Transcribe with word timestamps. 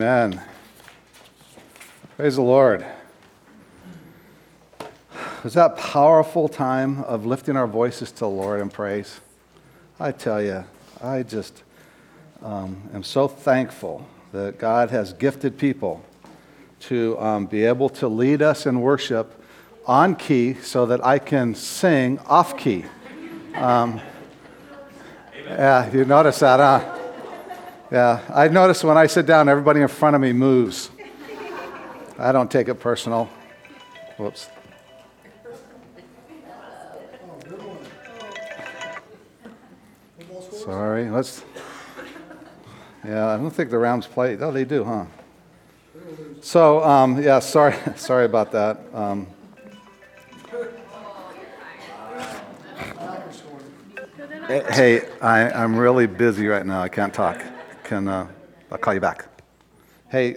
Amen. 0.00 0.40
Praise 2.16 2.36
the 2.36 2.40
Lord. 2.40 2.86
Was 5.44 5.52
that 5.52 5.76
powerful 5.76 6.48
time 6.48 7.04
of 7.04 7.26
lifting 7.26 7.54
our 7.54 7.66
voices 7.66 8.10
to 8.12 8.20
the 8.20 8.28
Lord 8.30 8.62
in 8.62 8.70
praise? 8.70 9.20
I 9.98 10.12
tell 10.12 10.42
you, 10.42 10.64
I 11.02 11.22
just 11.22 11.62
um, 12.42 12.80
am 12.94 13.02
so 13.02 13.28
thankful 13.28 14.06
that 14.32 14.56
God 14.56 14.88
has 14.88 15.12
gifted 15.12 15.58
people 15.58 16.02
to 16.88 17.20
um, 17.20 17.44
be 17.44 17.66
able 17.66 17.90
to 17.90 18.08
lead 18.08 18.40
us 18.40 18.64
in 18.64 18.80
worship 18.80 19.44
on 19.84 20.16
key 20.16 20.54
so 20.54 20.86
that 20.86 21.04
I 21.04 21.18
can 21.18 21.54
sing 21.54 22.18
off 22.20 22.56
key. 22.56 22.86
Um, 23.54 24.00
yeah, 25.44 25.92
you 25.92 26.06
notice 26.06 26.38
that, 26.38 26.58
huh? 26.58 26.99
Yeah, 27.90 28.20
I 28.32 28.46
notice 28.46 28.84
when 28.84 28.96
I 28.96 29.08
sit 29.08 29.26
down, 29.26 29.48
everybody 29.48 29.80
in 29.80 29.88
front 29.88 30.14
of 30.14 30.22
me 30.22 30.32
moves. 30.32 30.90
I 32.16 32.30
don't 32.30 32.48
take 32.48 32.68
it 32.68 32.76
personal. 32.76 33.28
Whoops. 34.16 34.48
Sorry, 40.52 41.10
let's. 41.10 41.42
Yeah, 43.04 43.26
I 43.30 43.36
don't 43.38 43.50
think 43.50 43.70
the 43.70 43.78
Rams 43.78 44.06
play. 44.06 44.36
Oh, 44.38 44.52
they 44.52 44.64
do, 44.64 44.84
huh? 44.84 45.06
So, 46.42 46.84
um, 46.84 47.20
yeah, 47.20 47.40
sorry, 47.40 47.74
sorry 47.96 48.24
about 48.24 48.52
that. 48.52 48.78
Um, 48.94 49.26
hey, 54.46 55.08
I, 55.20 55.50
I'm 55.50 55.74
really 55.74 56.06
busy 56.06 56.46
right 56.46 56.64
now. 56.64 56.82
I 56.82 56.88
can't 56.88 57.12
talk 57.12 57.49
can, 57.90 58.06
uh, 58.06 58.24
I'll 58.70 58.78
call 58.78 58.94
you 58.94 59.00
back. 59.00 59.26
Hey, 60.10 60.36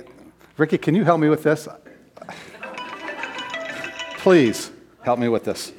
Ricky, 0.58 0.80
can 0.80 0.96
you 0.96 1.04
help 1.04 1.20
me 1.20 1.30
with 1.30 1.44
this? 1.44 1.68
Please 4.18 4.72
help 5.04 5.20
me 5.20 5.28
with 5.30 5.44
this. 5.44 5.72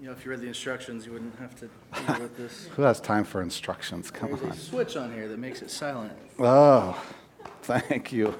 You 0.00 0.06
know, 0.06 0.12
if 0.12 0.24
you 0.24 0.30
read 0.30 0.40
the 0.40 0.46
instructions, 0.46 1.04
you 1.04 1.10
wouldn't 1.10 1.36
have 1.40 1.56
to 1.56 1.66
deal 1.66 2.20
with 2.20 2.36
this. 2.42 2.68
Who 2.76 2.82
has 2.82 3.00
time 3.00 3.24
for 3.24 3.42
instructions? 3.42 4.08
Come 4.08 4.28
There's 4.30 4.42
a 4.42 4.50
on. 4.50 4.56
switch 4.56 4.96
on 4.96 5.12
here 5.12 5.26
that 5.26 5.40
makes 5.40 5.60
it 5.60 5.68
silent. 5.72 6.12
Oh, 6.38 7.02
thank 7.62 8.12
you. 8.12 8.36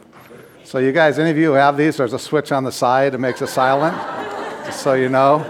So, 0.63 0.79
you 0.79 0.93
guys, 0.93 1.19
any 1.19 1.31
of 1.31 1.37
you 1.37 1.47
who 1.47 1.55
have 1.55 1.77
these, 1.77 1.97
there's 1.97 2.13
a 2.13 2.21
switch 2.21 2.53
on 2.53 2.63
the 2.63 2.71
side 2.71 3.11
that 3.15 3.19
makes 3.19 3.43
it 3.43 3.49
silent, 3.49 3.97
just 4.65 4.81
so 4.81 4.95
you 4.95 5.09
know. 5.09 5.45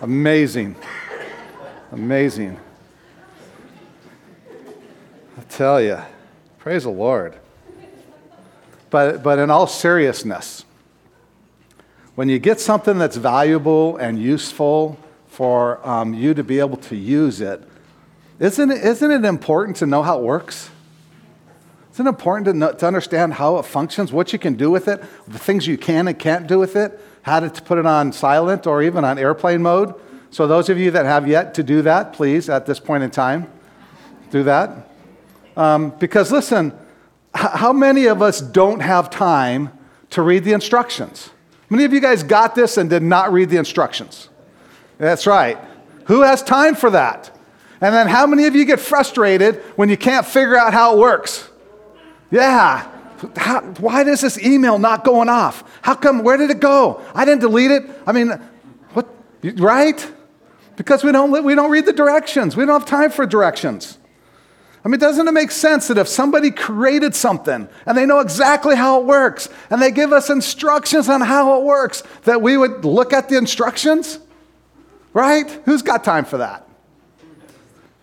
Amazing. 0.00 0.76
Amazing. 1.96 2.60
I 5.38 5.40
tell 5.48 5.80
you, 5.80 5.98
praise 6.58 6.82
the 6.82 6.90
Lord. 6.90 7.36
But, 8.90 9.22
but 9.22 9.38
in 9.38 9.50
all 9.50 9.66
seriousness, 9.66 10.66
when 12.14 12.28
you 12.28 12.38
get 12.38 12.60
something 12.60 12.98
that's 12.98 13.16
valuable 13.16 13.96
and 13.96 14.20
useful 14.20 14.98
for 15.28 15.80
um, 15.88 16.12
you 16.12 16.34
to 16.34 16.44
be 16.44 16.58
able 16.58 16.76
to 16.76 16.94
use 16.94 17.40
it, 17.40 17.62
isn't 18.40 18.70
it, 18.70 18.84
isn't 18.84 19.10
it 19.10 19.24
important 19.24 19.78
to 19.78 19.86
know 19.86 20.02
how 20.02 20.18
it 20.18 20.22
works? 20.22 20.68
Isn't 21.94 22.06
it 22.06 22.10
important 22.10 22.44
to, 22.44 22.52
know, 22.52 22.72
to 22.72 22.86
understand 22.86 23.32
how 23.32 23.56
it 23.56 23.64
functions, 23.64 24.12
what 24.12 24.34
you 24.34 24.38
can 24.38 24.52
do 24.52 24.70
with 24.70 24.86
it, 24.86 25.02
the 25.26 25.38
things 25.38 25.66
you 25.66 25.78
can 25.78 26.08
and 26.08 26.18
can't 26.18 26.46
do 26.46 26.58
with 26.58 26.76
it, 26.76 27.00
how 27.22 27.40
to 27.40 27.48
put 27.62 27.78
it 27.78 27.86
on 27.86 28.12
silent 28.12 28.66
or 28.66 28.82
even 28.82 29.02
on 29.02 29.18
airplane 29.18 29.62
mode? 29.62 29.94
So, 30.36 30.46
those 30.46 30.68
of 30.68 30.78
you 30.78 30.90
that 30.90 31.06
have 31.06 31.26
yet 31.26 31.54
to 31.54 31.62
do 31.62 31.80
that, 31.80 32.12
please, 32.12 32.50
at 32.50 32.66
this 32.66 32.78
point 32.78 33.02
in 33.02 33.10
time, 33.10 33.50
do 34.30 34.42
that. 34.42 34.86
Um, 35.56 35.94
because 35.98 36.30
listen, 36.30 36.74
how 37.34 37.72
many 37.72 38.04
of 38.04 38.20
us 38.20 38.42
don't 38.42 38.80
have 38.80 39.08
time 39.08 39.70
to 40.10 40.20
read 40.20 40.44
the 40.44 40.52
instructions? 40.52 41.30
Many 41.70 41.84
of 41.84 41.94
you 41.94 42.00
guys 42.00 42.22
got 42.22 42.54
this 42.54 42.76
and 42.76 42.90
did 42.90 43.02
not 43.02 43.32
read 43.32 43.48
the 43.48 43.56
instructions. 43.56 44.28
That's 44.98 45.26
right. 45.26 45.56
Who 46.04 46.20
has 46.20 46.42
time 46.42 46.74
for 46.74 46.90
that? 46.90 47.34
And 47.80 47.94
then 47.94 48.06
how 48.06 48.26
many 48.26 48.44
of 48.44 48.54
you 48.54 48.66
get 48.66 48.78
frustrated 48.78 49.62
when 49.76 49.88
you 49.88 49.96
can't 49.96 50.26
figure 50.26 50.58
out 50.58 50.74
how 50.74 50.96
it 50.96 50.98
works? 50.98 51.48
Yeah. 52.30 52.86
How, 53.36 53.62
why 53.80 54.02
is 54.02 54.20
this 54.20 54.38
email 54.38 54.78
not 54.78 55.02
going 55.02 55.30
off? 55.30 55.64
How 55.80 55.94
come? 55.94 56.22
Where 56.22 56.36
did 56.36 56.50
it 56.50 56.60
go? 56.60 57.00
I 57.14 57.24
didn't 57.24 57.40
delete 57.40 57.70
it. 57.70 57.84
I 58.06 58.12
mean, 58.12 58.38
what? 58.92 59.08
Right? 59.42 60.12
Because 60.76 61.02
we 61.02 61.12
don't, 61.12 61.44
we 61.44 61.54
don't 61.54 61.70
read 61.70 61.86
the 61.86 61.92
directions. 61.92 62.56
We 62.56 62.64
don't 62.64 62.80
have 62.80 62.88
time 62.88 63.10
for 63.10 63.26
directions. 63.26 63.98
I 64.84 64.88
mean, 64.88 65.00
doesn't 65.00 65.26
it 65.26 65.32
make 65.32 65.50
sense 65.50 65.88
that 65.88 65.98
if 65.98 66.06
somebody 66.06 66.52
created 66.52 67.14
something 67.14 67.68
and 67.86 67.98
they 67.98 68.06
know 68.06 68.20
exactly 68.20 68.76
how 68.76 69.00
it 69.00 69.06
works 69.06 69.48
and 69.68 69.82
they 69.82 69.90
give 69.90 70.12
us 70.12 70.30
instructions 70.30 71.08
on 71.08 71.22
how 71.22 71.58
it 71.58 71.64
works, 71.64 72.04
that 72.22 72.40
we 72.40 72.56
would 72.56 72.84
look 72.84 73.12
at 73.12 73.28
the 73.28 73.36
instructions? 73.36 74.20
Right? 75.12 75.50
Who's 75.64 75.82
got 75.82 76.04
time 76.04 76.24
for 76.24 76.38
that? 76.38 76.68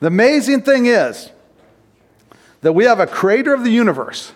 The 0.01 0.07
amazing 0.07 0.63
thing 0.63 0.87
is 0.87 1.31
that 2.59 2.73
we 2.73 2.83
have 2.83 2.99
a 2.99 3.07
creator 3.07 3.53
of 3.53 3.63
the 3.63 3.71
universe 3.71 4.33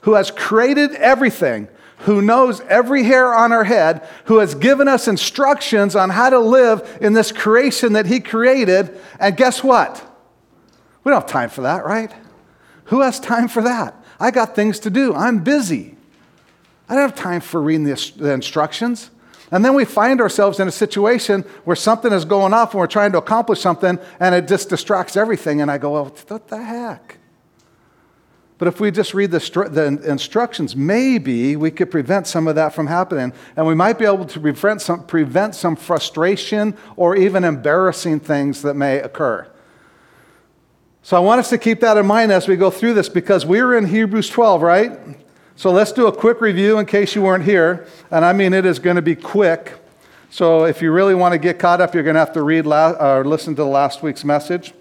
who 0.00 0.12
has 0.12 0.30
created 0.30 0.92
everything 0.96 1.68
who 2.00 2.20
knows 2.20 2.60
every 2.62 3.04
hair 3.04 3.34
on 3.34 3.52
our 3.52 3.64
head, 3.64 4.06
who 4.26 4.38
has 4.38 4.54
given 4.54 4.86
us 4.86 5.08
instructions 5.08 5.96
on 5.96 6.10
how 6.10 6.30
to 6.30 6.38
live 6.38 6.98
in 7.00 7.14
this 7.14 7.32
creation 7.32 7.94
that 7.94 8.06
He 8.06 8.20
created. 8.20 8.98
And 9.18 9.36
guess 9.36 9.64
what? 9.64 10.02
We 11.04 11.10
don't 11.10 11.22
have 11.22 11.30
time 11.30 11.50
for 11.50 11.62
that, 11.62 11.84
right? 11.84 12.12
Who 12.86 13.00
has 13.00 13.18
time 13.18 13.48
for 13.48 13.62
that? 13.62 13.94
I 14.20 14.30
got 14.30 14.54
things 14.54 14.80
to 14.80 14.90
do. 14.90 15.14
I'm 15.14 15.42
busy. 15.42 15.96
I 16.88 16.94
don't 16.94 17.02
have 17.02 17.14
time 17.14 17.40
for 17.40 17.60
reading 17.60 17.84
the, 17.84 18.32
instructions. 18.32 19.10
And 19.50 19.64
then 19.64 19.74
we 19.74 19.84
find 19.84 20.20
ourselves 20.20 20.60
in 20.60 20.68
a 20.68 20.72
situation 20.72 21.42
where 21.64 21.76
something 21.76 22.12
is 22.12 22.24
going 22.24 22.52
off 22.52 22.72
and 22.72 22.80
we're 22.80 22.86
trying 22.86 23.12
to 23.12 23.18
accomplish 23.18 23.60
something 23.60 23.98
and 24.18 24.34
it 24.34 24.48
just 24.48 24.68
distracts 24.68 25.16
everything. 25.16 25.60
And 25.60 25.70
I 25.70 25.78
go, 25.78 25.92
well, 25.92 26.14
what 26.28 26.48
the 26.48 26.62
heck? 26.62 27.18
But 28.58 28.68
if 28.68 28.80
we 28.80 28.90
just 28.90 29.12
read 29.12 29.32
the, 29.32 29.38
the, 29.38 30.10
instructions, 30.10 30.74
maybe 30.74 31.56
we 31.56 31.70
could 31.70 31.90
prevent 31.90 32.26
some 32.26 32.48
of 32.48 32.54
that 32.54 32.74
from 32.74 32.86
happening. 32.86 33.34
And 33.54 33.66
we 33.66 33.74
might 33.74 33.98
be 33.98 34.06
able 34.06 34.24
to 34.24 34.40
prevent 34.40 34.80
some, 34.80 35.04
prevent 35.04 35.54
some 35.54 35.76
frustration 35.76 36.74
or 36.96 37.16
even 37.16 37.44
embarrassing 37.44 38.20
things 38.20 38.62
that 38.62 38.74
may 38.74 38.98
occur. 38.98 39.46
So 41.02 41.16
I 41.16 41.20
want 41.20 41.38
us 41.38 41.50
to 41.50 41.58
keep 41.58 41.80
that 41.80 41.98
in 41.98 42.06
mind 42.06 42.32
as 42.32 42.48
we 42.48 42.56
go 42.56 42.70
through 42.70 42.94
this 42.94 43.08
because 43.10 43.44
we're 43.44 43.76
in 43.76 43.86
Hebrews 43.86 44.30
12, 44.30 44.62
right? 44.62 44.98
So 45.54 45.70
let's 45.70 45.92
do 45.92 46.06
a 46.06 46.12
quick 46.12 46.40
review 46.40 46.78
in 46.78 46.86
case 46.86 47.14
you 47.14 47.22
weren't 47.22 47.44
here. 47.44 47.86
And 48.10 48.24
I 48.24 48.32
mean, 48.32 48.54
it 48.54 48.64
is 48.64 48.78
going 48.78 48.96
to 48.96 49.02
be 49.02 49.14
quick. 49.14 49.74
So 50.30 50.64
if 50.64 50.82
you 50.82 50.92
really 50.92 51.14
want 51.14 51.32
to 51.32 51.38
get 51.38 51.58
caught 51.58 51.80
up, 51.80 51.94
you're 51.94 52.02
going 52.02 52.14
to 52.14 52.20
have 52.20 52.32
to 52.32 52.42
read 52.42 52.66
la- 52.66 52.92
or 52.92 53.24
listen 53.24 53.54
to 53.56 53.64
last 53.64 54.02
week's 54.02 54.24
message. 54.24 54.72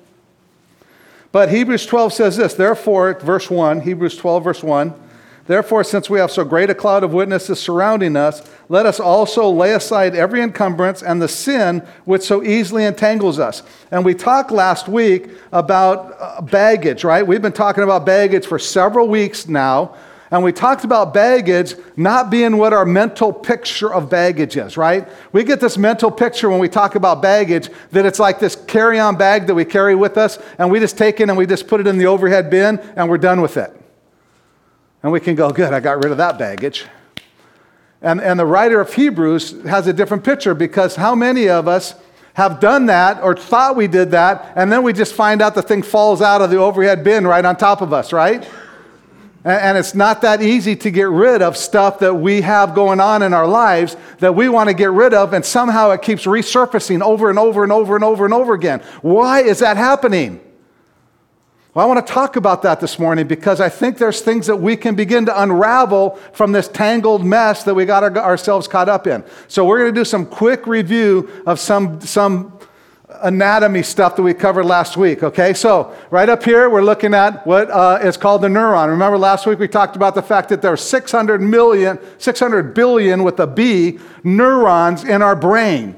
But 1.36 1.50
Hebrews 1.50 1.86
12 1.86 2.14
says 2.14 2.38
this, 2.38 2.54
therefore, 2.54 3.14
verse 3.16 3.50
1, 3.50 3.82
Hebrews 3.82 4.16
12, 4.16 4.42
verse 4.42 4.64
1, 4.64 4.94
therefore, 5.48 5.84
since 5.84 6.10
we 6.10 6.18
have 6.18 6.32
so 6.32 6.46
great 6.46 6.70
a 6.70 6.74
cloud 6.74 7.04
of 7.04 7.12
witnesses 7.12 7.60
surrounding 7.60 8.16
us, 8.16 8.42
let 8.70 8.86
us 8.86 9.02
also 9.02 9.50
lay 9.50 9.74
aside 9.74 10.16
every 10.16 10.40
encumbrance 10.42 11.04
and 11.04 11.22
the 11.22 11.28
sin 11.28 11.86
which 12.06 12.22
so 12.22 12.42
easily 12.42 12.86
entangles 12.86 13.38
us. 13.38 13.64
And 13.92 14.06
we 14.06 14.14
talked 14.14 14.50
last 14.50 14.88
week 14.88 15.30
about 15.52 16.16
uh, 16.22 16.40
baggage, 16.40 17.04
right? 17.04 17.28
We've 17.28 17.42
been 17.42 17.52
talking 17.52 17.84
about 17.84 18.06
baggage 18.06 18.46
for 18.46 18.58
several 18.58 19.10
weeks 19.10 19.46
now. 19.46 19.94
And 20.36 20.44
we 20.44 20.52
talked 20.52 20.84
about 20.84 21.14
baggage 21.14 21.76
not 21.96 22.30
being 22.30 22.58
what 22.58 22.74
our 22.74 22.84
mental 22.86 23.32
picture 23.32 23.94
of 23.94 24.10
baggage 24.10 24.58
is, 24.58 24.76
right? 24.76 25.08
We 25.32 25.46
get 25.46 25.62
this 25.62 25.78
mental 25.78 26.12
picture 26.12 26.50
when 26.50 26.60
we 26.60 26.68
talk 26.68 26.96
about 26.96 27.22
baggage 27.22 27.70
that 27.92 28.06
it's 28.06 28.20
like 28.20 28.40
this 28.40 28.58
carry 28.68 29.00
on 29.00 29.16
bag 29.16 29.48
that 29.48 29.56
we 29.56 29.64
carry 29.64 29.96
with 29.96 30.18
us, 30.18 30.38
and 30.58 30.70
we 30.70 30.82
just 30.82 30.98
take 30.98 31.22
it 31.22 31.30
and 31.30 31.38
we 31.38 31.46
just 31.46 31.70
put 31.70 31.80
it 31.80 31.88
in 31.88 31.98
the 31.98 32.08
overhead 32.08 32.50
bin 32.50 32.80
and 32.98 33.10
we're 33.10 33.18
done 33.18 33.42
with 33.42 33.56
it. 33.56 33.72
And 35.04 35.14
we 35.14 35.22
can 35.22 35.36
go, 35.36 35.52
good, 35.52 35.74
I 35.74 35.80
got 35.80 36.04
rid 36.04 36.12
of 36.12 36.18
that 36.18 36.38
baggage. 36.38 36.84
And, 38.02 38.20
and 38.20 38.38
the 38.38 38.46
writer 38.46 38.82
of 38.82 38.94
Hebrews 38.94 39.64
has 39.64 39.88
a 39.88 39.94
different 39.94 40.26
picture 40.26 40.54
because 40.54 40.98
how 40.98 41.16
many 41.16 41.48
of 41.48 41.70
us 41.70 41.96
have 42.34 42.60
done 42.60 42.88
that 42.88 43.24
or 43.24 43.38
thought 43.38 43.78
we 43.78 43.88
did 43.88 44.12
that, 44.12 44.52
and 44.58 44.70
then 44.70 44.84
we 44.84 44.92
just 44.92 45.14
find 45.14 45.42
out 45.42 45.56
the 45.56 45.62
thing 45.62 45.82
falls 45.82 46.22
out 46.22 46.42
of 46.42 46.50
the 46.50 46.58
overhead 46.58 47.06
bin 47.06 47.26
right 47.26 47.46
on 47.46 47.56
top 47.56 47.80
of 47.80 47.94
us, 47.94 48.12
right? 48.12 48.46
And 49.46 49.78
it's 49.78 49.94
not 49.94 50.22
that 50.22 50.42
easy 50.42 50.76
to 50.78 50.90
get 50.90 51.08
rid 51.08 51.44
of 51.44 51.56
stuff 51.56 52.00
that 52.00 52.16
we 52.16 52.42
have 52.42 52.74
going 52.74 53.00
on 53.00 53.22
in 53.22 53.32
our 53.32 53.46
lives 53.46 53.96
that 54.18 54.34
we 54.34 54.50
want 54.50 54.70
to 54.70 54.74
get 54.74 54.90
rid 54.90 55.14
of, 55.14 55.34
and 55.34 55.46
somehow 55.46 55.92
it 55.92 56.02
keeps 56.02 56.26
resurfacing 56.26 57.04
over 57.04 57.30
and 57.30 57.38
over 57.38 57.62
and 57.62 57.72
over 57.72 57.94
and 57.94 58.04
over 58.04 58.26
and 58.26 58.34
over 58.34 58.56
again. 58.56 58.82
Why 59.04 59.44
is 59.44 59.60
that 59.60 59.78
happening? 59.78 60.42
Well, 61.76 61.86
I 61.86 61.94
want 61.94 62.08
to 62.08 62.12
talk 62.12 62.38
about 62.38 62.64
that 62.64 62.80
this 62.80 62.98
morning 62.98 63.28
because 63.28 63.62
I 63.62 63.70
think 63.70 64.00
there's 64.00 64.22
things 64.22 64.48
that 64.48 64.56
we 64.56 64.76
can 64.76 64.96
begin 64.96 65.28
to 65.28 65.42
unravel 65.44 66.16
from 66.34 66.52
this 66.52 66.68
tangled 66.68 67.24
mess 67.24 67.66
that 67.66 67.76
we 67.76 67.86
got 67.86 68.02
our, 68.02 68.18
ourselves 68.18 68.68
caught 68.68 68.90
up 68.90 69.06
in. 69.06 69.24
So, 69.48 69.64
we're 69.64 69.78
going 69.78 69.94
to 69.94 70.00
do 70.00 70.06
some 70.06 70.26
quick 70.26 70.66
review 70.66 71.30
of 71.46 71.60
some, 71.60 72.02
some 72.02 72.58
anatomy 73.22 73.84
stuff 73.84 74.16
that 74.16 74.24
we 74.24 74.34
covered 74.34 74.66
last 74.66 74.98
week, 74.98 75.24
okay? 75.24 75.54
So, 75.54 75.96
right 76.10 76.28
up 76.28 76.44
here, 76.44 76.70
we're 76.70 76.84
looking 76.84 77.14
at 77.14 77.46
what 77.46 77.70
uh, 77.70 78.00
is 78.02 78.18
called 78.18 78.42
the 78.42 78.48
neuron. 78.48 78.90
Remember 78.90 79.18
last 79.18 79.46
week 79.46 79.60
we 79.60 79.68
talked 79.68 79.96
about 79.96 80.16
the 80.16 80.24
fact 80.24 80.50
that 80.50 80.62
there 80.62 80.74
are 80.74 80.78
600 80.78 81.42
million, 81.42 82.00
600 82.18 82.74
billion 82.74 83.24
with 83.24 83.40
a 83.40 83.48
B 83.48 84.00
neurons 84.24 85.04
in 85.04 85.22
our 85.22 85.36
brain. 85.36 85.96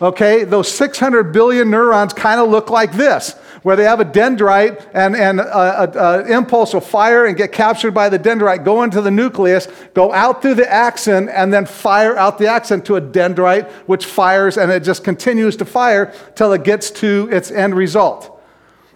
Okay, 0.00 0.44
those 0.44 0.70
600 0.70 1.32
billion 1.32 1.70
neurons 1.70 2.12
kind 2.12 2.40
of 2.40 2.48
look 2.48 2.70
like 2.70 2.92
this, 2.92 3.34
where 3.62 3.76
they 3.76 3.84
have 3.84 4.00
a 4.00 4.04
dendrite 4.04 4.88
and, 4.94 5.16
an 5.16 5.40
uh, 5.40 5.42
uh, 5.42 5.92
uh, 5.94 6.24
impulse 6.28 6.74
will 6.74 6.80
fire 6.80 7.26
and 7.26 7.36
get 7.36 7.52
captured 7.52 7.92
by 7.92 8.08
the 8.08 8.18
dendrite, 8.18 8.64
go 8.64 8.82
into 8.82 9.00
the 9.00 9.10
nucleus, 9.10 9.68
go 9.94 10.12
out 10.12 10.42
through 10.42 10.54
the 10.54 10.70
axon, 10.70 11.28
and 11.28 11.52
then 11.52 11.66
fire 11.66 12.16
out 12.16 12.38
the 12.38 12.46
axon 12.46 12.82
to 12.82 12.96
a 12.96 13.00
dendrite, 13.00 13.68
which 13.86 14.06
fires 14.06 14.56
and 14.56 14.70
it 14.70 14.82
just 14.82 15.04
continues 15.04 15.56
to 15.56 15.64
fire 15.64 16.12
till 16.34 16.52
it 16.52 16.64
gets 16.64 16.90
to 16.90 17.28
its 17.32 17.50
end 17.50 17.74
result. 17.74 18.40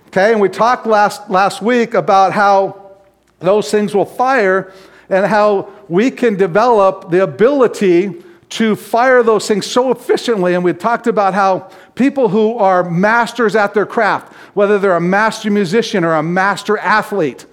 Okay, 0.08 0.32
and 0.32 0.40
we 0.40 0.48
talked 0.48 0.86
last, 0.86 1.30
last 1.30 1.62
week 1.62 1.94
about 1.94 2.32
how 2.32 2.92
those 3.40 3.70
things 3.70 3.94
will 3.94 4.04
fire 4.04 4.72
and 5.08 5.26
how 5.26 5.70
we 5.88 6.10
can 6.10 6.36
develop 6.36 7.10
the 7.10 7.22
ability 7.22 8.22
to 8.52 8.76
fire 8.76 9.22
those 9.22 9.48
things 9.48 9.66
so 9.66 9.90
efficiently. 9.90 10.54
And 10.54 10.62
we 10.62 10.72
talked 10.74 11.06
about 11.06 11.32
how 11.32 11.70
people 11.94 12.28
who 12.28 12.58
are 12.58 12.88
masters 12.88 13.56
at 13.56 13.72
their 13.72 13.86
craft, 13.86 14.32
whether 14.54 14.78
they're 14.78 14.96
a 14.96 15.00
master 15.00 15.50
musician 15.50 16.04
or 16.04 16.14
a 16.14 16.22
master 16.22 16.76
athlete 16.76 17.46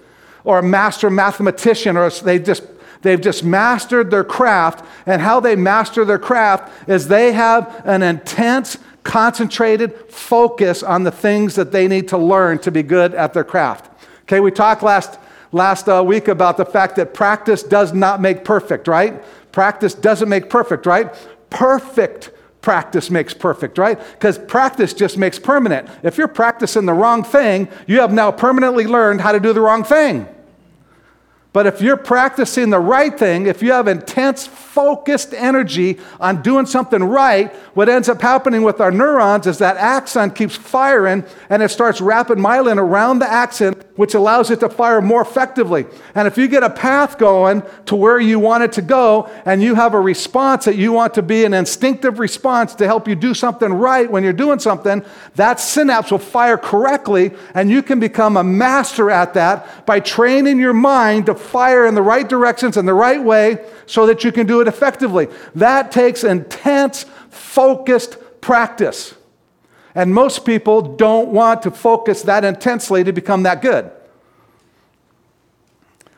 or 0.44 0.58
a 0.58 0.62
master 0.62 1.08
mathematician, 1.08 1.96
or 1.96 2.10
they 2.10 2.38
just 2.38 2.64
They've 3.02 3.20
just 3.20 3.44
mastered 3.44 4.10
their 4.10 4.24
craft, 4.24 4.84
and 5.06 5.22
how 5.22 5.40
they 5.40 5.56
master 5.56 6.04
their 6.04 6.18
craft 6.18 6.88
is 6.88 7.08
they 7.08 7.32
have 7.32 7.80
an 7.86 8.02
intense, 8.02 8.76
concentrated 9.04 9.94
focus 10.10 10.82
on 10.82 11.04
the 11.04 11.10
things 11.10 11.54
that 11.54 11.72
they 11.72 11.88
need 11.88 12.08
to 12.08 12.18
learn 12.18 12.58
to 12.58 12.70
be 12.70 12.82
good 12.82 13.14
at 13.14 13.32
their 13.32 13.44
craft. 13.44 13.90
Okay, 14.24 14.40
we 14.40 14.50
talked 14.50 14.82
last, 14.82 15.18
last 15.50 15.88
uh, 15.88 16.04
week 16.04 16.28
about 16.28 16.58
the 16.58 16.66
fact 16.66 16.96
that 16.96 17.14
practice 17.14 17.62
does 17.62 17.94
not 17.94 18.20
make 18.20 18.44
perfect, 18.44 18.86
right? 18.86 19.24
Practice 19.52 19.94
doesn't 19.94 20.28
make 20.28 20.50
perfect, 20.50 20.86
right? 20.86 21.14
Perfect 21.50 22.30
practice 22.62 23.10
makes 23.10 23.34
perfect, 23.34 23.78
right? 23.78 23.98
Because 24.12 24.38
practice 24.38 24.92
just 24.92 25.16
makes 25.16 25.38
permanent. 25.38 25.88
If 26.02 26.18
you're 26.18 26.28
practicing 26.28 26.86
the 26.86 26.92
wrong 26.92 27.24
thing, 27.24 27.68
you 27.86 28.00
have 28.00 28.12
now 28.12 28.30
permanently 28.30 28.86
learned 28.86 29.20
how 29.20 29.32
to 29.32 29.40
do 29.40 29.52
the 29.52 29.60
wrong 29.60 29.82
thing. 29.84 30.28
But 31.52 31.66
if 31.66 31.82
you're 31.82 31.96
practicing 31.96 32.70
the 32.70 32.78
right 32.78 33.18
thing, 33.18 33.46
if 33.46 33.60
you 33.60 33.72
have 33.72 33.88
intense, 33.88 34.46
focused 34.46 35.34
energy 35.34 35.98
on 36.20 36.42
doing 36.42 36.64
something 36.64 37.02
right, 37.02 37.52
what 37.74 37.88
ends 37.88 38.08
up 38.08 38.20
happening 38.22 38.62
with 38.62 38.80
our 38.80 38.92
neurons 38.92 39.48
is 39.48 39.58
that 39.58 39.76
axon 39.76 40.30
keeps 40.30 40.54
firing 40.54 41.24
and 41.48 41.60
it 41.60 41.70
starts 41.70 42.00
wrapping 42.00 42.36
myelin 42.36 42.78
around 42.78 43.18
the 43.18 43.28
axon, 43.28 43.74
which 43.96 44.14
allows 44.14 44.52
it 44.52 44.60
to 44.60 44.68
fire 44.68 45.02
more 45.02 45.22
effectively. 45.22 45.86
And 46.14 46.28
if 46.28 46.38
you 46.38 46.46
get 46.46 46.62
a 46.62 46.70
path 46.70 47.18
going 47.18 47.64
to 47.86 47.96
where 47.96 48.20
you 48.20 48.38
want 48.38 48.62
it 48.62 48.72
to 48.72 48.82
go 48.82 49.28
and 49.44 49.60
you 49.60 49.74
have 49.74 49.94
a 49.94 50.00
response 50.00 50.66
that 50.66 50.76
you 50.76 50.92
want 50.92 51.14
to 51.14 51.22
be 51.22 51.44
an 51.44 51.52
instinctive 51.52 52.20
response 52.20 52.76
to 52.76 52.86
help 52.86 53.08
you 53.08 53.16
do 53.16 53.34
something 53.34 53.72
right 53.72 54.08
when 54.08 54.22
you're 54.22 54.32
doing 54.32 54.60
something, 54.60 55.04
that 55.34 55.58
synapse 55.58 56.12
will 56.12 56.18
fire 56.18 56.56
correctly 56.56 57.32
and 57.54 57.70
you 57.70 57.82
can 57.82 57.98
become 57.98 58.36
a 58.36 58.44
master 58.44 59.10
at 59.10 59.34
that 59.34 59.84
by 59.84 59.98
training 59.98 60.60
your 60.60 60.72
mind 60.72 61.26
to 61.26 61.39
fire 61.40 61.86
in 61.86 61.94
the 61.94 62.02
right 62.02 62.28
directions 62.28 62.76
and 62.76 62.86
the 62.86 62.94
right 62.94 63.22
way 63.22 63.64
so 63.86 64.06
that 64.06 64.24
you 64.24 64.32
can 64.32 64.46
do 64.46 64.60
it 64.60 64.68
effectively. 64.68 65.28
That 65.54 65.90
takes 65.90 66.24
intense, 66.24 67.04
focused 67.30 68.18
practice. 68.40 69.14
And 69.94 70.14
most 70.14 70.44
people 70.44 70.82
don't 70.96 71.30
want 71.30 71.62
to 71.62 71.70
focus 71.70 72.22
that 72.22 72.44
intensely 72.44 73.02
to 73.04 73.12
become 73.12 73.42
that 73.42 73.60
good. 73.62 73.90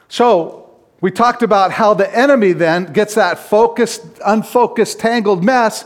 So, 0.08 0.58
we 1.00 1.10
talked 1.10 1.42
about 1.42 1.72
how 1.72 1.94
the 1.94 2.16
enemy 2.16 2.52
then 2.52 2.92
gets 2.92 3.16
that 3.16 3.38
focused, 3.38 4.04
unfocused, 4.24 5.00
tangled 5.00 5.42
mess 5.42 5.84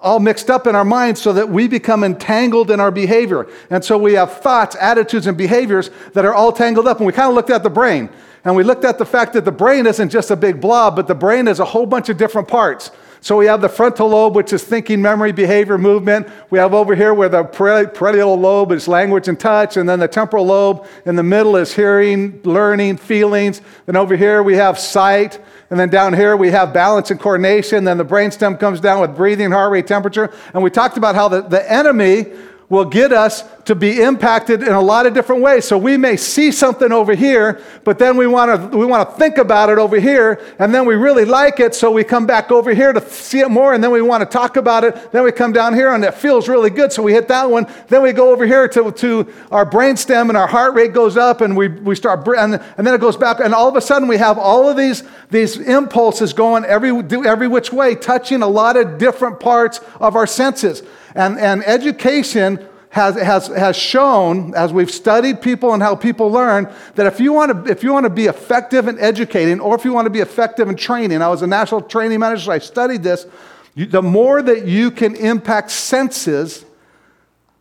all 0.00 0.20
mixed 0.20 0.48
up 0.48 0.66
in 0.66 0.74
our 0.74 0.84
minds 0.84 1.20
so 1.20 1.32
that 1.32 1.48
we 1.48 1.66
become 1.66 2.04
entangled 2.04 2.70
in 2.70 2.80
our 2.80 2.90
behavior. 2.90 3.48
And 3.70 3.84
so 3.84 3.98
we 3.98 4.14
have 4.14 4.40
thoughts, 4.40 4.76
attitudes, 4.80 5.26
and 5.26 5.36
behaviors 5.36 5.90
that 6.12 6.24
are 6.24 6.34
all 6.34 6.52
tangled 6.52 6.86
up. 6.86 6.98
And 6.98 7.06
we 7.06 7.12
kind 7.12 7.28
of 7.28 7.34
looked 7.34 7.50
at 7.50 7.62
the 7.62 7.70
brain. 7.70 8.08
And 8.44 8.56
we 8.56 8.62
looked 8.62 8.84
at 8.84 8.98
the 8.98 9.04
fact 9.04 9.32
that 9.34 9.44
the 9.44 9.52
brain 9.52 9.86
isn't 9.86 10.10
just 10.10 10.30
a 10.30 10.36
big 10.36 10.60
blob, 10.60 10.96
but 10.96 11.08
the 11.08 11.14
brain 11.14 11.48
is 11.48 11.60
a 11.60 11.64
whole 11.64 11.86
bunch 11.86 12.08
of 12.08 12.16
different 12.16 12.48
parts. 12.48 12.90
So 13.20 13.36
we 13.36 13.46
have 13.46 13.60
the 13.60 13.68
frontal 13.68 14.08
lobe, 14.08 14.36
which 14.36 14.52
is 14.52 14.62
thinking, 14.62 15.02
memory, 15.02 15.32
behavior, 15.32 15.76
movement. 15.76 16.28
We 16.50 16.58
have 16.60 16.72
over 16.72 16.94
here 16.94 17.12
where 17.12 17.28
the 17.28 17.44
parietal 17.44 18.38
lobe 18.38 18.70
is 18.70 18.86
language 18.86 19.26
and 19.26 19.38
touch, 19.38 19.76
and 19.76 19.88
then 19.88 19.98
the 19.98 20.06
temporal 20.06 20.46
lobe 20.46 20.86
in 21.04 21.16
the 21.16 21.24
middle 21.24 21.56
is 21.56 21.74
hearing, 21.74 22.40
learning, 22.44 22.98
feelings. 22.98 23.60
Then 23.86 23.96
over 23.96 24.16
here 24.16 24.42
we 24.44 24.54
have 24.54 24.78
sight, 24.78 25.40
and 25.70 25.80
then 25.80 25.88
down 25.88 26.14
here 26.14 26.36
we 26.36 26.52
have 26.52 26.72
balance 26.72 27.10
and 27.10 27.18
coordination. 27.18 27.82
Then 27.82 27.98
the 27.98 28.04
brainstem 28.04 28.58
comes 28.58 28.80
down 28.80 29.00
with 29.00 29.16
breathing, 29.16 29.50
heart 29.50 29.72
rate, 29.72 29.88
temperature. 29.88 30.32
And 30.54 30.62
we 30.62 30.70
talked 30.70 30.96
about 30.96 31.16
how 31.16 31.28
the, 31.28 31.42
the 31.42 31.70
enemy 31.70 32.26
will 32.70 32.84
get 32.84 33.12
us 33.12 33.44
to 33.64 33.74
be 33.74 34.00
impacted 34.00 34.62
in 34.62 34.72
a 34.72 34.80
lot 34.80 35.06
of 35.06 35.14
different 35.14 35.40
ways. 35.40 35.64
So 35.64 35.78
we 35.78 35.96
may 35.96 36.16
see 36.16 36.52
something 36.52 36.92
over 36.92 37.14
here, 37.14 37.62
but 37.84 37.98
then 37.98 38.16
we 38.16 38.26
want 38.26 38.72
to 38.72 38.76
we 38.76 38.84
want 38.84 39.08
to 39.08 39.16
think 39.16 39.38
about 39.38 39.70
it 39.70 39.78
over 39.78 39.98
here, 39.98 40.40
and 40.58 40.74
then 40.74 40.86
we 40.86 40.94
really 40.94 41.24
like 41.24 41.60
it, 41.60 41.74
so 41.74 41.90
we 41.90 42.04
come 42.04 42.26
back 42.26 42.50
over 42.50 42.74
here 42.74 42.92
to 42.92 43.00
see 43.10 43.40
it 43.40 43.50
more, 43.50 43.72
and 43.72 43.82
then 43.82 43.90
we 43.90 44.02
want 44.02 44.22
to 44.22 44.26
talk 44.26 44.56
about 44.56 44.84
it. 44.84 45.12
Then 45.12 45.22
we 45.24 45.32
come 45.32 45.52
down 45.52 45.74
here, 45.74 45.92
and 45.92 46.04
it 46.04 46.14
feels 46.14 46.48
really 46.48 46.70
good, 46.70 46.92
so 46.92 47.02
we 47.02 47.12
hit 47.12 47.28
that 47.28 47.50
one. 47.50 47.66
Then 47.88 48.02
we 48.02 48.12
go 48.12 48.30
over 48.32 48.46
here 48.46 48.68
to, 48.68 48.92
to 48.92 49.32
our 49.50 49.64
brainstem, 49.64 50.28
and 50.28 50.36
our 50.36 50.46
heart 50.46 50.74
rate 50.74 50.92
goes 50.92 51.16
up, 51.16 51.40
and 51.40 51.56
we, 51.56 51.68
we 51.68 51.94
start, 51.94 52.26
and, 52.28 52.54
and 52.76 52.86
then 52.86 52.94
it 52.94 53.00
goes 53.00 53.16
back, 53.16 53.40
and 53.40 53.54
all 53.54 53.68
of 53.68 53.76
a 53.76 53.80
sudden 53.80 54.08
we 54.08 54.18
have 54.18 54.38
all 54.38 54.68
of 54.68 54.76
these, 54.76 55.02
these 55.30 55.58
impulses 55.58 56.32
going 56.32 56.64
every, 56.64 56.90
every 57.26 57.48
which 57.48 57.72
way, 57.72 57.94
touching 57.94 58.42
a 58.42 58.48
lot 58.48 58.76
of 58.76 58.98
different 58.98 59.40
parts 59.40 59.80
of 60.00 60.16
our 60.16 60.26
senses. 60.26 60.82
And, 61.14 61.38
and 61.38 61.64
education 61.64 62.66
has, 62.90 63.16
has, 63.16 63.48
has 63.48 63.76
shown, 63.76 64.54
as 64.54 64.72
we've 64.72 64.90
studied 64.90 65.42
people 65.42 65.74
and 65.74 65.82
how 65.82 65.94
people 65.94 66.30
learn, 66.30 66.72
that 66.94 67.06
if 67.06 67.20
you, 67.20 67.32
want 67.32 67.66
to, 67.66 67.70
if 67.70 67.82
you 67.82 67.92
want 67.92 68.04
to 68.04 68.10
be 68.10 68.26
effective 68.26 68.88
in 68.88 68.98
educating 68.98 69.60
or 69.60 69.74
if 69.74 69.84
you 69.84 69.92
want 69.92 70.06
to 70.06 70.10
be 70.10 70.20
effective 70.20 70.68
in 70.68 70.76
training, 70.76 71.20
I 71.20 71.28
was 71.28 71.42
a 71.42 71.46
national 71.46 71.82
training 71.82 72.20
manager, 72.20 72.50
I 72.50 72.58
studied 72.58 73.02
this, 73.02 73.26
you, 73.74 73.86
the 73.86 74.02
more 74.02 74.42
that 74.42 74.66
you 74.66 74.90
can 74.90 75.14
impact 75.14 75.70
senses, 75.70 76.64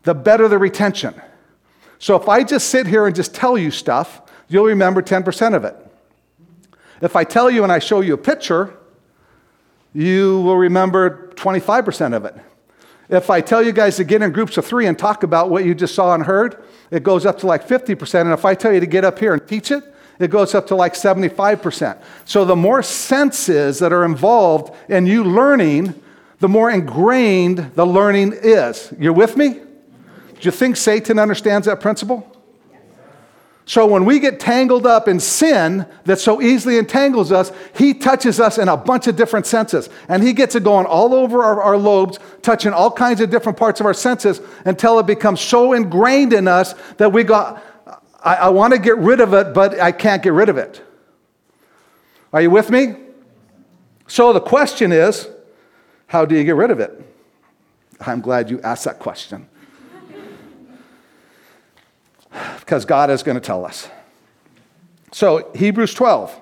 the 0.04 0.14
better 0.14 0.48
the 0.48 0.58
retention. 0.58 1.14
So 2.00 2.16
if 2.16 2.30
I 2.30 2.44
just 2.44 2.70
sit 2.70 2.88
here 2.88 3.06
and 3.06 3.16
just 3.16 3.36
tell 3.36 3.58
you 3.58 3.72
stuff, 3.72 4.22
you'll 4.48 4.66
remember 4.66 5.02
10% 5.02 5.56
of 5.56 5.66
it. 5.66 5.76
If 7.02 7.16
I 7.16 7.24
tell 7.24 7.52
you 7.52 7.64
and 7.64 7.72
I 7.72 7.80
show 7.80 8.02
you 8.02 8.14
a 8.14 8.18
picture, 8.18 8.74
you 9.94 10.42
will 10.42 10.58
remember 10.58 11.32
25% 11.36 12.16
of 12.16 12.26
it. 12.26 12.36
If 13.10 13.30
I 13.30 13.42
tell 13.42 13.64
you 13.64 13.72
guys 13.72 13.96
to 13.98 14.04
get 14.04 14.22
in 14.22 14.32
groups 14.32 14.58
of 14.58 14.66
three 14.66 14.86
and 14.86 14.98
talk 14.98 15.24
about 15.24 15.50
what 15.50 15.64
you 15.64 15.74
just 15.74 15.96
saw 15.96 16.14
and 16.14 16.24
heard, 16.24 16.64
it 16.92 17.04
goes 17.04 17.26
up 17.26 17.38
to 17.40 17.48
like 17.48 17.68
50%. 17.68 18.22
And 18.22 18.32
if 18.32 18.44
I 18.44 18.54
tell 18.54 18.74
you 18.74 18.80
to 18.80 18.86
get 18.86 19.06
up 19.06 19.20
here 19.20 19.34
and 19.34 19.48
teach 19.48 19.72
it, 19.72 19.84
it 20.20 20.30
goes 20.30 20.56
up 20.56 20.68
to 20.68 20.76
like 20.76 20.94
75%. 20.94 22.02
So 22.26 22.44
the 22.44 22.56
more 22.56 22.84
senses 22.84 23.80
that 23.80 23.94
are 23.94 24.04
involved 24.04 24.76
in 24.90 25.06
you 25.06 25.24
learning, 25.24 25.94
the 26.40 26.50
more 26.50 26.70
ingrained 26.70 27.72
the 27.76 27.86
learning 27.86 28.34
is. 28.34 28.94
You're 29.00 29.14
with 29.14 29.38
me? 29.38 29.50
Do 29.50 30.42
you 30.42 30.52
think 30.52 30.76
Satan 30.78 31.18
understands 31.18 31.68
that 31.68 31.80
principle? 31.80 32.37
So 33.68 33.86
when 33.86 34.06
we 34.06 34.20
get 34.20 34.40
tangled 34.40 34.88
up 34.88 35.10
in 35.10 35.20
sin 35.20 35.86
that 36.06 36.20
so 36.20 36.42
easily 36.42 36.78
entangles 36.78 37.34
us, 37.34 37.52
he 37.76 37.94
touches 37.94 38.40
us 38.40 38.58
in 38.58 38.70
a 38.70 38.78
bunch 38.78 39.08
of 39.08 39.18
different 39.18 39.46
senses. 39.46 39.90
And 40.08 40.24
he 40.24 40.32
gets 40.32 40.56
it 40.56 40.64
going 40.64 40.86
all 40.86 41.14
over 41.14 41.44
our, 41.44 41.62
our, 41.62 41.78
lobes, 41.78 42.18
touching 42.42 42.72
all 42.72 42.90
kinds 42.90 43.20
of 43.20 43.30
different 43.30 43.58
parts 43.58 43.82
of 43.82 43.86
our 43.86 43.94
senses 43.94 44.40
until 44.64 45.00
it 45.00 45.06
becomes 45.06 45.42
so 45.42 45.74
ingrained 45.74 46.32
in 46.32 46.48
us 46.48 46.76
that 46.96 47.12
we 47.12 47.26
go, 47.26 47.60
I, 48.24 48.36
I 48.36 48.50
want 48.50 48.72
to 48.72 48.80
get 48.80 48.98
rid 49.00 49.20
of 49.20 49.34
it, 49.34 49.54
but 49.54 49.78
I 49.82 49.92
can't 49.92 50.24
get 50.24 50.32
rid 50.32 50.48
of 50.48 50.58
it. 50.58 50.82
Are 52.32 52.42
you 52.42 52.50
with 52.50 52.70
me? 52.70 52.96
So 54.08 54.32
the 54.32 54.40
question 54.40 54.94
is, 54.94 55.28
how 56.06 56.24
do 56.24 56.38
you 56.38 56.46
get 56.46 56.56
rid 56.56 56.72
of 56.72 56.80
it? 56.80 57.02
I'm 58.00 58.22
glad 58.22 58.50
you 58.50 58.62
asked 58.62 58.86
that 58.86 59.00
question 59.00 59.50
because 62.60 62.86
God 62.86 63.10
is 63.10 63.24
going 63.24 63.36
to 63.36 63.42
tell 63.42 63.66
us. 63.66 63.90
So, 65.12 65.50
Hebrews 65.56 65.94
12, 65.94 66.42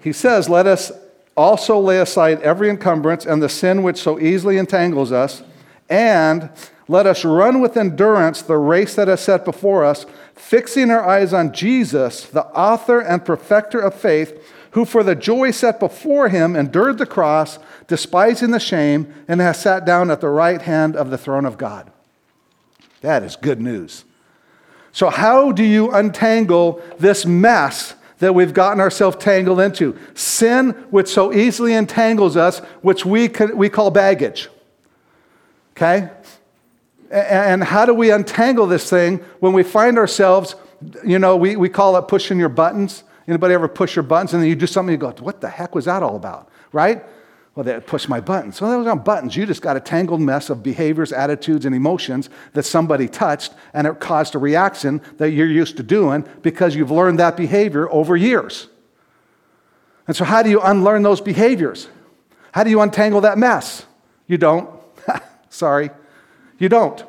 he 0.00 0.12
says, 0.12 0.48
Let 0.48 0.66
us 0.66 0.92
also 1.36 1.78
lay 1.78 2.00
aside 2.00 2.40
every 2.42 2.70
encumbrance 2.70 3.26
and 3.26 3.42
the 3.42 3.48
sin 3.48 3.82
which 3.82 3.98
so 3.98 4.18
easily 4.18 4.58
entangles 4.58 5.12
us, 5.12 5.42
and 5.88 6.50
let 6.88 7.06
us 7.06 7.24
run 7.24 7.60
with 7.60 7.76
endurance 7.76 8.42
the 8.42 8.56
race 8.56 8.94
that 8.94 9.08
is 9.08 9.20
set 9.20 9.44
before 9.44 9.84
us, 9.84 10.06
fixing 10.34 10.90
our 10.90 11.06
eyes 11.06 11.32
on 11.32 11.52
Jesus, 11.52 12.26
the 12.26 12.46
author 12.46 13.00
and 13.00 13.24
perfecter 13.24 13.80
of 13.80 13.94
faith 13.94 14.40
who 14.76 14.84
for 14.84 15.02
the 15.02 15.14
joy 15.14 15.50
set 15.50 15.80
before 15.80 16.28
him 16.28 16.54
endured 16.54 16.98
the 16.98 17.06
cross, 17.06 17.58
despising 17.86 18.50
the 18.50 18.60
shame, 18.60 19.10
and 19.26 19.40
has 19.40 19.58
sat 19.58 19.86
down 19.86 20.10
at 20.10 20.20
the 20.20 20.28
right 20.28 20.60
hand 20.60 20.94
of 20.94 21.08
the 21.08 21.16
throne 21.16 21.46
of 21.46 21.56
God. 21.56 21.90
That 23.00 23.22
is 23.22 23.36
good 23.36 23.58
news. 23.58 24.04
So, 24.96 25.10
how 25.10 25.52
do 25.52 25.62
you 25.62 25.90
untangle 25.90 26.80
this 26.98 27.26
mess 27.26 27.94
that 28.20 28.34
we've 28.34 28.54
gotten 28.54 28.80
ourselves 28.80 29.18
tangled 29.18 29.60
into? 29.60 29.94
Sin, 30.14 30.70
which 30.88 31.08
so 31.08 31.34
easily 31.34 31.74
entangles 31.74 32.34
us, 32.34 32.60
which 32.80 33.04
we, 33.04 33.28
we 33.54 33.68
call 33.68 33.90
baggage. 33.90 34.48
Okay? 35.72 36.08
And 37.10 37.62
how 37.62 37.84
do 37.84 37.92
we 37.92 38.10
untangle 38.10 38.66
this 38.66 38.88
thing 38.88 39.18
when 39.40 39.52
we 39.52 39.62
find 39.62 39.98
ourselves, 39.98 40.54
you 41.04 41.18
know, 41.18 41.36
we, 41.36 41.56
we 41.56 41.68
call 41.68 41.94
it 41.98 42.08
pushing 42.08 42.38
your 42.38 42.48
buttons. 42.48 43.04
Anybody 43.28 43.52
ever 43.52 43.68
push 43.68 43.96
your 43.96 44.02
buttons 44.02 44.32
and 44.32 44.42
then 44.42 44.48
you 44.48 44.56
do 44.56 44.66
something 44.66 44.92
you 44.92 44.96
go, 44.96 45.10
what 45.20 45.42
the 45.42 45.50
heck 45.50 45.74
was 45.74 45.84
that 45.84 46.02
all 46.02 46.16
about? 46.16 46.48
Right? 46.72 47.04
Well, 47.56 47.64
they 47.64 47.80
pushed 47.80 48.10
my 48.10 48.20
buttons. 48.20 48.60
Well, 48.60 48.70
those 48.70 48.86
aren't 48.86 49.06
buttons. 49.06 49.34
You 49.34 49.46
just 49.46 49.62
got 49.62 49.78
a 49.78 49.80
tangled 49.80 50.20
mess 50.20 50.50
of 50.50 50.62
behaviors, 50.62 51.10
attitudes, 51.10 51.64
and 51.64 51.74
emotions 51.74 52.28
that 52.52 52.64
somebody 52.64 53.08
touched 53.08 53.54
and 53.72 53.86
it 53.86 53.98
caused 53.98 54.34
a 54.34 54.38
reaction 54.38 55.00
that 55.16 55.30
you're 55.30 55.46
used 55.46 55.78
to 55.78 55.82
doing 55.82 56.28
because 56.42 56.76
you've 56.76 56.90
learned 56.90 57.18
that 57.18 57.34
behavior 57.34 57.90
over 57.90 58.14
years. 58.14 58.68
And 60.06 60.14
so, 60.14 60.26
how 60.26 60.42
do 60.42 60.50
you 60.50 60.60
unlearn 60.60 61.02
those 61.02 61.22
behaviors? 61.22 61.88
How 62.52 62.62
do 62.62 62.68
you 62.68 62.82
untangle 62.82 63.22
that 63.22 63.38
mess? 63.38 63.86
You 64.26 64.36
don't. 64.36 64.68
Sorry. 65.48 65.90
You 66.58 66.68
don't. 66.68 67.02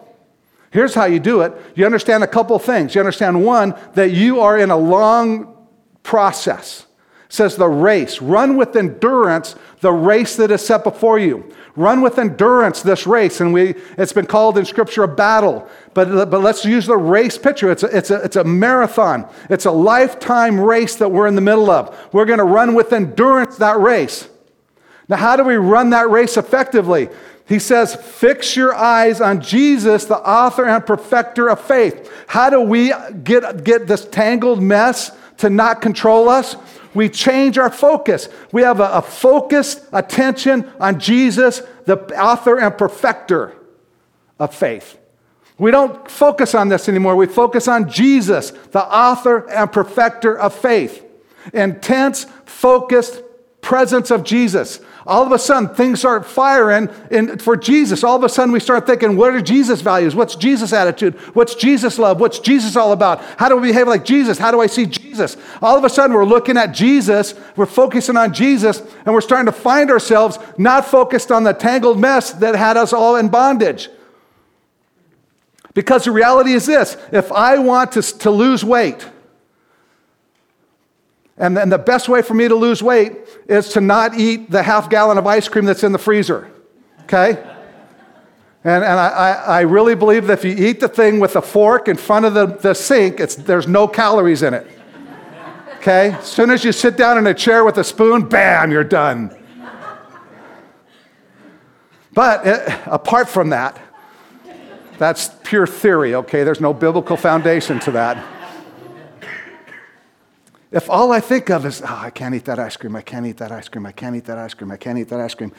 Here's 0.72 0.94
how 0.94 1.06
you 1.06 1.20
do 1.20 1.42
it 1.42 1.54
you 1.76 1.86
understand 1.86 2.24
a 2.24 2.28
couple 2.28 2.58
things. 2.58 2.96
You 2.96 3.02
understand, 3.02 3.44
one, 3.44 3.76
that 3.96 4.12
you 4.12 4.40
are 4.40 4.58
in 4.58 4.72
a 4.72 4.78
long 4.78 5.68
process. 6.04 6.87
Says 7.30 7.56
the 7.56 7.68
race. 7.68 8.22
Run 8.22 8.56
with 8.56 8.76
endurance 8.76 9.56
the 9.82 9.92
race 9.92 10.36
that 10.38 10.52
is 10.52 10.66
set 10.66 10.84
before 10.84 11.20
you. 11.20 11.54
Run 11.76 12.02
with 12.02 12.18
endurance 12.18 12.82
this 12.82 13.06
race. 13.06 13.42
And 13.42 13.54
we, 13.54 13.76
it's 13.98 14.14
been 14.14 14.26
called 14.26 14.58
in 14.58 14.66
Scripture 14.66 15.04
a 15.04 15.08
battle. 15.08 15.68
But, 15.94 16.30
but 16.30 16.42
let's 16.42 16.66
use 16.66 16.88
the 16.88 16.98
race 16.98 17.38
picture. 17.38 17.72
It's 17.72 17.84
a, 17.84 17.96
it's, 17.96 18.10
a, 18.10 18.24
it's 18.24 18.36
a 18.36 18.44
marathon, 18.44 19.28
it's 19.50 19.66
a 19.66 19.72
lifetime 19.72 20.60
race 20.60 20.96
that 20.96 21.10
we're 21.10 21.28
in 21.28 21.36
the 21.36 21.42
middle 21.42 21.70
of. 21.70 21.96
We're 22.14 22.26
going 22.26 22.40
to 22.40 22.46
run 22.46 22.74
with 22.76 22.94
endurance 22.94 23.58
that 23.58 23.80
race. 23.80 24.28
Now, 25.10 25.18
how 25.18 25.36
do 25.36 25.44
we 25.44 25.56
run 25.56 25.92
that 25.92 26.10
race 26.10 26.36
effectively? 26.38 27.10
He 27.48 27.60
says, 27.60 27.96
Fix 27.96 28.56
your 28.56 28.76
eyes 28.76 29.22
on 29.22 29.42
Jesus, 29.42 30.06
the 30.06 30.18
author 30.18 30.66
and 30.66 30.86
perfecter 30.86 31.50
of 31.50 31.62
faith. 31.62 32.12
How 32.28 32.50
do 32.50 32.62
we 32.62 32.92
get, 33.24 33.64
get 33.64 33.88
this 33.88 34.06
tangled 34.06 34.62
mess 34.62 35.12
to 35.38 35.50
not 35.50 35.82
control 35.82 36.30
us? 36.30 36.56
We 36.94 37.10
change 37.10 37.58
our 37.58 37.70
focus. 37.70 38.28
We 38.52 38.64
have 38.64 38.80
a, 38.80 38.90
a 38.90 39.02
focused 39.02 39.84
attention 39.94 40.72
on 40.80 41.00
Jesus, 41.00 41.62
the 41.86 41.98
author 42.20 42.60
and 42.60 42.78
perfecter 42.78 43.56
of 44.40 44.54
faith. 44.54 44.98
We 45.60 45.72
don't 45.72 46.10
focus 46.10 46.54
on 46.54 46.70
this 46.70 46.88
anymore. 46.88 47.16
We 47.16 47.26
focus 47.26 47.68
on 47.68 47.90
Jesus, 47.90 48.52
the 48.72 48.84
author 48.84 49.50
and 49.50 49.72
perfecter 49.72 50.38
of 50.38 50.54
faith. 50.54 51.04
Intense, 51.54 52.26
focused 52.46 53.22
presence 53.62 54.12
of 54.12 54.24
Jesus 54.24 54.80
all 55.08 55.26
of 55.26 55.32
a 55.32 55.40
sudden 55.40 55.70
things 55.70 56.00
start 56.00 56.26
firing 56.26 56.90
in, 57.10 57.40
for 57.40 57.56
Jesus. 57.56 58.04
All 58.04 58.16
of 58.16 58.24
a 58.24 58.30
sudden 58.30 58.52
we 58.52 58.60
start 58.60 58.86
thinking, 58.86 59.16
what 59.16 59.34
are 59.34 59.42
Jesus' 59.42 59.82
values? 59.82 60.16
What's 60.16 60.36
Jesus' 60.36 60.74
attitude? 60.74 61.16
What's 61.34 61.56
Jesus' 61.56 61.98
love? 61.98 62.20
What's 62.20 62.40
Jesus 62.40 62.76
all 62.76 62.92
about? 62.92 63.22
How 63.38 63.50
do 63.50 63.56
we 63.56 63.70
behave 63.70 63.88
like 63.88 64.06
Jesus? 64.06 64.38
How 64.38 64.52
do 64.52 64.60
I 64.60 64.68
see 64.68 64.86
Jesus? 64.86 65.38
All 65.62 65.78
of 65.78 65.84
a 65.84 65.90
sudden 65.90 66.16
we're 66.16 66.26
looking 66.26 66.58
at 66.58 66.68
Jesus, 66.68 67.34
we're 67.56 67.66
focusing 67.66 68.18
on 68.18 68.34
Jesus, 68.34 68.82
and 69.06 69.14
we're 69.14 69.22
starting 69.22 69.46
to 69.46 69.52
find 69.52 69.90
ourselves 69.90 70.38
not 70.58 70.86
focused 70.86 71.32
on 71.32 71.44
the 71.44 71.54
tangled 71.54 72.00
mess 72.00 72.34
that 72.34 72.56
had 72.56 72.78
us 72.78 72.94
all 72.94 73.16
in 73.16 73.30
bondage. 73.30 73.90
Because 75.74 76.06
the 76.06 76.12
reality 76.12 76.54
is 76.54 76.66
this 76.66 76.98
if 77.12 77.32
I 77.32 77.60
want 77.60 77.92
to, 77.94 78.02
to 78.02 78.32
lose 78.32 78.66
weight, 78.66 79.08
and 81.38 81.56
then 81.56 81.70
the 81.70 81.78
best 81.78 82.10
way 82.10 82.22
for 82.22 82.34
me 82.34 82.48
to 82.48 82.56
lose 82.56 82.82
weight 82.82 83.14
is 83.48 83.70
to 83.70 83.82
not 83.82 84.16
eat 84.16 84.50
the 84.50 84.64
half 84.64 84.90
gallon 84.90 85.18
of 85.18 85.28
ice 85.28 85.48
cream 85.48 85.66
that's 85.66 85.84
in 85.84 85.92
the 85.92 86.00
freezer. 86.00 86.52
Okay? 87.04 87.32
And, 88.64 88.84
and 88.84 89.00
I, 89.00 89.34
I 89.46 89.62
really 89.62 89.96
believe 89.96 90.28
that 90.28 90.44
if 90.44 90.46
you 90.46 90.68
eat 90.68 90.80
the 90.80 90.90
thing 90.90 91.20
with 91.20 91.36
a 91.36 91.42
fork 91.42 91.88
in 91.88 91.96
front 91.96 92.26
of 92.26 92.34
the, 92.34 92.48
the 92.48 92.74
sink, 92.74 93.20
it's, 93.20 93.36
there's 93.36 93.68
no 93.68 93.88
calories 93.88 94.42
in 94.42 94.54
it. 94.54 94.68
Okay? 95.78 96.14
As 96.14 96.26
soon 96.26 96.50
as 96.50 96.66
you 96.66 96.72
sit 96.72 96.98
down 96.98 97.20
in 97.20 97.28
a 97.28 97.34
chair 97.34 97.64
with 97.64 97.78
a 97.78 97.84
spoon, 97.84 98.28
bam, 98.28 98.72
you're 98.72 98.84
done. 98.84 99.34
But 102.14 102.48
it, 102.48 102.68
eh, 102.68 102.82
apart 102.88 103.30
from 103.30 103.52
that, 103.52 103.80
that's 104.98 105.30
pure 105.44 105.68
theory, 105.68 106.16
okay? 106.16 106.44
There's 106.44 106.60
no 106.60 106.74
biblical 106.74 107.16
foundation 107.16 107.80
to 107.82 107.92
that. 107.92 108.37
If 110.72 110.90
all 110.90 111.12
I 111.12 111.22
think 111.22 111.50
of 111.50 111.66
is, 111.66 111.82
oh, 111.82 111.86
I 111.88 112.10
can't 112.10 112.36
eat 112.36 112.46
that 112.46 112.60
ice 112.60 112.76
cream, 112.76 112.96
I 112.96 113.02
can't 113.02 113.26
eat 113.26 113.38
that 113.38 113.52
ice 113.52 113.70
cream, 113.70 113.86
I 113.86 113.94
can't 113.94 114.16
eat 114.16 114.26
that 114.26 114.38
ice 114.38 114.54
cream, 114.54 114.72
I 114.72 114.78
can't 114.78 114.98
eat 114.98 115.10
that 115.10 115.20
ice 115.20 115.34
cream, 115.34 115.54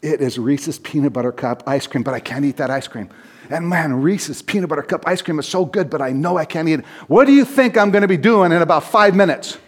it 0.00 0.20
is 0.20 0.38
Reese's 0.38 0.78
peanut 0.78 1.12
butter 1.12 1.32
cup 1.32 1.62
ice 1.66 1.86
cream, 1.86 2.02
but 2.02 2.14
I 2.14 2.20
can't 2.20 2.44
eat 2.44 2.56
that 2.56 2.70
ice 2.70 2.88
cream. 2.88 3.10
And 3.50 3.68
man, 3.68 4.00
Reese's 4.00 4.40
peanut 4.40 4.70
butter 4.70 4.82
cup 4.82 5.06
ice 5.06 5.20
cream 5.20 5.38
is 5.38 5.46
so 5.46 5.64
good, 5.64 5.90
but 5.90 6.00
I 6.00 6.12
know 6.12 6.38
I 6.38 6.46
can't 6.46 6.68
eat 6.68 6.80
it. 6.80 6.84
What 7.08 7.26
do 7.26 7.32
you 7.32 7.44
think 7.44 7.76
I'm 7.76 7.90
going 7.90 8.02
to 8.02 8.08
be 8.08 8.16
doing 8.16 8.52
in 8.52 8.62
about 8.62 8.84
five 8.84 9.14
minutes? 9.14 9.58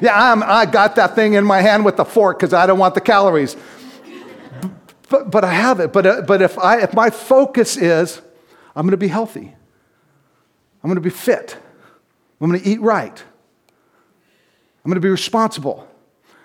Yeah, 0.00 0.32
I'm, 0.32 0.42
I 0.42 0.66
got 0.66 0.96
that 0.96 1.14
thing 1.14 1.34
in 1.34 1.44
my 1.44 1.60
hand 1.60 1.84
with 1.84 1.96
the 1.96 2.04
fork 2.04 2.40
because 2.40 2.52
I 2.52 2.66
don't 2.66 2.78
want 2.78 2.94
the 2.94 3.00
calories. 3.00 3.56
But, 5.08 5.30
but 5.30 5.44
I 5.44 5.52
have 5.52 5.78
it. 5.78 5.92
But, 5.92 6.06
uh, 6.06 6.22
but 6.22 6.42
if, 6.42 6.58
I, 6.58 6.80
if 6.80 6.92
my 6.92 7.10
focus 7.10 7.76
is, 7.76 8.20
I'm 8.74 8.84
going 8.84 8.92
to 8.92 8.96
be 8.96 9.08
healthy, 9.08 9.54
I'm 10.82 10.88
going 10.88 10.96
to 10.96 11.00
be 11.00 11.10
fit, 11.10 11.56
I'm 12.40 12.50
going 12.50 12.60
to 12.60 12.68
eat 12.68 12.80
right. 12.80 13.22
I'm 14.84 14.90
going 14.90 14.96
to 14.96 15.00
be 15.00 15.10
responsible. 15.10 15.88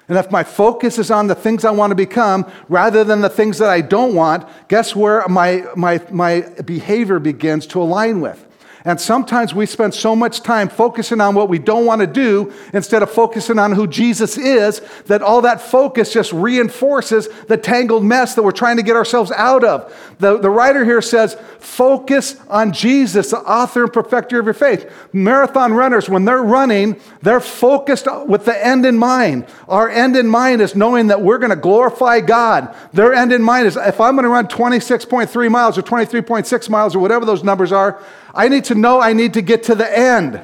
And 0.07 0.17
if 0.17 0.31
my 0.31 0.43
focus 0.43 0.97
is 0.97 1.11
on 1.11 1.27
the 1.27 1.35
things 1.35 1.65
I 1.65 1.71
want 1.71 1.91
to 1.91 1.95
become 1.95 2.49
rather 2.69 3.03
than 3.03 3.21
the 3.21 3.29
things 3.29 3.57
that 3.57 3.69
I 3.69 3.81
don't 3.81 4.15
want, 4.15 4.47
guess 4.69 4.95
where 4.95 5.27
my, 5.27 5.65
my, 5.75 6.01
my 6.11 6.41
behavior 6.65 7.19
begins 7.19 7.67
to 7.67 7.81
align 7.81 8.21
with? 8.21 8.46
And 8.85 8.99
sometimes 8.99 9.53
we 9.53 9.65
spend 9.65 9.93
so 9.93 10.15
much 10.15 10.41
time 10.41 10.69
focusing 10.69 11.19
on 11.19 11.35
what 11.35 11.49
we 11.49 11.59
don't 11.59 11.85
want 11.85 12.01
to 12.01 12.07
do 12.07 12.53
instead 12.73 13.03
of 13.03 13.11
focusing 13.11 13.59
on 13.59 13.71
who 13.71 13.87
Jesus 13.87 14.37
is 14.37 14.81
that 15.05 15.21
all 15.21 15.41
that 15.41 15.61
focus 15.61 16.13
just 16.13 16.31
reinforces 16.31 17.27
the 17.47 17.57
tangled 17.57 18.03
mess 18.03 18.35
that 18.35 18.43
we're 18.43 18.51
trying 18.51 18.77
to 18.77 18.83
get 18.83 18.95
ourselves 18.95 19.31
out 19.31 19.63
of. 19.63 19.93
The, 20.19 20.37
the 20.37 20.49
writer 20.49 20.85
here 20.85 21.01
says, 21.01 21.35
focus 21.59 22.39
on 22.49 22.71
Jesus, 22.71 23.31
the 23.31 23.39
author 23.39 23.83
and 23.83 23.93
perfecter 23.93 24.39
of 24.39 24.45
your 24.45 24.53
faith. 24.53 24.89
Marathon 25.11 25.73
runners, 25.73 26.09
when 26.09 26.25
they're 26.25 26.43
running, 26.43 26.99
they're 27.21 27.39
focused 27.39 28.07
with 28.25 28.45
the 28.45 28.65
end 28.65 28.85
in 28.85 28.97
mind. 28.97 29.45
Our 29.67 29.89
end 29.89 30.15
in 30.15 30.27
mind 30.27 30.61
is 30.61 30.75
knowing 30.75 31.07
that 31.07 31.21
we're 31.21 31.37
going 31.37 31.49
to 31.49 31.55
glorify 31.55 32.21
God. 32.21 32.75
Their 32.93 33.13
end 33.13 33.33
in 33.33 33.41
mind 33.41 33.67
is 33.67 33.75
if 33.75 33.99
I'm 33.99 34.15
going 34.15 34.23
to 34.23 34.29
run 34.29 34.47
26.3 34.47 35.51
miles 35.51 35.77
or 35.77 35.81
23.6 35.81 36.69
miles 36.69 36.95
or 36.95 36.99
whatever 36.99 37.25
those 37.25 37.43
numbers 37.43 37.71
are, 37.71 38.01
I 38.37 38.47
need 38.47 38.65
to 38.65 38.75
know 38.75 39.01
I 39.01 39.13
need 39.13 39.33
to 39.33 39.41
get 39.41 39.63
to 39.63 39.75
the 39.75 39.97
end. 39.97 40.39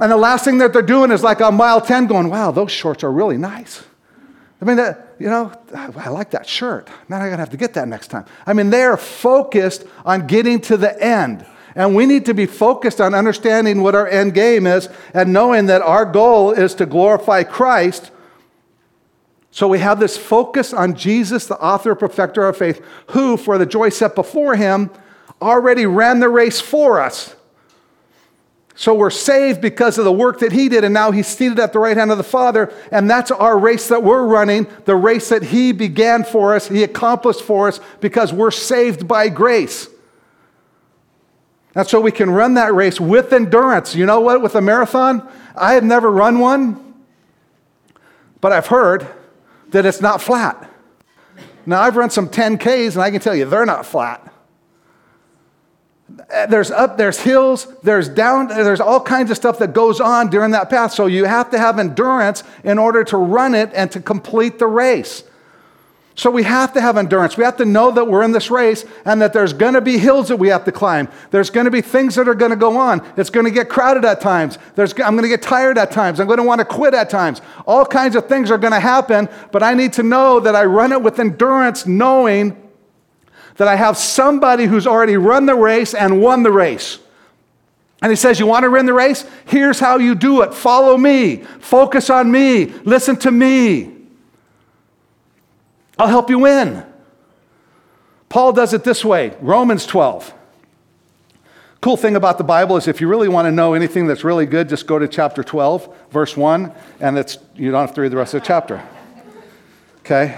And 0.00 0.10
the 0.10 0.16
last 0.16 0.44
thing 0.44 0.58
that 0.58 0.72
they're 0.72 0.82
doing 0.82 1.12
is 1.12 1.22
like 1.22 1.40
on 1.40 1.54
mile 1.54 1.80
10 1.80 2.08
going, 2.08 2.28
wow, 2.28 2.50
those 2.50 2.72
shorts 2.72 3.04
are 3.04 3.12
really 3.12 3.38
nice. 3.38 3.84
I 4.60 4.64
mean, 4.64 4.76
that, 4.76 5.14
you 5.18 5.28
know, 5.28 5.52
I 5.74 6.08
like 6.08 6.30
that 6.32 6.48
shirt. 6.48 6.88
Man, 7.08 7.20
I'm 7.20 7.28
going 7.28 7.32
to 7.32 7.38
have 7.38 7.50
to 7.50 7.56
get 7.56 7.74
that 7.74 7.88
next 7.88 8.08
time. 8.08 8.26
I 8.46 8.52
mean, 8.52 8.70
they're 8.70 8.96
focused 8.96 9.84
on 10.04 10.26
getting 10.26 10.60
to 10.62 10.76
the 10.76 11.00
end. 11.02 11.46
And 11.74 11.94
we 11.94 12.06
need 12.06 12.26
to 12.26 12.34
be 12.34 12.46
focused 12.46 13.00
on 13.00 13.14
understanding 13.14 13.82
what 13.82 13.94
our 13.94 14.06
end 14.06 14.34
game 14.34 14.66
is 14.66 14.88
and 15.14 15.32
knowing 15.32 15.66
that 15.66 15.82
our 15.82 16.04
goal 16.04 16.50
is 16.50 16.74
to 16.76 16.86
glorify 16.86 17.44
Christ. 17.44 18.10
So 19.50 19.68
we 19.68 19.78
have 19.78 20.00
this 20.00 20.16
focus 20.16 20.72
on 20.72 20.94
Jesus, 20.94 21.46
the 21.46 21.58
author 21.60 21.90
and 21.90 22.00
perfecter 22.00 22.46
of 22.46 22.56
faith, 22.56 22.84
who, 23.08 23.36
for 23.36 23.58
the 23.58 23.66
joy 23.66 23.88
set 23.88 24.14
before 24.14 24.56
him, 24.56 24.90
already 25.42 25.84
ran 25.84 26.20
the 26.20 26.28
race 26.28 26.60
for 26.60 27.00
us. 27.00 27.34
So 28.74 28.94
we're 28.94 29.10
saved 29.10 29.60
because 29.60 29.98
of 29.98 30.04
the 30.04 30.12
work 30.12 30.38
that 30.40 30.52
he 30.52 30.68
did, 30.68 30.82
and 30.82 30.94
now 30.94 31.10
he's 31.10 31.26
seated 31.26 31.58
at 31.58 31.72
the 31.72 31.78
right 31.78 31.96
hand 31.96 32.10
of 32.10 32.18
the 32.18 32.24
Father, 32.24 32.72
and 32.90 33.08
that's 33.08 33.30
our 33.30 33.58
race 33.58 33.88
that 33.88 34.02
we're 34.02 34.24
running, 34.24 34.66
the 34.86 34.96
race 34.96 35.28
that 35.28 35.42
he 35.42 35.72
began 35.72 36.24
for 36.24 36.54
us, 36.54 36.68
he 36.68 36.82
accomplished 36.82 37.42
for 37.42 37.68
us 37.68 37.80
because 38.00 38.32
we're 38.32 38.50
saved 38.50 39.06
by 39.06 39.28
grace. 39.28 39.88
And 41.74 41.86
so 41.86 42.00
we 42.00 42.12
can 42.12 42.30
run 42.30 42.54
that 42.54 42.74
race 42.74 42.98
with 43.00 43.32
endurance. 43.32 43.94
You 43.94 44.06
know 44.06 44.20
what? 44.20 44.42
With 44.42 44.54
a 44.54 44.60
marathon, 44.60 45.26
I 45.54 45.74
have 45.74 45.84
never 45.84 46.10
run 46.10 46.38
one, 46.38 46.94
but 48.40 48.52
I've 48.52 48.66
heard 48.66 49.06
that 49.68 49.86
it's 49.86 50.00
not 50.00 50.20
flat. 50.20 50.70
Now, 51.64 51.80
I've 51.80 51.96
run 51.96 52.10
some 52.10 52.28
10Ks, 52.28 52.94
and 52.94 53.02
I 53.02 53.10
can 53.10 53.20
tell 53.20 53.34
you 53.34 53.44
they're 53.44 53.66
not 53.66 53.86
flat. 53.86 54.31
There's 56.48 56.70
up, 56.70 56.96
there's 56.96 57.20
hills, 57.20 57.66
there's 57.82 58.08
down, 58.08 58.48
there's 58.48 58.80
all 58.80 59.00
kinds 59.00 59.30
of 59.30 59.36
stuff 59.36 59.58
that 59.58 59.72
goes 59.72 60.00
on 60.00 60.30
during 60.30 60.50
that 60.52 60.70
path. 60.70 60.92
So 60.92 61.06
you 61.06 61.24
have 61.24 61.50
to 61.50 61.58
have 61.58 61.78
endurance 61.78 62.42
in 62.64 62.78
order 62.78 63.04
to 63.04 63.16
run 63.16 63.54
it 63.54 63.70
and 63.74 63.90
to 63.92 64.00
complete 64.00 64.58
the 64.58 64.66
race. 64.66 65.24
So 66.14 66.30
we 66.30 66.42
have 66.42 66.74
to 66.74 66.80
have 66.80 66.98
endurance. 66.98 67.38
We 67.38 67.44
have 67.44 67.56
to 67.56 67.64
know 67.64 67.90
that 67.92 68.06
we're 68.06 68.22
in 68.22 68.32
this 68.32 68.50
race 68.50 68.84
and 69.06 69.22
that 69.22 69.32
there's 69.32 69.54
going 69.54 69.74
to 69.74 69.80
be 69.80 69.96
hills 69.96 70.28
that 70.28 70.36
we 70.36 70.48
have 70.48 70.64
to 70.64 70.72
climb. 70.72 71.08
There's 71.30 71.48
going 71.48 71.64
to 71.64 71.70
be 71.70 71.80
things 71.80 72.16
that 72.16 72.28
are 72.28 72.34
going 72.34 72.50
to 72.50 72.56
go 72.56 72.76
on. 72.76 73.06
It's 73.16 73.30
going 73.30 73.46
to 73.46 73.50
get 73.50 73.70
crowded 73.70 74.04
at 74.04 74.20
times. 74.20 74.58
There's, 74.74 74.92
I'm 74.92 75.16
going 75.16 75.22
to 75.22 75.28
get 75.28 75.40
tired 75.40 75.78
at 75.78 75.90
times. 75.90 76.20
I'm 76.20 76.26
going 76.26 76.38
to 76.38 76.44
want 76.44 76.58
to 76.58 76.66
quit 76.66 76.92
at 76.92 77.08
times. 77.08 77.40
All 77.66 77.86
kinds 77.86 78.14
of 78.14 78.28
things 78.28 78.50
are 78.50 78.58
going 78.58 78.74
to 78.74 78.80
happen, 78.80 79.28
but 79.52 79.62
I 79.62 79.72
need 79.72 79.94
to 79.94 80.02
know 80.02 80.38
that 80.40 80.54
I 80.54 80.64
run 80.66 80.92
it 80.92 81.00
with 81.00 81.18
endurance, 81.18 81.86
knowing 81.86 82.58
that 83.62 83.68
I 83.68 83.76
have 83.76 83.96
somebody 83.96 84.64
who's 84.64 84.88
already 84.88 85.16
run 85.16 85.46
the 85.46 85.54
race 85.54 85.94
and 85.94 86.20
won 86.20 86.42
the 86.42 86.50
race. 86.50 86.98
And 88.02 88.10
he 88.10 88.16
says, 88.16 88.40
You 88.40 88.46
want 88.48 88.64
to 88.64 88.70
win 88.72 88.86
the 88.86 88.92
race? 88.92 89.24
Here's 89.44 89.78
how 89.78 89.98
you 89.98 90.16
do 90.16 90.42
it. 90.42 90.52
Follow 90.52 90.96
me. 90.96 91.44
Focus 91.60 92.10
on 92.10 92.28
me. 92.28 92.64
Listen 92.82 93.14
to 93.18 93.30
me. 93.30 93.94
I'll 95.96 96.08
help 96.08 96.28
you 96.28 96.40
win. 96.40 96.84
Paul 98.28 98.52
does 98.52 98.74
it 98.74 98.82
this 98.82 99.04
way 99.04 99.36
Romans 99.40 99.86
12. 99.86 100.34
Cool 101.80 101.96
thing 101.96 102.16
about 102.16 102.38
the 102.38 102.44
Bible 102.44 102.76
is 102.76 102.88
if 102.88 103.00
you 103.00 103.06
really 103.06 103.28
want 103.28 103.46
to 103.46 103.52
know 103.52 103.74
anything 103.74 104.08
that's 104.08 104.24
really 104.24 104.46
good, 104.46 104.68
just 104.68 104.88
go 104.88 104.98
to 104.98 105.06
chapter 105.06 105.44
12, 105.44 106.10
verse 106.10 106.36
1, 106.36 106.72
and 106.98 107.16
it's, 107.16 107.38
you 107.54 107.70
don't 107.70 107.86
have 107.86 107.94
to 107.94 108.00
read 108.00 108.10
the 108.10 108.16
rest 108.16 108.34
of 108.34 108.40
the 108.40 108.46
chapter. 108.48 108.84
Okay? 110.00 110.36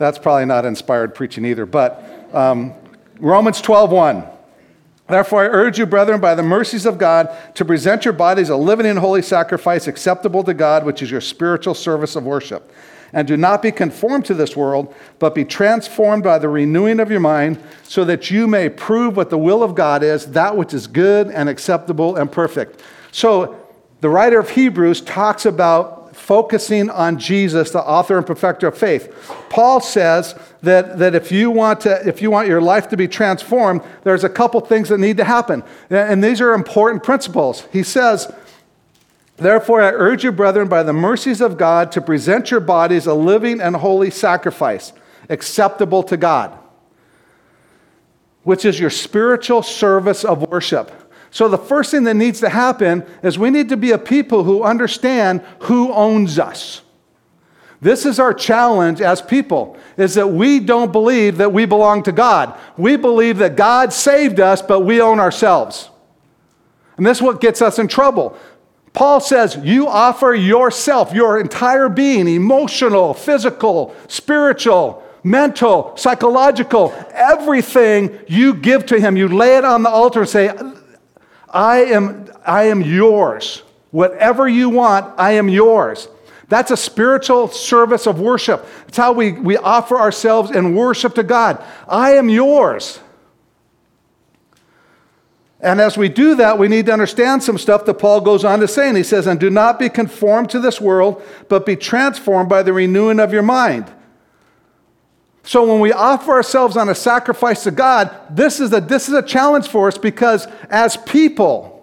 That's 0.00 0.18
probably 0.18 0.46
not 0.46 0.64
inspired 0.64 1.14
preaching 1.14 1.44
either, 1.44 1.66
but 1.66 2.02
um, 2.32 2.74
Romans 3.18 3.60
12, 3.60 3.90
1. 3.90 4.24
Therefore, 5.08 5.42
I 5.42 5.48
urge 5.48 5.78
you, 5.78 5.86
brethren, 5.86 6.20
by 6.20 6.36
the 6.36 6.42
mercies 6.42 6.86
of 6.86 6.96
God, 6.96 7.36
to 7.56 7.64
present 7.64 8.04
your 8.04 8.14
bodies 8.14 8.48
a 8.48 8.56
living 8.56 8.86
and 8.86 8.98
holy 8.98 9.22
sacrifice 9.22 9.88
acceptable 9.88 10.44
to 10.44 10.54
God, 10.54 10.84
which 10.84 11.02
is 11.02 11.10
your 11.10 11.20
spiritual 11.20 11.74
service 11.74 12.14
of 12.14 12.24
worship. 12.24 12.72
And 13.12 13.26
do 13.26 13.36
not 13.36 13.60
be 13.60 13.72
conformed 13.72 14.24
to 14.26 14.34
this 14.34 14.56
world, 14.56 14.94
but 15.18 15.34
be 15.34 15.44
transformed 15.44 16.22
by 16.22 16.38
the 16.38 16.48
renewing 16.48 17.00
of 17.00 17.10
your 17.10 17.18
mind, 17.18 17.60
so 17.82 18.04
that 18.04 18.30
you 18.30 18.46
may 18.46 18.68
prove 18.68 19.16
what 19.16 19.30
the 19.30 19.38
will 19.38 19.64
of 19.64 19.74
God 19.74 20.04
is, 20.04 20.26
that 20.26 20.56
which 20.56 20.72
is 20.72 20.86
good 20.86 21.26
and 21.26 21.48
acceptable 21.48 22.14
and 22.14 22.30
perfect. 22.30 22.80
So, 23.10 23.56
the 24.00 24.08
writer 24.08 24.38
of 24.38 24.48
Hebrews 24.48 25.02
talks 25.02 25.44
about 25.44 25.99
focusing 26.30 26.88
on 26.90 27.18
Jesus, 27.18 27.72
the 27.72 27.80
author 27.80 28.16
and 28.16 28.24
perfecter 28.24 28.68
of 28.68 28.78
faith. 28.78 29.12
Paul 29.48 29.80
says 29.80 30.36
that, 30.62 30.96
that 31.00 31.16
if, 31.16 31.32
you 31.32 31.50
want 31.50 31.80
to, 31.80 32.06
if 32.06 32.22
you 32.22 32.30
want 32.30 32.46
your 32.46 32.60
life 32.60 32.88
to 32.90 32.96
be 32.96 33.08
transformed, 33.08 33.82
there's 34.04 34.22
a 34.22 34.28
couple 34.28 34.60
things 34.60 34.90
that 34.90 34.98
need 34.98 35.16
to 35.16 35.24
happen. 35.24 35.64
And 35.90 36.22
these 36.22 36.40
are 36.40 36.54
important 36.54 37.02
principles. 37.02 37.66
He 37.72 37.82
says, 37.82 38.32
Therefore, 39.38 39.82
I 39.82 39.90
urge 39.90 40.22
you, 40.22 40.30
brethren, 40.30 40.68
by 40.68 40.84
the 40.84 40.92
mercies 40.92 41.40
of 41.40 41.56
God, 41.58 41.90
to 41.90 42.00
present 42.00 42.52
your 42.52 42.60
bodies 42.60 43.08
a 43.08 43.14
living 43.14 43.60
and 43.60 43.74
holy 43.74 44.12
sacrifice, 44.12 44.92
acceptable 45.28 46.04
to 46.04 46.16
God, 46.16 46.56
which 48.44 48.64
is 48.64 48.78
your 48.78 48.90
spiritual 48.90 49.64
service 49.64 50.24
of 50.24 50.42
worship. 50.42 50.92
So, 51.30 51.48
the 51.48 51.58
first 51.58 51.92
thing 51.92 52.04
that 52.04 52.14
needs 52.14 52.40
to 52.40 52.48
happen 52.48 53.04
is 53.22 53.38
we 53.38 53.50
need 53.50 53.68
to 53.68 53.76
be 53.76 53.92
a 53.92 53.98
people 53.98 54.44
who 54.44 54.62
understand 54.62 55.42
who 55.60 55.92
owns 55.92 56.38
us. 56.38 56.82
This 57.80 58.04
is 58.04 58.18
our 58.18 58.34
challenge 58.34 59.00
as 59.00 59.22
people 59.22 59.76
is 59.96 60.14
that 60.14 60.26
we 60.26 60.60
don't 60.60 60.92
believe 60.92 61.38
that 61.38 61.52
we 61.52 61.64
belong 61.64 62.02
to 62.02 62.12
God. 62.12 62.58
We 62.76 62.96
believe 62.96 63.38
that 63.38 63.56
God 63.56 63.92
saved 63.92 64.38
us, 64.38 64.60
but 64.60 64.80
we 64.80 65.00
own 65.00 65.18
ourselves. 65.18 65.88
And 66.96 67.06
this 67.06 67.18
is 67.18 67.22
what 67.22 67.40
gets 67.40 67.62
us 67.62 67.78
in 67.78 67.88
trouble. 67.88 68.36
Paul 68.92 69.20
says, 69.20 69.56
You 69.62 69.88
offer 69.88 70.34
yourself, 70.34 71.14
your 71.14 71.40
entire 71.40 71.88
being, 71.88 72.28
emotional, 72.28 73.14
physical, 73.14 73.94
spiritual, 74.08 75.02
mental, 75.22 75.96
psychological, 75.96 76.92
everything 77.12 78.18
you 78.26 78.52
give 78.52 78.84
to 78.86 79.00
him. 79.00 79.16
You 79.16 79.28
lay 79.28 79.56
it 79.56 79.64
on 79.64 79.82
the 79.82 79.88
altar 79.88 80.20
and 80.20 80.28
say, 80.28 80.50
I 81.50 81.84
am, 81.84 82.30
I 82.46 82.64
am 82.64 82.80
yours. 82.80 83.62
Whatever 83.90 84.48
you 84.48 84.70
want, 84.70 85.18
I 85.18 85.32
am 85.32 85.48
yours. 85.48 86.08
That's 86.48 86.70
a 86.70 86.76
spiritual 86.76 87.48
service 87.48 88.06
of 88.06 88.20
worship. 88.20 88.66
It's 88.88 88.96
how 88.96 89.12
we, 89.12 89.32
we 89.32 89.56
offer 89.56 89.96
ourselves 89.96 90.50
in 90.50 90.74
worship 90.74 91.14
to 91.14 91.22
God. 91.22 91.62
I 91.88 92.12
am 92.14 92.28
yours. 92.28 93.00
And 95.60 95.80
as 95.80 95.96
we 95.96 96.08
do 96.08 96.36
that, 96.36 96.58
we 96.58 96.68
need 96.68 96.86
to 96.86 96.92
understand 96.92 97.42
some 97.42 97.58
stuff 97.58 97.84
that 97.84 97.94
Paul 97.94 98.22
goes 98.22 98.44
on 98.44 98.60
to 98.60 98.68
say. 98.68 98.88
And 98.88 98.96
he 98.96 99.02
says, 99.02 99.26
And 99.26 99.38
do 99.38 99.50
not 99.50 99.78
be 99.78 99.88
conformed 99.88 100.50
to 100.50 100.58
this 100.58 100.80
world, 100.80 101.22
but 101.48 101.66
be 101.66 101.76
transformed 101.76 102.48
by 102.48 102.62
the 102.62 102.72
renewing 102.72 103.20
of 103.20 103.32
your 103.32 103.42
mind. 103.42 103.92
So 105.42 105.64
when 105.64 105.80
we 105.80 105.92
offer 105.92 106.32
ourselves 106.32 106.76
on 106.76 106.88
a 106.88 106.94
sacrifice 106.94 107.64
to 107.64 107.70
God, 107.70 108.14
this 108.30 108.60
is 108.60 108.72
a, 108.72 108.80
this 108.80 109.08
is 109.08 109.14
a 109.14 109.22
challenge 109.22 109.68
for 109.68 109.88
us 109.88 109.96
because 109.96 110.46
as 110.68 110.96
people, 110.98 111.76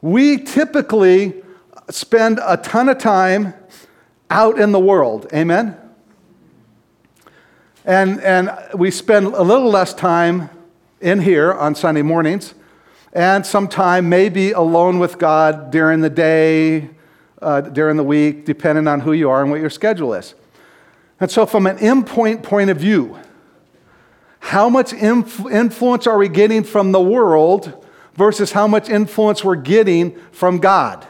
we 0.00 0.38
typically 0.38 1.42
spend 1.90 2.40
a 2.44 2.56
ton 2.56 2.88
of 2.88 2.98
time 2.98 3.54
out 4.30 4.58
in 4.58 4.72
the 4.72 4.80
world. 4.80 5.28
Amen? 5.32 5.76
And, 7.84 8.20
and 8.20 8.50
we 8.74 8.90
spend 8.90 9.28
a 9.28 9.42
little 9.42 9.70
less 9.70 9.94
time 9.94 10.50
in 11.00 11.20
here 11.20 11.52
on 11.52 11.74
Sunday 11.74 12.02
mornings, 12.02 12.54
and 13.12 13.46
some 13.46 13.68
time 13.68 14.08
maybe 14.08 14.50
alone 14.50 14.98
with 14.98 15.16
God 15.16 15.70
during 15.70 16.00
the 16.00 16.10
day, 16.10 16.90
uh, 17.40 17.62
during 17.62 17.96
the 17.96 18.04
week, 18.04 18.44
depending 18.44 18.86
on 18.86 19.00
who 19.00 19.12
you 19.12 19.30
are 19.30 19.40
and 19.42 19.50
what 19.50 19.60
your 19.60 19.70
schedule 19.70 20.12
is. 20.12 20.34
And 21.20 21.30
so, 21.30 21.46
from 21.46 21.66
an 21.66 21.78
endpoint 21.78 22.42
point 22.42 22.70
of 22.70 22.78
view, 22.78 23.18
how 24.40 24.68
much 24.68 24.92
inf- 24.92 25.46
influence 25.50 26.06
are 26.06 26.16
we 26.16 26.28
getting 26.28 26.62
from 26.62 26.92
the 26.92 27.00
world 27.00 27.86
versus 28.14 28.52
how 28.52 28.66
much 28.66 28.88
influence 28.88 29.44
we're 29.44 29.56
getting 29.56 30.16
from 30.32 30.58
God? 30.58 31.06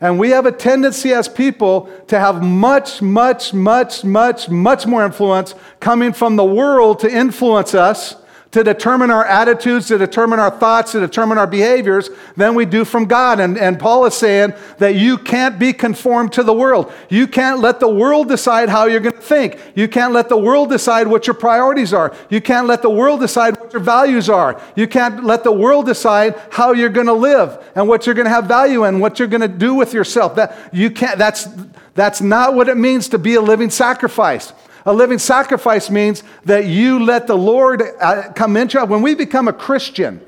And 0.00 0.18
we 0.18 0.30
have 0.30 0.46
a 0.46 0.52
tendency 0.52 1.12
as 1.12 1.28
people 1.28 1.90
to 2.06 2.18
have 2.18 2.42
much, 2.42 3.02
much, 3.02 3.52
much, 3.52 4.02
much, 4.02 4.48
much 4.48 4.86
more 4.86 5.04
influence 5.04 5.54
coming 5.78 6.14
from 6.14 6.36
the 6.36 6.44
world 6.44 7.00
to 7.00 7.10
influence 7.10 7.74
us 7.74 8.16
to 8.52 8.64
determine 8.64 9.10
our 9.10 9.24
attitudes, 9.24 9.86
to 9.88 9.98
determine 9.98 10.40
our 10.40 10.50
thoughts, 10.50 10.92
to 10.92 11.00
determine 11.00 11.38
our 11.38 11.46
behaviors 11.46 12.10
than 12.36 12.54
we 12.56 12.64
do 12.64 12.84
from 12.84 13.04
God. 13.04 13.38
And, 13.38 13.56
and 13.56 13.78
Paul 13.78 14.06
is 14.06 14.14
saying 14.14 14.54
that 14.78 14.96
you 14.96 15.18
can't 15.18 15.58
be 15.58 15.72
conformed 15.72 16.32
to 16.32 16.42
the 16.42 16.52
world. 16.52 16.92
You 17.08 17.28
can't 17.28 17.60
let 17.60 17.78
the 17.78 17.88
world 17.88 18.28
decide 18.28 18.68
how 18.68 18.86
you're 18.86 19.00
going 19.00 19.14
to 19.14 19.20
think. 19.20 19.60
You 19.76 19.86
can't 19.86 20.12
let 20.12 20.28
the 20.28 20.36
world 20.36 20.68
decide 20.68 21.06
what 21.06 21.28
your 21.28 21.34
priorities 21.34 21.94
are. 21.94 22.14
You 22.28 22.40
can't 22.40 22.66
let 22.66 22.82
the 22.82 22.90
world 22.90 23.20
decide 23.20 23.56
what 23.60 23.72
your 23.72 23.82
values 23.82 24.28
are. 24.28 24.60
You 24.74 24.88
can't 24.88 25.22
let 25.22 25.44
the 25.44 25.52
world 25.52 25.86
decide 25.86 26.40
how 26.50 26.72
you're 26.72 26.88
going 26.88 27.06
to 27.06 27.12
live 27.12 27.64
and 27.76 27.86
what 27.86 28.04
you're 28.04 28.16
going 28.16 28.26
to 28.26 28.30
have 28.30 28.46
value 28.46 28.84
in, 28.84 28.98
what 28.98 29.20
you're 29.20 29.28
going 29.28 29.42
to 29.42 29.48
do 29.48 29.74
with 29.74 29.94
yourself. 29.94 30.34
That, 30.34 30.56
you 30.72 30.90
can't, 30.90 31.18
that's, 31.18 31.46
that's 31.94 32.20
not 32.20 32.54
what 32.54 32.68
it 32.68 32.76
means 32.76 33.08
to 33.10 33.18
be 33.18 33.34
a 33.34 33.40
living 33.40 33.70
sacrifice. 33.70 34.52
A 34.90 34.92
living 34.92 35.20
sacrifice 35.20 35.88
means 35.88 36.24
that 36.46 36.66
you 36.66 36.98
let 36.98 37.28
the 37.28 37.36
Lord 37.36 37.80
uh, 38.00 38.32
come 38.32 38.56
into 38.56 38.80
it. 38.80 38.88
When 38.88 39.02
we 39.02 39.14
become 39.14 39.46
a 39.46 39.52
Christian, 39.52 40.20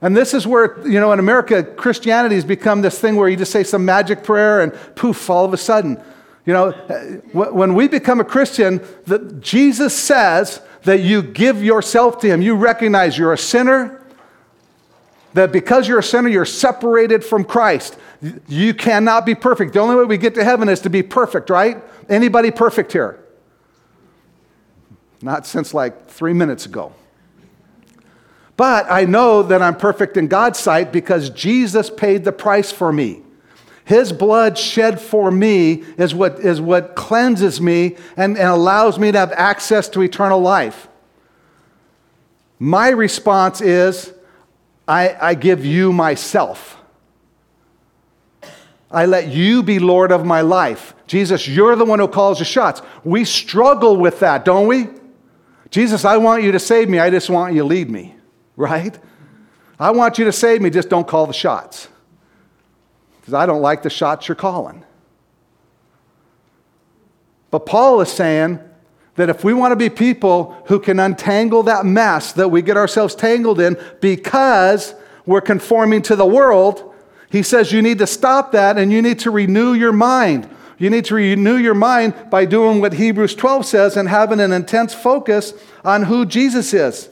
and 0.00 0.16
this 0.16 0.34
is 0.34 0.46
where, 0.46 0.78
you 0.86 1.00
know, 1.00 1.10
in 1.10 1.18
America, 1.18 1.64
Christianity 1.64 2.36
has 2.36 2.44
become 2.44 2.80
this 2.80 3.00
thing 3.00 3.16
where 3.16 3.28
you 3.28 3.36
just 3.36 3.50
say 3.50 3.64
some 3.64 3.84
magic 3.84 4.22
prayer 4.22 4.60
and 4.60 4.72
poof, 4.94 5.28
all 5.28 5.44
of 5.44 5.52
a 5.52 5.56
sudden. 5.56 6.00
You 6.46 6.52
know, 6.52 6.66
uh, 6.68 6.98
when 7.32 7.74
we 7.74 7.88
become 7.88 8.20
a 8.20 8.24
Christian, 8.24 8.80
that 9.06 9.40
Jesus 9.40 9.98
says 9.98 10.62
that 10.84 11.00
you 11.00 11.20
give 11.20 11.60
yourself 11.60 12.20
to 12.20 12.28
Him. 12.28 12.40
You 12.40 12.54
recognize 12.54 13.18
you're 13.18 13.32
a 13.32 13.36
sinner, 13.36 14.00
that 15.34 15.50
because 15.50 15.88
you're 15.88 15.98
a 15.98 16.04
sinner, 16.04 16.28
you're 16.28 16.44
separated 16.44 17.24
from 17.24 17.42
Christ. 17.44 17.98
You 18.46 18.74
cannot 18.74 19.26
be 19.26 19.34
perfect. 19.34 19.72
The 19.72 19.80
only 19.80 19.96
way 19.96 20.04
we 20.04 20.18
get 20.18 20.36
to 20.36 20.44
heaven 20.44 20.68
is 20.68 20.78
to 20.82 20.88
be 20.88 21.02
perfect, 21.02 21.50
right? 21.50 21.82
Anybody 22.08 22.52
perfect 22.52 22.92
here? 22.92 23.24
Not 25.20 25.46
since 25.46 25.74
like 25.74 26.08
three 26.08 26.32
minutes 26.32 26.66
ago. 26.66 26.92
But 28.56 28.90
I 28.90 29.04
know 29.04 29.44
that 29.44 29.62
I'm 29.62 29.76
perfect 29.76 30.16
in 30.16 30.26
God's 30.26 30.58
sight 30.58 30.92
because 30.92 31.30
Jesus 31.30 31.90
paid 31.90 32.24
the 32.24 32.32
price 32.32 32.72
for 32.72 32.92
me. 32.92 33.22
His 33.84 34.12
blood 34.12 34.58
shed 34.58 35.00
for 35.00 35.30
me 35.30 35.84
is 35.96 36.14
what, 36.14 36.40
is 36.40 36.60
what 36.60 36.94
cleanses 36.94 37.60
me 37.60 37.96
and, 38.16 38.36
and 38.36 38.48
allows 38.48 38.98
me 38.98 39.12
to 39.12 39.18
have 39.18 39.32
access 39.32 39.88
to 39.90 40.02
eternal 40.02 40.40
life. 40.40 40.88
My 42.58 42.88
response 42.88 43.60
is 43.60 44.12
I, 44.86 45.16
I 45.20 45.34
give 45.34 45.64
you 45.64 45.92
myself. 45.92 46.76
I 48.90 49.06
let 49.06 49.28
you 49.28 49.62
be 49.62 49.78
Lord 49.78 50.12
of 50.12 50.26
my 50.26 50.40
life. 50.40 50.94
Jesus, 51.06 51.46
you're 51.46 51.76
the 51.76 51.84
one 51.84 51.98
who 51.98 52.08
calls 52.08 52.40
the 52.40 52.44
shots. 52.44 52.82
We 53.04 53.24
struggle 53.24 53.96
with 53.96 54.20
that, 54.20 54.44
don't 54.44 54.66
we? 54.66 54.88
Jesus, 55.70 56.04
I 56.04 56.16
want 56.16 56.42
you 56.42 56.52
to 56.52 56.58
save 56.58 56.88
me. 56.88 56.98
I 56.98 57.10
just 57.10 57.28
want 57.28 57.54
you 57.54 57.60
to 57.60 57.66
lead 57.66 57.90
me, 57.90 58.14
right? 58.56 58.98
I 59.78 59.90
want 59.90 60.18
you 60.18 60.24
to 60.24 60.32
save 60.32 60.62
me. 60.62 60.70
Just 60.70 60.88
don't 60.88 61.06
call 61.06 61.26
the 61.26 61.32
shots. 61.32 61.88
Because 63.20 63.34
I 63.34 63.46
don't 63.46 63.62
like 63.62 63.82
the 63.82 63.90
shots 63.90 64.28
you're 64.28 64.34
calling. 64.34 64.84
But 67.50 67.66
Paul 67.66 68.00
is 68.00 68.10
saying 68.10 68.60
that 69.16 69.28
if 69.28 69.44
we 69.44 69.52
want 69.52 69.72
to 69.72 69.76
be 69.76 69.90
people 69.90 70.56
who 70.66 70.78
can 70.78 71.00
untangle 71.00 71.64
that 71.64 71.84
mess 71.84 72.32
that 72.32 72.48
we 72.48 72.62
get 72.62 72.76
ourselves 72.76 73.14
tangled 73.14 73.60
in 73.60 73.76
because 74.00 74.94
we're 75.26 75.40
conforming 75.40 76.02
to 76.02 76.16
the 76.16 76.26
world, 76.26 76.94
he 77.30 77.42
says 77.42 77.72
you 77.72 77.82
need 77.82 77.98
to 77.98 78.06
stop 78.06 78.52
that 78.52 78.78
and 78.78 78.92
you 78.92 79.02
need 79.02 79.18
to 79.20 79.30
renew 79.30 79.74
your 79.74 79.92
mind. 79.92 80.48
You 80.78 80.90
need 80.90 81.04
to 81.06 81.14
renew 81.16 81.56
your 81.56 81.74
mind 81.74 82.14
by 82.30 82.44
doing 82.44 82.80
what 82.80 82.94
Hebrews 82.94 83.34
12 83.34 83.66
says 83.66 83.96
and 83.96 84.08
having 84.08 84.40
an 84.40 84.52
intense 84.52 84.94
focus 84.94 85.52
on 85.84 86.04
who 86.04 86.24
Jesus 86.24 86.72
is. 86.72 87.08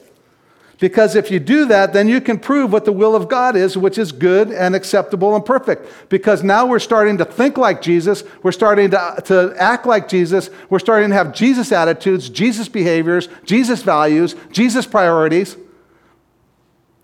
Because 0.79 1.15
if 1.15 1.31
you 1.31 1.39
do 1.39 1.65
that, 1.65 1.91
then 1.91 2.07
you 2.07 2.21
can 2.21 2.37
prove 2.37 2.71
what 2.71 2.85
the 2.85 2.91
will 2.91 3.15
of 3.15 3.27
God 3.27 3.55
is, 3.55 3.75
which 3.75 3.97
is 3.97 4.11
good 4.11 4.51
and 4.51 4.75
acceptable 4.75 5.35
and 5.35 5.43
perfect. 5.43 5.91
Because 6.07 6.43
now 6.43 6.67
we're 6.67 6.79
starting 6.79 7.17
to 7.17 7.25
think 7.25 7.57
like 7.57 7.81
Jesus, 7.81 8.23
we're 8.43 8.51
starting 8.51 8.91
to, 8.91 9.21
to 9.25 9.55
act 9.57 9.87
like 9.87 10.07
Jesus, 10.07 10.51
we're 10.69 10.79
starting 10.79 11.09
to 11.09 11.15
have 11.15 11.33
Jesus 11.33 11.71
attitudes, 11.71 12.29
Jesus 12.29 12.69
behaviors, 12.69 13.27
Jesus 13.43 13.81
values, 13.81 14.35
Jesus 14.51 14.85
priorities. 14.85 15.55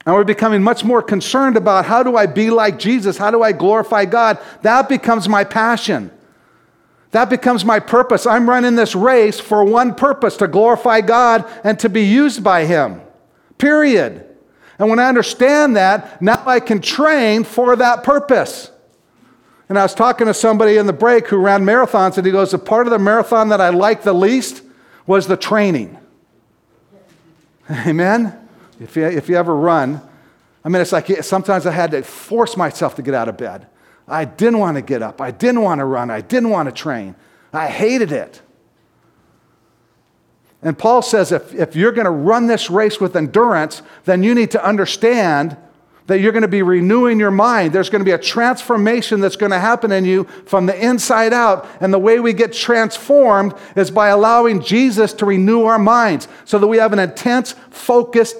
And 0.06 0.14
we're 0.14 0.24
becoming 0.24 0.62
much 0.62 0.84
more 0.84 1.02
concerned 1.02 1.58
about 1.58 1.86
how 1.86 2.04
do 2.04 2.16
I 2.16 2.28
be 2.28 2.52
like 2.52 2.78
Jesus? 2.78 3.18
How 3.18 3.32
do 3.32 3.42
I 3.42 3.54
glorify 3.54 4.06
God? 4.06 4.38
That 4.62 4.88
becomes 4.88 5.28
my 5.28 5.44
passion. 5.44 6.12
That 7.14 7.30
becomes 7.30 7.64
my 7.64 7.80
purpose. 7.80 8.26
I'm 8.26 8.50
running 8.50 8.76
this 8.76 8.96
race 8.96 9.40
for 9.40 9.64
one 9.64 9.94
purpose 9.94 10.36
to 10.38 10.48
glorify 10.48 11.02
God 11.02 11.46
and 11.64 11.80
to 11.80 11.88
be 11.88 12.02
used 12.02 12.44
by 12.44 12.66
Him. 12.66 13.02
Period. 13.60 14.26
And 14.80 14.90
when 14.90 14.98
I 14.98 15.10
understand 15.10 15.76
that, 15.76 16.20
now 16.24 16.42
I 16.48 16.60
can 16.60 16.82
train 16.82 17.44
for 17.44 17.76
that 17.76 18.04
purpose. 18.04 18.72
And 19.70 19.78
I 19.78 19.84
was 19.84 19.94
talking 19.94 20.26
to 20.26 20.34
somebody 20.34 20.78
in 20.78 20.88
the 20.88 20.94
break 20.94 21.28
who 21.28 21.38
ran 21.38 21.64
marathons, 21.64 22.18
and 22.18 22.26
he 22.26 22.32
goes, 22.32 22.50
The 22.50 22.58
part 22.58 22.88
of 22.88 22.92
the 22.92 22.98
marathon 22.98 23.50
that 23.50 23.62
I 23.62 23.70
liked 23.70 24.04
the 24.04 24.14
least 24.14 24.64
was 25.06 25.28
the 25.28 25.38
training. 25.38 25.96
Amen? 27.70 28.36
If 28.80 28.96
you, 28.96 29.06
if 29.06 29.30
you 29.30 29.36
ever 29.36 29.56
run, 29.56 30.02
I 30.66 30.70
mean, 30.70 30.82
it's 30.82 30.92
like 30.92 31.08
sometimes 31.24 31.68
I 31.68 31.72
had 31.72 31.92
to 31.92 32.02
force 32.02 32.58
myself 32.58 32.96
to 32.96 33.04
get 33.04 33.14
out 33.14 33.30
of 33.30 33.38
bed. 33.38 33.68
I 34.08 34.26
didn't 34.26 34.60
want 34.60 34.76
to 34.76 34.82
get 34.82 35.02
up. 35.02 35.22
I 35.22 35.32
didn't 35.32 35.62
want 35.62 35.80
to 35.80 35.86
run. 35.86 36.10
I 36.10 36.22
didn't 36.22 36.50
want 36.50 36.68
to 36.68 36.74
train. 36.74 37.16
I 37.52 37.68
hated 37.68 38.12
it. 38.12 38.42
And 40.62 40.78
Paul 40.78 41.02
says 41.02 41.32
if, 41.32 41.54
if 41.54 41.76
you're 41.76 41.92
going 41.92 42.06
to 42.06 42.12
run 42.12 42.48
this 42.48 42.70
race 42.70 43.00
with 43.00 43.16
endurance, 43.16 43.82
then 44.06 44.24
you 44.24 44.34
need 44.34 44.52
to 44.52 44.66
understand 44.66 45.58
that 46.08 46.20
you're 46.20 46.32
going 46.32 46.44
to 46.44 46.50
be 46.50 46.62
renewing 46.62 47.20
your 47.20 47.32
mind. 47.32 47.72
There's 47.72 47.90
going 47.90 48.02
to 48.02 48.06
be 48.06 48.12
a 48.12 48.18
transformation 48.18 49.22
that's 49.22 49.38
going 49.38 49.52
to 49.52 49.60
happen 49.60 49.92
in 49.92 50.04
you 50.04 50.26
from 50.46 50.66
the 50.66 50.86
inside 50.86 51.32
out. 51.32 51.68
And 51.80 51.94
the 51.94 52.00
way 52.00 52.20
we 52.20 52.34
get 52.34 52.52
transformed 52.52 53.54
is 53.76 53.90
by 53.90 54.10
allowing 54.10 54.62
Jesus 54.62 55.14
to 55.14 55.26
renew 55.26 55.64
our 55.64 55.80
minds 55.80 56.28
so 56.44 56.60
that 56.60 56.68
we 56.68 56.78
have 56.78 56.92
an 56.92 57.00
intense, 57.00 57.54
focused 57.70 58.36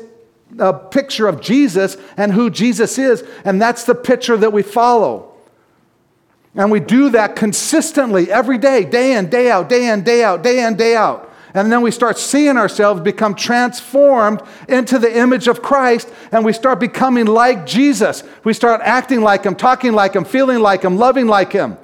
uh, 0.60 0.74
picture 0.74 1.28
of 1.28 1.42
Jesus 1.42 1.98
and 2.18 2.34
who 2.34 2.50
Jesus 2.50 2.98
is. 2.98 3.24
And 3.46 3.62
that's 3.62 3.86
the 3.86 3.96
picture 3.96 4.36
that 4.38 4.52
we 4.52 4.62
follow. 4.62 5.33
And 6.56 6.72
we 6.72 6.80
do 6.80 7.10
that 7.10 7.36
consistently 7.36 8.32
every 8.32 8.58
day, 8.58 8.86
day 8.86 9.18
in, 9.18 9.30
day 9.30 9.50
out, 9.50 9.70
day 9.70 9.90
in, 9.90 10.04
day 10.04 10.24
out, 10.24 10.44
day 10.44 10.64
in, 10.64 10.76
day 10.76 10.96
out. 10.96 11.32
And 11.56 11.72
then 11.72 11.82
we 11.82 11.92
start 11.92 12.18
seeing 12.18 12.58
ourselves 12.58 13.02
become 13.02 13.36
transformed 13.36 14.42
into 14.68 14.98
the 14.98 15.16
image 15.16 15.48
of 15.48 15.62
Christ, 15.62 16.10
and 16.32 16.44
we 16.44 16.52
start 16.52 16.80
becoming 16.80 17.26
like 17.26 17.66
Jesus. 17.66 18.24
We 18.44 18.54
start 18.54 18.82
acting 18.84 19.22
like 19.22 19.44
Him, 19.44 19.56
talking 19.56 19.94
like 19.94 20.16
Him, 20.16 20.26
feeling 20.26 20.60
like 20.60 20.84
Him, 20.84 20.98
loving 20.98 21.28
like 21.28 21.52
Him. 21.52 21.78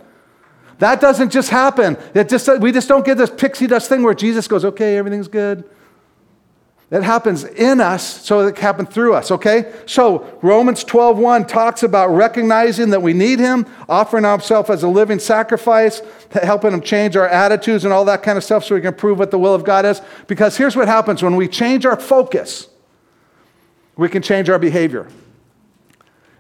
That 0.80 1.02
doesn't 1.02 1.32
just 1.32 1.50
happen. 1.50 1.98
It 2.16 2.30
just, 2.30 2.50
we 2.60 2.72
just 2.72 2.88
don't 2.88 3.06
get 3.06 3.18
this 3.18 3.30
pixie 3.30 3.68
dust 3.68 3.90
thing 3.90 4.02
where 4.02 4.14
Jesus 4.14 4.48
goes, 4.48 4.66
okay, 4.66 4.98
everything's 4.98 5.28
good. 5.28 5.70
That 6.90 7.04
happens 7.04 7.44
in 7.44 7.82
us, 7.82 8.26
so 8.26 8.48
it 8.48 8.56
can 8.56 8.64
happen 8.64 8.86
through 8.88 9.14
us, 9.14 9.30
okay? 9.30 9.72
So 9.86 10.26
Romans 10.42 10.84
12:1 10.84 11.46
talks 11.46 11.84
about 11.84 12.10
recognizing 12.10 12.90
that 12.90 13.04
we 13.04 13.14
need 13.14 13.38
him, 13.38 13.68
offering 13.88 14.26
ourselves 14.26 14.72
as 14.72 14.82
a 14.82 14.88
living 14.88 15.20
sacrifice, 15.20 16.02
helping 16.32 16.74
him 16.74 16.82
change 16.82 17.16
our 17.16 17.28
attitudes 17.28 17.86
and 17.86 17.94
all 17.94 18.06
that 18.06 18.24
kind 18.24 18.40
of 18.40 18.44
stuff 18.44 18.66
so 18.66 18.74
we 18.74 18.82
can 18.82 18.96
prove 18.96 19.20
what 19.20 19.30
the 19.30 19.38
will 19.38 19.54
of 19.54 19.64
God 19.64 19.86
is. 19.86 20.02
Because 20.26 20.58
here's 20.58 20.76
what 20.76 20.88
happens 20.88 21.22
when 21.22 21.36
we 21.36 21.48
change 21.48 21.86
our 21.86 22.00
focus, 22.00 22.68
we 23.96 24.10
can 24.10 24.24
change 24.24 24.50
our 24.50 24.60
behavior. 24.60 25.06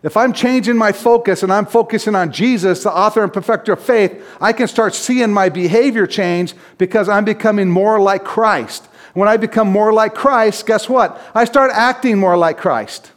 If 0.01 0.17
I'm 0.17 0.33
changing 0.33 0.77
my 0.77 0.93
focus 0.93 1.43
and 1.43 1.53
I'm 1.53 1.67
focusing 1.67 2.15
on 2.15 2.31
Jesus, 2.31 2.83
the 2.83 2.91
author 2.91 3.21
and 3.21 3.31
perfecter 3.31 3.73
of 3.73 3.81
faith, 3.81 4.19
I 4.41 4.53
can 4.53 4.67
start 4.67 4.95
seeing 4.95 5.31
my 5.31 5.49
behavior 5.49 6.07
change 6.07 6.55
because 6.79 7.07
I'm 7.07 7.25
becoming 7.25 7.69
more 7.69 7.99
like 7.99 8.23
Christ. 8.23 8.87
When 9.13 9.27
I 9.27 9.37
become 9.37 9.67
more 9.67 9.91
like 9.91 10.15
Christ, 10.15 10.65
guess 10.65 10.87
what? 10.87 11.21
I 11.33 11.45
start 11.45 11.71
acting 11.73 12.17
more 12.17 12.37
like 12.37 12.57
Christ. 12.57 13.11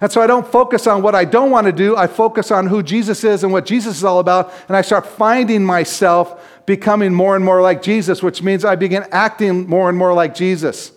And 0.00 0.10
so 0.10 0.20
I 0.20 0.26
don't 0.26 0.46
focus 0.46 0.88
on 0.88 1.00
what 1.00 1.14
I 1.14 1.24
don't 1.24 1.50
want 1.52 1.66
to 1.66 1.72
do. 1.72 1.96
I 1.96 2.08
focus 2.08 2.50
on 2.50 2.66
who 2.66 2.82
Jesus 2.82 3.22
is 3.22 3.44
and 3.44 3.52
what 3.52 3.64
Jesus 3.64 3.98
is 3.98 4.04
all 4.04 4.18
about. 4.18 4.52
And 4.66 4.76
I 4.76 4.82
start 4.82 5.06
finding 5.06 5.64
myself 5.64 6.44
becoming 6.66 7.14
more 7.14 7.36
and 7.36 7.44
more 7.44 7.62
like 7.62 7.82
Jesus, 7.82 8.20
which 8.20 8.42
means 8.42 8.64
I 8.64 8.74
begin 8.74 9.04
acting 9.12 9.68
more 9.68 9.88
and 9.88 9.96
more 9.96 10.12
like 10.12 10.34
Jesus. 10.34 10.90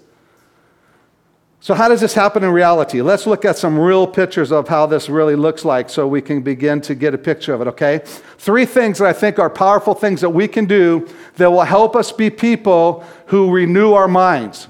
So, 1.65 1.73
how 1.73 1.88
does 1.88 1.99
this 1.99 2.13
happen 2.13 2.43
in 2.43 2.51
reality? 2.51 3.01
Let's 3.01 3.25
look 3.25 3.43
at 3.43 3.58
some 3.58 3.80
real 3.80 4.06
pictures 4.06 4.51
of 4.51 4.67
how 4.67 4.86
this 4.86 5.10
really 5.10 5.36
looks 5.36 5.65
like 5.65 5.89
so 5.89 6.08
we 6.08 6.21
can 6.21 6.43
begin 6.43 6.80
to 6.82 6.93
get 6.93 7.15
a 7.15 7.17
picture 7.17 7.56
of 7.56 7.62
it, 7.62 7.65
okay? 7.69 8.01
Three 8.38 8.67
things 8.67 8.99
that 8.99 9.08
I 9.08 9.13
think 9.13 9.39
are 9.39 9.49
powerful 9.49 9.95
things 9.95 10.21
that 10.21 10.30
we 10.30 10.47
can 10.47 10.65
do 10.65 11.10
that 11.38 11.49
will 11.49 11.63
help 11.63 11.95
us 11.95 12.12
be 12.12 12.30
people 12.30 13.04
who 13.25 13.49
renew 13.49 13.93
our 13.93 14.08
minds. 14.08 14.67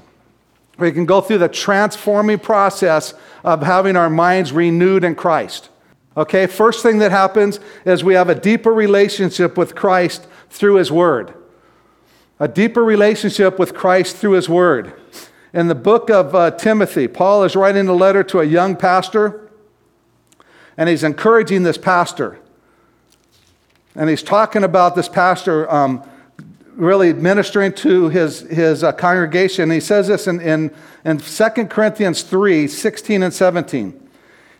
We 0.77 0.93
can 0.93 1.05
go 1.05 1.19
through 1.19 1.39
the 1.39 1.49
transforming 1.49 2.39
process 2.39 3.13
of 3.43 3.61
having 3.61 3.97
our 3.97 4.09
minds 4.09 4.53
renewed 4.53 5.03
in 5.03 5.15
Christ. 5.15 5.67
Okay, 6.15 6.47
first 6.47 6.81
thing 6.81 6.99
that 6.99 7.11
happens 7.11 7.59
is 7.83 8.05
we 8.05 8.13
have 8.13 8.29
a 8.29 8.35
deeper 8.35 8.71
relationship 8.73 9.57
with 9.57 9.75
Christ 9.75 10.27
through 10.49 10.75
His 10.75 10.93
Word. 10.93 11.33
A 12.39 12.47
deeper 12.47 12.85
relationship 12.85 13.59
with 13.59 13.73
Christ 13.73 14.15
through 14.15 14.31
His 14.31 14.47
Word. 14.47 14.93
In 15.55 15.69
the 15.69 15.75
book 15.75 16.09
of 16.09 16.35
uh, 16.35 16.51
Timothy, 16.51 17.07
Paul 17.07 17.45
is 17.45 17.55
writing 17.55 17.87
a 17.87 17.93
letter 17.93 18.25
to 18.25 18.41
a 18.41 18.43
young 18.43 18.75
pastor, 18.75 19.49
and 20.75 20.89
he's 20.89 21.01
encouraging 21.01 21.63
this 21.63 21.77
pastor. 21.77 22.37
And 23.95 24.09
he's 24.09 24.21
talking 24.21 24.65
about 24.65 24.97
this 24.97 25.07
pastor 25.07 25.71
um, 25.71 26.03
really 26.73 27.13
ministering 27.13 27.71
to 27.75 28.09
his, 28.09 28.41
his 28.41 28.83
uh, 28.83 28.91
congregation. 28.91 29.71
He 29.71 29.79
says 29.79 30.09
this 30.09 30.27
in, 30.27 30.41
in, 30.41 30.75
in 31.05 31.19
2 31.19 31.49
Corinthians 31.67 32.23
3 32.23 32.67
16 32.67 33.23
and 33.23 33.33
17. 33.33 33.87
It 33.91 34.01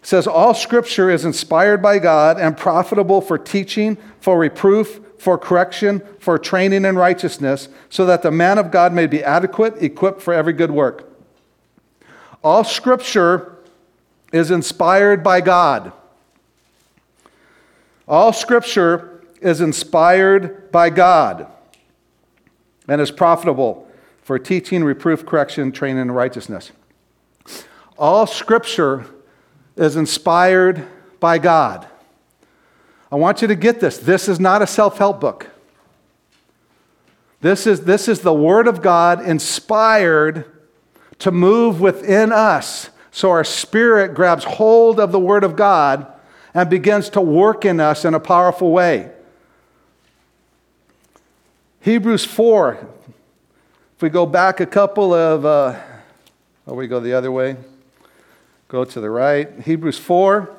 says, 0.01 0.27
All 0.27 0.53
scripture 0.53 1.09
is 1.09 1.25
inspired 1.25 1.81
by 1.81 1.99
God 1.99 2.39
and 2.39 2.55
profitable 2.55 3.19
for 3.19 3.37
teaching, 3.37 3.97
for 4.21 4.39
reproof, 4.39 5.01
for 5.17 5.37
correction, 5.37 6.01
for 6.19 6.37
training 6.37 6.85
in 6.85 6.95
righteousness, 6.97 7.69
so 7.89 8.05
that 8.05 8.21
the 8.21 8.31
man 8.31 8.57
of 8.57 8.71
God 8.71 8.93
may 8.93 9.07
be 9.07 9.23
adequate, 9.23 9.81
equipped 9.81 10.21
for 10.21 10.33
every 10.33 10.53
good 10.53 10.71
work. 10.71 11.11
All 12.43 12.63
scripture 12.63 13.57
is 14.31 14.51
inspired 14.51 15.23
by 15.23 15.41
God. 15.41 15.91
All 18.07 18.33
scripture 18.33 19.23
is 19.41 19.61
inspired 19.61 20.71
by 20.71 20.89
God 20.89 21.47
and 22.87 23.01
is 23.01 23.11
profitable 23.11 23.89
for 24.21 24.37
teaching, 24.37 24.83
reproof, 24.83 25.25
correction, 25.25 25.71
training 25.71 26.01
in 26.01 26.11
righteousness. 26.11 26.71
All 27.97 28.27
scripture 28.27 29.05
is 29.75 29.95
inspired 29.95 30.85
by 31.19 31.37
God. 31.37 31.87
I 33.15 33.17
want 33.17 33.41
you 33.41 33.47
to 33.47 33.55
get 33.55 33.79
this. 33.79 33.97
This 33.97 34.27
is 34.27 34.41
not 34.41 34.61
a 34.61 34.67
self 34.67 34.97
help 34.97 35.21
book. 35.21 35.49
This 37.39 37.65
is, 37.65 37.85
this 37.85 38.09
is 38.09 38.19
the 38.19 38.33
Word 38.33 38.67
of 38.67 38.81
God 38.81 39.25
inspired 39.25 40.43
to 41.19 41.31
move 41.31 41.79
within 41.79 42.33
us. 42.33 42.89
So 43.11 43.31
our 43.31 43.45
spirit 43.45 44.15
grabs 44.15 44.43
hold 44.43 44.99
of 44.99 45.13
the 45.13 45.19
Word 45.21 45.45
of 45.45 45.55
God 45.55 46.05
and 46.53 46.69
begins 46.69 47.07
to 47.11 47.21
work 47.21 47.63
in 47.63 47.79
us 47.79 48.03
in 48.03 48.15
a 48.15 48.19
powerful 48.19 48.73
way. 48.73 49.09
Hebrews 51.79 52.25
4. 52.25 52.85
If 53.95 54.01
we 54.01 54.09
go 54.09 54.25
back 54.25 54.59
a 54.59 54.65
couple 54.65 55.13
of, 55.13 55.45
uh, 55.45 55.79
oh, 56.67 56.73
we 56.73 56.87
go 56.87 56.99
the 56.99 57.13
other 57.13 57.31
way. 57.31 57.55
Go 58.67 58.83
to 58.83 58.99
the 58.99 59.09
right. 59.09 59.57
Hebrews 59.61 59.99
4. 59.99 60.53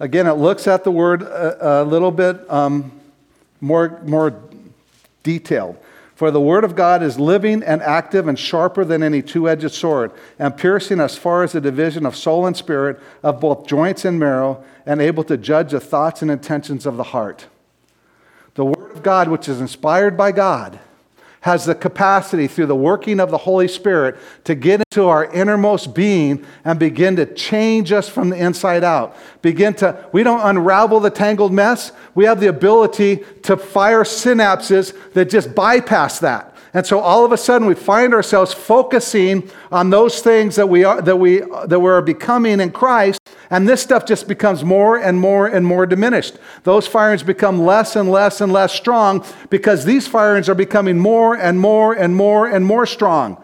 Again, 0.00 0.26
it 0.26 0.32
looks 0.34 0.66
at 0.66 0.82
the 0.82 0.90
word 0.90 1.22
a, 1.22 1.82
a 1.82 1.84
little 1.84 2.10
bit 2.10 2.50
um, 2.50 2.90
more, 3.60 4.00
more 4.04 4.42
detailed. 5.22 5.76
For 6.14 6.30
the 6.30 6.40
word 6.40 6.64
of 6.64 6.74
God 6.74 7.02
is 7.02 7.18
living 7.18 7.62
and 7.62 7.80
active 7.82 8.26
and 8.26 8.38
sharper 8.38 8.84
than 8.84 9.02
any 9.02 9.22
two 9.22 9.48
edged 9.48 9.70
sword, 9.72 10.12
and 10.38 10.56
piercing 10.56 11.00
as 11.00 11.16
far 11.16 11.42
as 11.42 11.52
the 11.52 11.60
division 11.60 12.04
of 12.04 12.16
soul 12.16 12.46
and 12.46 12.56
spirit, 12.56 12.98
of 13.22 13.40
both 13.40 13.66
joints 13.66 14.04
and 14.04 14.18
marrow, 14.18 14.62
and 14.84 15.00
able 15.00 15.24
to 15.24 15.36
judge 15.36 15.70
the 15.70 15.80
thoughts 15.80 16.22
and 16.22 16.30
intentions 16.30 16.84
of 16.86 16.96
the 16.96 17.04
heart. 17.04 17.46
The 18.54 18.64
word 18.64 18.90
of 18.90 19.02
God, 19.02 19.28
which 19.28 19.48
is 19.48 19.60
inspired 19.60 20.16
by 20.16 20.32
God, 20.32 20.78
has 21.40 21.64
the 21.64 21.74
capacity 21.74 22.46
through 22.46 22.66
the 22.66 22.76
working 22.76 23.18
of 23.18 23.30
the 23.30 23.38
Holy 23.38 23.68
Spirit 23.68 24.16
to 24.44 24.54
get 24.54 24.80
into 24.80 25.06
our 25.06 25.24
innermost 25.32 25.94
being 25.94 26.44
and 26.64 26.78
begin 26.78 27.16
to 27.16 27.26
change 27.26 27.92
us 27.92 28.08
from 28.08 28.28
the 28.28 28.36
inside 28.36 28.84
out. 28.84 29.16
Begin 29.40 29.72
to, 29.74 30.08
we 30.12 30.22
don't 30.22 30.40
unravel 30.40 31.00
the 31.00 31.10
tangled 31.10 31.52
mess. 31.52 31.92
We 32.14 32.26
have 32.26 32.40
the 32.40 32.48
ability 32.48 33.24
to 33.44 33.56
fire 33.56 34.04
synapses 34.04 34.94
that 35.14 35.30
just 35.30 35.54
bypass 35.54 36.18
that. 36.20 36.54
And 36.72 36.86
so 36.86 37.00
all 37.00 37.24
of 37.24 37.32
a 37.32 37.36
sudden 37.36 37.66
we 37.66 37.74
find 37.74 38.14
ourselves 38.14 38.52
focusing 38.52 39.50
on 39.72 39.90
those 39.90 40.20
things 40.20 40.56
that 40.56 40.68
we 40.68 40.84
are, 40.84 41.00
that 41.02 41.16
we, 41.16 41.40
that 41.66 41.80
we're 41.80 42.02
becoming 42.02 42.60
in 42.60 42.70
Christ. 42.70 43.19
And 43.50 43.68
this 43.68 43.82
stuff 43.82 44.06
just 44.06 44.28
becomes 44.28 44.62
more 44.62 44.96
and 44.96 45.18
more 45.18 45.48
and 45.48 45.66
more 45.66 45.84
diminished. 45.84 46.36
Those 46.62 46.86
firings 46.86 47.24
become 47.24 47.64
less 47.64 47.96
and 47.96 48.08
less 48.08 48.40
and 48.40 48.52
less 48.52 48.72
strong 48.72 49.24
because 49.50 49.84
these 49.84 50.06
firings 50.06 50.48
are 50.48 50.54
becoming 50.54 50.98
more 50.98 51.36
and 51.36 51.58
more 51.58 51.92
and 51.92 52.14
more 52.14 52.46
and 52.46 52.64
more 52.64 52.86
strong. 52.86 53.42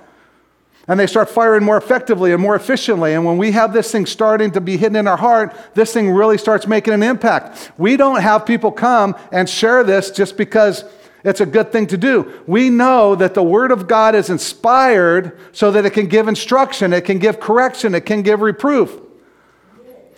And 0.88 1.00
they 1.00 1.08
start 1.08 1.28
firing 1.28 1.64
more 1.64 1.76
effectively 1.76 2.32
and 2.32 2.40
more 2.40 2.54
efficiently. 2.54 3.14
And 3.14 3.24
when 3.24 3.36
we 3.36 3.50
have 3.50 3.72
this 3.72 3.90
thing 3.90 4.06
starting 4.06 4.52
to 4.52 4.60
be 4.60 4.76
hidden 4.76 4.94
in 4.94 5.08
our 5.08 5.16
heart, 5.16 5.56
this 5.74 5.92
thing 5.92 6.10
really 6.12 6.38
starts 6.38 6.68
making 6.68 6.94
an 6.94 7.02
impact. 7.02 7.72
We 7.76 7.96
don't 7.96 8.20
have 8.20 8.46
people 8.46 8.70
come 8.70 9.16
and 9.32 9.50
share 9.50 9.82
this 9.82 10.12
just 10.12 10.36
because 10.36 10.84
it's 11.24 11.40
a 11.40 11.46
good 11.46 11.72
thing 11.72 11.88
to 11.88 11.96
do. 11.96 12.32
We 12.46 12.70
know 12.70 13.16
that 13.16 13.34
the 13.34 13.42
Word 13.42 13.72
of 13.72 13.88
God 13.88 14.14
is 14.14 14.30
inspired 14.30 15.36
so 15.50 15.72
that 15.72 15.84
it 15.84 15.90
can 15.90 16.06
give 16.06 16.28
instruction, 16.28 16.92
it 16.92 17.04
can 17.04 17.18
give 17.18 17.40
correction, 17.40 17.96
it 17.96 18.02
can 18.06 18.22
give 18.22 18.40
reproof. 18.40 19.00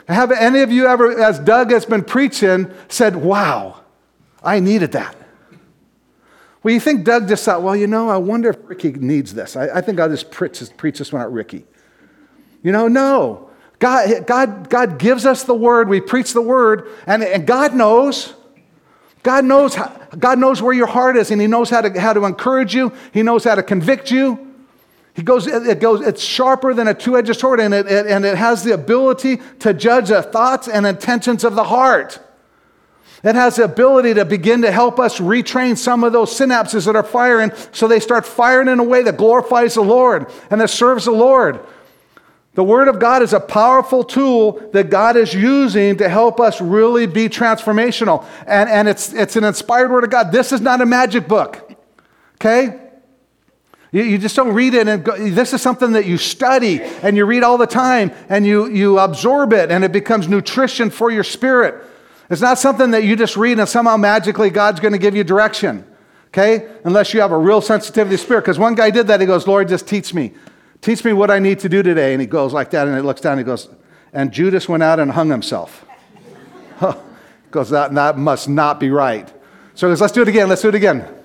Have 0.09 0.33
any 0.33 0.61
of 0.61 0.73
you 0.73 0.87
ever, 0.87 1.21
as 1.21 1.39
Doug 1.39 1.71
has 1.71 1.85
been 1.85 2.03
preaching, 2.03 2.71
said, 2.89 3.15
Wow, 3.17 3.81
I 4.43 4.59
needed 4.59 4.93
that? 4.93 5.15
Well, 6.63 6.73
you 6.73 6.81
think 6.81 7.05
Doug 7.05 7.29
just 7.29 7.45
thought, 7.45 7.63
Well, 7.63 7.77
you 7.77 7.87
know, 7.87 8.09
I 8.09 8.17
wonder 8.17 8.51
if 8.51 8.57
Ricky 8.65 8.93
needs 8.93 9.35
this. 9.35 9.55
I, 9.55 9.69
I 9.69 9.81
think 9.83 10.01
I'll 10.01 10.09
just 10.09 10.31
preach, 10.31 10.63
preach 10.79 10.99
this 10.99 11.13
one 11.13 11.21
at 11.21 11.31
Ricky. 11.31 11.67
You 12.63 12.73
know, 12.73 12.89
no. 12.89 13.51
God, 13.79 14.27
God, 14.27 14.71
God 14.71 14.99
gives 14.99 15.27
us 15.27 15.45
the 15.45 15.55
word, 15.55 15.89
we 15.89 16.01
preach 16.01 16.33
the 16.33 16.43
word, 16.43 16.89
and, 17.07 17.23
and 17.23 17.47
God 17.47 17.75
knows. 17.75 18.35
God 19.23 19.45
knows, 19.45 19.75
how, 19.75 19.89
God 20.19 20.39
knows 20.39 20.63
where 20.63 20.73
your 20.73 20.87
heart 20.87 21.17
is, 21.17 21.31
and 21.31 21.41
He 21.41 21.47
knows 21.47 21.69
how 21.69 21.83
to, 21.83 22.01
how 22.01 22.15
to 22.15 22.25
encourage 22.25 22.75
you. 22.75 22.93
He 23.13 23.23
knows 23.23 23.45
how 23.45 23.57
to 23.57 23.63
convict 23.63 24.11
you. 24.11 24.48
He 25.19 25.25
goes, 25.25 25.49
it 25.49 25.81
goes, 25.81 26.07
it's 26.07 26.23
sharper 26.23 26.73
than 26.73 26.87
a 26.87 26.95
two-edged 26.95 27.35
sword, 27.35 27.59
and 27.59 27.75
it, 27.75 27.91
it, 27.91 28.07
and 28.07 28.25
it 28.25 28.37
has 28.37 28.63
the 28.63 28.73
ability 28.73 29.41
to 29.59 29.75
judge 29.75 30.11
the 30.11 30.23
thoughts 30.23 30.69
and 30.69 30.87
intentions 30.87 31.43
of 31.43 31.57
the 31.57 31.65
heart. 31.65 32.21
It 33.25 33.35
has 33.35 33.57
the 33.57 33.65
ability 33.65 34.15
to 34.15 34.25
begin 34.25 34.63
to 34.63 34.71
help 34.71 35.01
us 35.01 35.19
retrain 35.19 35.77
some 35.77 36.05
of 36.05 36.13
those 36.13 36.31
synapses 36.31 36.87
that 36.87 36.95
are 36.95 37.03
firing 37.03 37.51
so 37.73 37.89
they 37.89 37.99
start 37.99 38.27
firing 38.27 38.69
in 38.69 38.79
a 38.79 38.85
way 38.85 39.03
that 39.03 39.17
glorifies 39.17 39.75
the 39.75 39.81
Lord 39.81 40.31
and 40.53 40.61
that 40.61 40.71
serves 40.71 41.07
the 41.07 41.11
Lord. 41.11 41.67
The 42.55 42.63
Word 42.63 42.87
of 42.87 43.01
God 43.01 43.21
is 43.21 43.33
a 43.33 43.41
powerful 43.41 44.05
tool 44.05 44.71
that 44.73 44.89
God 44.89 45.17
is 45.17 45.35
using 45.35 45.97
to 45.97 46.09
help 46.09 46.39
us 46.39 46.61
really 46.61 47.09
be 47.09 47.29
transformational. 47.29 48.25
And, 48.47 48.71
and 48.71 48.87
it's, 48.87 49.13
it's 49.13 49.35
an 49.35 49.43
inspired 49.43 49.91
Word 49.91 50.05
of 50.05 50.11
God. 50.11 50.31
This 50.31 50.53
is 50.53 50.61
not 50.61 50.81
a 50.81 50.87
magic 50.87 51.27
book, 51.27 51.77
okay? 52.37 52.88
You, 53.91 54.19
just 54.19 54.37
don't 54.37 54.53
read 54.53 54.75
it 54.75 54.87
and 54.87 55.03
go, 55.03 55.17
this 55.17 55.55
is 55.55 55.63
something 55.63 55.93
that 55.93 56.05
you 56.05 56.19
study 56.19 56.83
and 56.83 57.17
you 57.17 57.25
read 57.25 57.43
all 57.43 57.57
the 57.57 57.67
time 57.67 58.13
and 58.29 58.45
you, 58.45 58.69
you 58.69 58.99
absorb 58.99 59.55
it 59.55 59.71
and 59.71 59.83
it 59.83 59.93
becomes 59.93 60.29
nutrition 60.29 60.91
for 60.91 61.11
your 61.11 61.25
spirit. 61.25 61.83
It's 62.29 62.43
not 62.43 62.59
something 62.59 62.91
that 62.91 63.05
you 63.05 63.17
just 63.17 63.37
read 63.37 63.59
and 63.59 63.67
somehow 63.67 63.97
magically 63.97 64.51
God's 64.51 64.81
going 64.81 64.93
to 64.93 64.99
give 64.99 65.17
you 65.17 65.25
direction, 65.25 65.87
okay? 66.29 66.69
Unless 66.85 67.15
you 67.15 67.23
have 67.23 67.33
a 67.33 67.39
real 67.39 67.63
sensitivity 67.63 68.19
spirit. 68.19 68.43
Because 68.43 68.59
one 68.59 68.75
guy 68.75 68.91
did 68.91 69.07
that. 69.07 69.21
He 69.21 69.27
goes, 69.27 69.47
Lord, 69.47 69.69
just 69.69 69.89
teach 69.89 70.13
me. 70.13 70.35
Teach 70.83 71.03
me 71.03 71.15
what 71.15 71.31
I 71.31 71.39
need 71.39 71.61
to 71.61 71.69
do 71.71 71.83
today. 71.83 72.13
And 72.13 72.21
he 72.21 72.27
goes 72.27 72.53
like 72.53 72.71
that, 72.71 72.87
and 72.87 72.95
he 72.95 73.03
looks 73.03 73.23
down 73.23 73.33
and 73.33 73.41
he 73.41 73.45
goes, 73.45 73.69
And 74.13 74.31
Judas 74.31 74.69
went 74.69 74.83
out 74.83 75.01
and 75.01 75.11
hung 75.11 75.31
himself. 75.31 75.85
goes, 77.51 77.71
that, 77.71 77.95
that 77.95 78.19
must 78.19 78.49
not 78.49 78.79
be 78.79 78.91
right. 78.91 79.27
So 79.75 79.89
he 79.89 79.93
goes, 79.93 80.01
Let's 80.01 80.13
do 80.13 80.23
it 80.23 80.29
again. 80.29 80.49
Let's 80.49 80.63
do 80.63 80.69
it 80.69 80.75
again. 80.75 81.18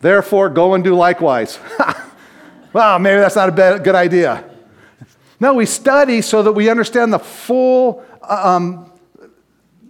Therefore, 0.00 0.48
go 0.48 0.74
and 0.74 0.84
do 0.84 0.94
likewise. 0.94 1.58
well, 2.72 2.98
maybe 2.98 3.18
that's 3.18 3.36
not 3.36 3.48
a 3.48 3.52
bad, 3.52 3.82
good 3.82 3.94
idea. 3.94 4.44
No, 5.40 5.54
we 5.54 5.66
study 5.66 6.22
so 6.22 6.42
that 6.42 6.52
we 6.52 6.68
understand 6.68 7.12
the 7.12 7.18
full 7.18 8.04
um, 8.22 8.90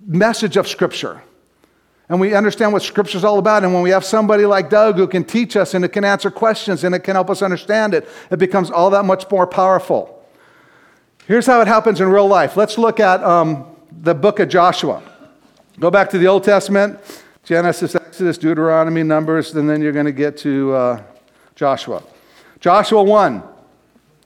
message 0.07 0.57
of 0.57 0.69
Scripture 0.69 1.23
and 2.09 2.21
we 2.21 2.35
understand 2.35 2.73
what 2.73 2.83
Scripture 2.83 3.19
is 3.19 3.25
all 3.25 3.39
about. 3.39 3.65
And 3.65 3.75
when 3.75 3.83
we 3.83 3.91
have 3.91 4.05
somebody 4.05 4.47
like 4.47 4.71
Doug 4.71 4.97
who 4.97 5.09
can 5.09 5.25
teach 5.25 5.57
us 5.57 5.75
and 5.75 5.85
it 5.85 5.89
can 5.89 6.05
answer 6.05 6.31
questions 6.31 6.85
and 6.85 6.95
it 6.95 7.01
can 7.01 7.17
help 7.17 7.31
us 7.31 7.43
understand 7.43 7.95
it, 7.95 8.09
it 8.31 8.39
becomes 8.39 8.71
all 8.71 8.91
that 8.91 9.05
much 9.05 9.29
more 9.31 9.47
powerful. 9.47 10.13
Here's 11.27 11.47
how 11.47 11.61
it 11.61 11.67
happens 11.67 12.01
in 12.01 12.09
real 12.09 12.29
life. 12.29 12.57
Let's 12.57 12.79
look 12.79 13.01
at 13.01 13.23
um, 13.25 13.67
the 13.91 14.15
book 14.15 14.39
of 14.39 14.49
Joshua. 14.49 15.03
Go 15.81 15.91
back 15.91 16.11
to 16.11 16.19
the 16.19 16.29
Old 16.29 16.45
Testament 16.45 17.01
Genesis, 17.47 17.95
Exodus, 17.95 18.39
Deuteronomy, 18.39 19.05
Numbers, 19.05 19.55
and 19.55 19.71
then 19.71 19.81
you're 19.81 19.93
going 19.93 20.05
to 20.05 20.11
get 20.11 20.37
to 20.39 20.75
uh, 20.75 21.03
Joshua. 21.55 22.03
Joshua 22.59 23.05
1. 23.05 23.41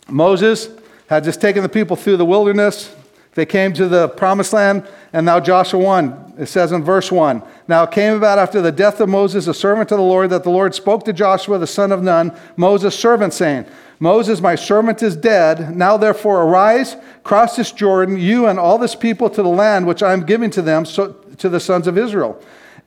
Moses 0.09 0.71
had 1.07 1.23
just 1.23 1.39
taken 1.39 1.63
the 1.63 1.69
people 1.69 1.97
through 1.97 2.17
the 2.17 2.25
wilderness. 2.25 2.97
They 3.35 3.45
came 3.45 3.75
to 3.75 3.89
the 3.89 4.09
promised 4.09 4.55
land, 4.55 4.89
and 5.13 5.27
now 5.27 5.39
Joshua 5.39 5.79
1, 5.79 6.35
it 6.39 6.47
says 6.47 6.73
in 6.73 6.83
verse 6.83 7.13
1 7.13 7.43
Now 7.69 7.83
it 7.83 7.91
came 7.91 8.15
about 8.15 8.39
after 8.39 8.63
the 8.63 8.73
death 8.73 9.01
of 9.01 9.11
Moses, 9.11 9.47
a 9.47 9.53
servant 9.53 9.93
of 9.93 9.99
the 9.99 10.03
Lord, 10.03 10.31
that 10.31 10.43
the 10.43 10.51
Lord 10.51 10.75
spoke 10.75 11.05
to 11.05 11.13
Joshua, 11.13 11.59
the 11.59 11.67
son 11.67 11.93
of 11.93 12.03
Nun, 12.03 12.35
Moses' 12.57 12.99
servant, 12.99 13.35
saying, 13.35 13.67
Moses, 13.99 14.41
my 14.41 14.55
servant, 14.55 15.03
is 15.03 15.15
dead. 15.15 15.77
Now 15.77 15.99
therefore 15.99 16.41
arise, 16.45 16.97
cross 17.23 17.57
this 17.57 17.71
Jordan, 17.71 18.19
you 18.19 18.47
and 18.47 18.59
all 18.59 18.79
this 18.79 18.95
people 18.95 19.29
to 19.29 19.43
the 19.43 19.49
land 19.51 19.87
which 19.87 20.03
I 20.03 20.15
am 20.15 20.25
giving 20.25 20.49
to 20.53 20.63
them, 20.63 20.87
so, 20.87 21.13
to 21.37 21.51
the 21.51 21.61
sons 21.61 21.87
of 21.87 21.99
Israel. 21.99 22.43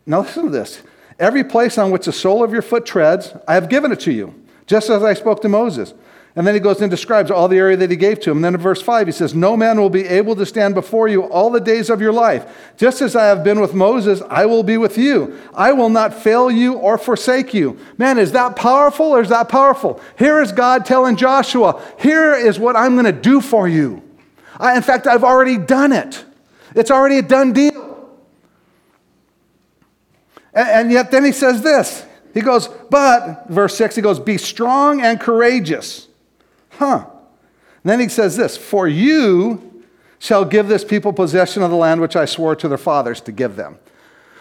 Now 0.06 0.22
listen 0.22 0.46
to 0.46 0.50
this. 0.50 0.82
Every 1.20 1.44
place 1.44 1.78
on 1.78 1.92
which 1.92 2.06
the 2.06 2.12
sole 2.12 2.44
of 2.44 2.52
your 2.52 2.62
foot 2.62 2.86
treads, 2.86 3.34
I 3.48 3.54
have 3.54 3.70
given 3.70 3.92
it 3.92 4.00
to 4.02 4.12
you, 4.12 4.34
just 4.66 4.90
as 4.90 5.04
I 5.04 5.14
spoke 5.14 5.42
to 5.42 5.50
Moses. 5.50 5.94
And 6.36 6.48
then 6.48 6.56
he 6.56 6.60
goes 6.60 6.82
and 6.82 6.90
describes 6.90 7.30
all 7.30 7.48
the 7.48 7.60
area 7.60 7.78
that 7.78 7.92
he 7.92 7.96
gave 7.96 8.20
to 8.22 8.32
him. 8.32 8.38
And 8.38 8.46
then 8.46 8.56
in 8.56 8.60
verse 8.60 8.82
5, 8.82 9.06
he 9.06 9.14
says, 9.14 9.36
No 9.36 9.56
man 9.56 9.80
will 9.80 9.92
be 9.92 10.06
able 10.08 10.36
to 10.38 10.48
stand 10.48 10.74
before 10.74 11.08
you 11.08 11.24
all 11.24 11.52
the 11.52 11.60
days 11.60 11.92
of 11.92 12.02
your 12.02 12.12
life. 12.12 12.74
Just 12.76 13.04
as 13.04 13.16
I 13.16 13.26
have 13.26 13.44
been 13.44 13.62
with 13.62 13.76
Moses, 13.76 14.24
I 14.30 14.48
will 14.48 14.64
be 14.64 14.78
with 14.78 14.98
you. 14.98 15.40
I 15.54 15.74
will 15.74 15.90
not 15.90 16.12
fail 16.12 16.50
you 16.50 16.74
or 16.74 16.98
forsake 16.98 17.54
you. 17.54 17.78
Man, 18.00 18.18
is 18.18 18.32
that 18.32 18.56
powerful 18.56 19.06
or 19.06 19.22
is 19.22 19.30
that 19.30 19.48
powerful? 19.48 20.02
Here 20.18 20.42
is 20.42 20.52
God 20.52 20.88
telling 20.88 21.18
Joshua, 21.18 21.80
Here 22.00 22.34
is 22.34 22.58
what 22.58 22.76
I'm 22.76 22.96
going 22.96 23.06
to 23.06 23.12
do 23.12 23.40
for 23.40 23.68
you. 23.68 24.02
I, 24.60 24.76
in 24.76 24.82
fact, 24.82 25.06
I've 25.06 25.24
already 25.24 25.60
done 25.60 25.92
it, 25.92 26.26
it's 26.76 26.90
already 26.90 27.20
a 27.20 27.22
done 27.22 27.54
deal. 27.54 27.73
And, 30.54 30.70
and 30.70 30.92
yet 30.92 31.12
then 31.12 31.24
he 31.24 31.32
says 31.32 31.62
this. 31.62 32.06
He 32.34 32.42
goes, 32.42 32.68
But, 32.90 33.48
verse 33.50 33.76
6, 33.78 33.96
he 33.96 34.02
goes, 34.02 34.20
Be 34.20 34.38
strong 34.38 35.02
and 35.02 35.20
courageous. 35.20 36.08
Huh. 36.72 37.06
And 37.84 37.92
then 37.92 38.00
he 38.00 38.10
says 38.10 38.36
this 38.36 38.58
For 38.58 38.88
you 38.88 39.84
shall 40.20 40.46
give 40.46 40.68
this 40.68 40.86
people 40.86 41.14
possession 41.14 41.64
of 41.64 41.70
the 41.70 41.78
land 41.78 42.02
which 42.02 42.16
I 42.16 42.26
swore 42.26 42.56
to 42.56 42.68
their 42.68 42.78
fathers 42.78 43.22
to 43.22 43.32
give 43.32 43.56
them. 43.56 43.78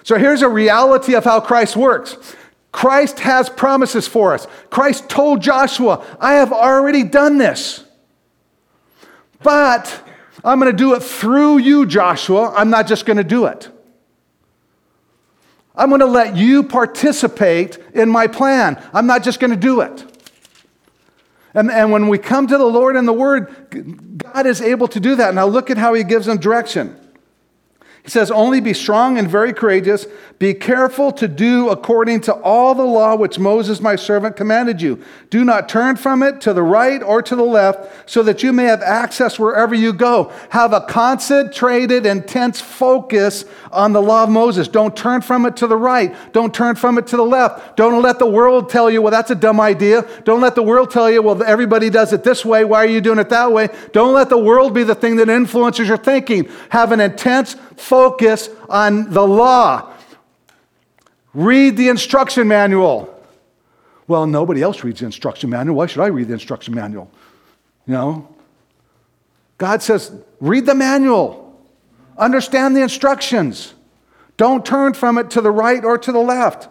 So 0.05 0.17
here's 0.19 0.43
a 0.43 0.49
reality 0.49 1.15
of 1.15 1.25
how 1.25 1.41
Christ 1.41 1.77
works. 1.77 2.17
Christ 2.73 3.21
has 3.21 3.51
promises 3.51 4.09
for 4.09 4.33
us. 4.33 4.47
Christ 4.71 5.09
told 5.09 5.43
Joshua, 5.43 6.05
I 6.19 6.35
have 6.35 6.53
already 6.53 7.05
done 7.05 7.37
this. 7.37 7.85
But 9.43 10.09
I'm 10.45 10.59
going 10.59 10.71
to 10.71 10.77
do 10.77 10.95
it 10.95 11.03
through 11.03 11.59
you, 11.59 11.85
Joshua. 11.85 12.53
I'm 12.57 12.71
not 12.71 12.87
just 12.87 13.05
going 13.05 13.19
to 13.19 13.25
do 13.25 13.47
it. 13.47 13.69
I'm 15.75 15.89
going 15.89 16.01
to 16.01 16.07
let 16.07 16.37
you 16.37 16.63
participate 16.63 17.79
in 17.95 18.09
my 18.09 18.27
plan. 18.27 18.83
I'm 18.93 19.07
not 19.07 19.23
just 19.23 19.41
going 19.41 19.51
to 19.51 19.57
do 19.57 19.81
it. 19.81 20.05
And, 21.55 21.71
and 21.71 21.93
when 21.93 22.09
we 22.09 22.19
come 22.19 22.47
to 22.47 22.59
the 22.59 22.65
Lord 22.65 22.97
and 22.97 23.07
the 23.07 23.13
Word, 23.13 24.19
God 24.19 24.47
is 24.47 24.61
able 24.61 24.89
to 24.89 25.01
do 25.01 25.17
that. 25.17 25.35
Now 25.35 25.47
look 25.47 25.71
at 25.71 25.79
how 25.79 25.95
He 25.95 26.05
gives 26.05 26.27
them 26.27 26.39
direction. 26.39 26.99
He 28.05 28.11
says, 28.11 28.33
Only 28.33 28.61
be 28.61 28.75
strong 28.75 29.17
and 29.17 29.29
very 29.29 29.53
courageous. 29.53 30.07
Be 30.41 30.55
careful 30.55 31.13
to 31.13 31.29
do 31.29 31.69
according 31.69 32.23
to 32.23 32.35
all 32.35 32.75
the 32.75 32.83
law 32.83 33.15
which 33.15 33.39
Moses, 33.39 33.81
my 33.81 33.95
servant, 33.95 34.35
commanded 34.35 34.83
you. 34.83 35.01
Do 35.31 35.45
not 35.45 35.69
turn 35.69 35.95
from 35.95 36.21
it 36.25 36.41
to 36.41 36.53
the 36.53 36.65
right 36.65 37.01
or 37.01 37.23
to 37.23 37.37
the 37.37 37.45
left, 37.45 38.11
so 38.11 38.25
that 38.25 38.43
you 38.43 38.53
may 38.53 38.65
have 38.65 38.83
access 38.83 39.39
wherever 39.39 39.73
you 39.73 39.93
go. 39.93 40.33
Have 40.51 40.73
a 40.73 40.81
concentrated, 40.81 42.05
intense 42.05 42.61
focus 42.61 43.45
on 43.71 43.93
the 43.93 44.03
law 44.03 44.25
of 44.25 44.31
Moses. 44.31 44.67
Don't 44.67 44.97
turn 44.97 45.21
from 45.21 45.47
it 45.47 45.57
to 45.59 45.69
the 45.69 45.77
right. 45.77 46.13
Don't 46.33 46.53
turn 46.53 46.75
from 46.75 46.99
it 46.99 47.07
to 47.09 47.17
the 47.17 47.25
left. 47.25 47.77
Don't 47.77 48.03
let 48.03 48.19
the 48.19 48.27
world 48.27 48.69
tell 48.69 48.91
you, 48.91 49.01
well, 49.01 49.13
that's 49.13 49.31
a 49.31 49.37
dumb 49.37 49.61
idea. 49.61 50.05
Don't 50.25 50.41
let 50.41 50.57
the 50.57 50.63
world 50.65 50.91
tell 50.91 51.09
you, 51.09 51.23
well, 51.23 51.41
everybody 51.45 51.89
does 51.89 52.13
it 52.13 52.25
this 52.25 52.45
way. 52.45 52.65
Why 52.65 52.79
are 52.79 52.89
you 52.89 53.01
doing 53.01 53.21
it 53.21 53.29
that 53.29 53.53
way? 53.53 53.69
Don't 53.93 54.13
let 54.13 54.29
the 54.29 54.39
world 54.39 54.75
be 54.75 54.83
the 54.83 54.97
thing 54.97 55.17
that 55.17 55.29
influences 55.29 55.87
your 55.87 55.99
thinking. 55.99 56.49
Have 56.71 56.91
an 56.91 57.01
intense 57.01 57.55
focus 57.93 58.49
on 58.71 59.11
the 59.13 59.21
law. 59.21 59.93
Read 61.35 61.77
the 61.77 61.91
instruction 61.91 62.49
manual. 62.49 63.23
Well, 64.09 64.27
nobody 64.27 64.63
else 64.63 64.83
reads 64.83 65.01
the 65.01 65.07
instruction 65.07 65.51
manual. 65.51 65.77
Why 65.77 65.85
should 65.85 66.01
I 66.01 66.07
read 66.07 66.29
the 66.29 66.33
instruction 66.33 66.75
manual? 66.75 67.11
You 67.87 67.93
know? 67.93 68.35
God 69.59 69.83
says, 69.83 70.11
read 70.41 70.65
the 70.65 70.75
manual, 70.75 71.55
understand 72.17 72.75
the 72.75 72.81
instructions. 72.81 73.75
Don't 74.39 74.65
turn 74.65 74.95
from 74.95 75.19
it 75.19 75.29
to 75.33 75.43
the 75.43 75.51
right 75.51 75.85
or 75.85 75.99
to 75.99 76.13
the 76.13 76.19
left. 76.19 76.71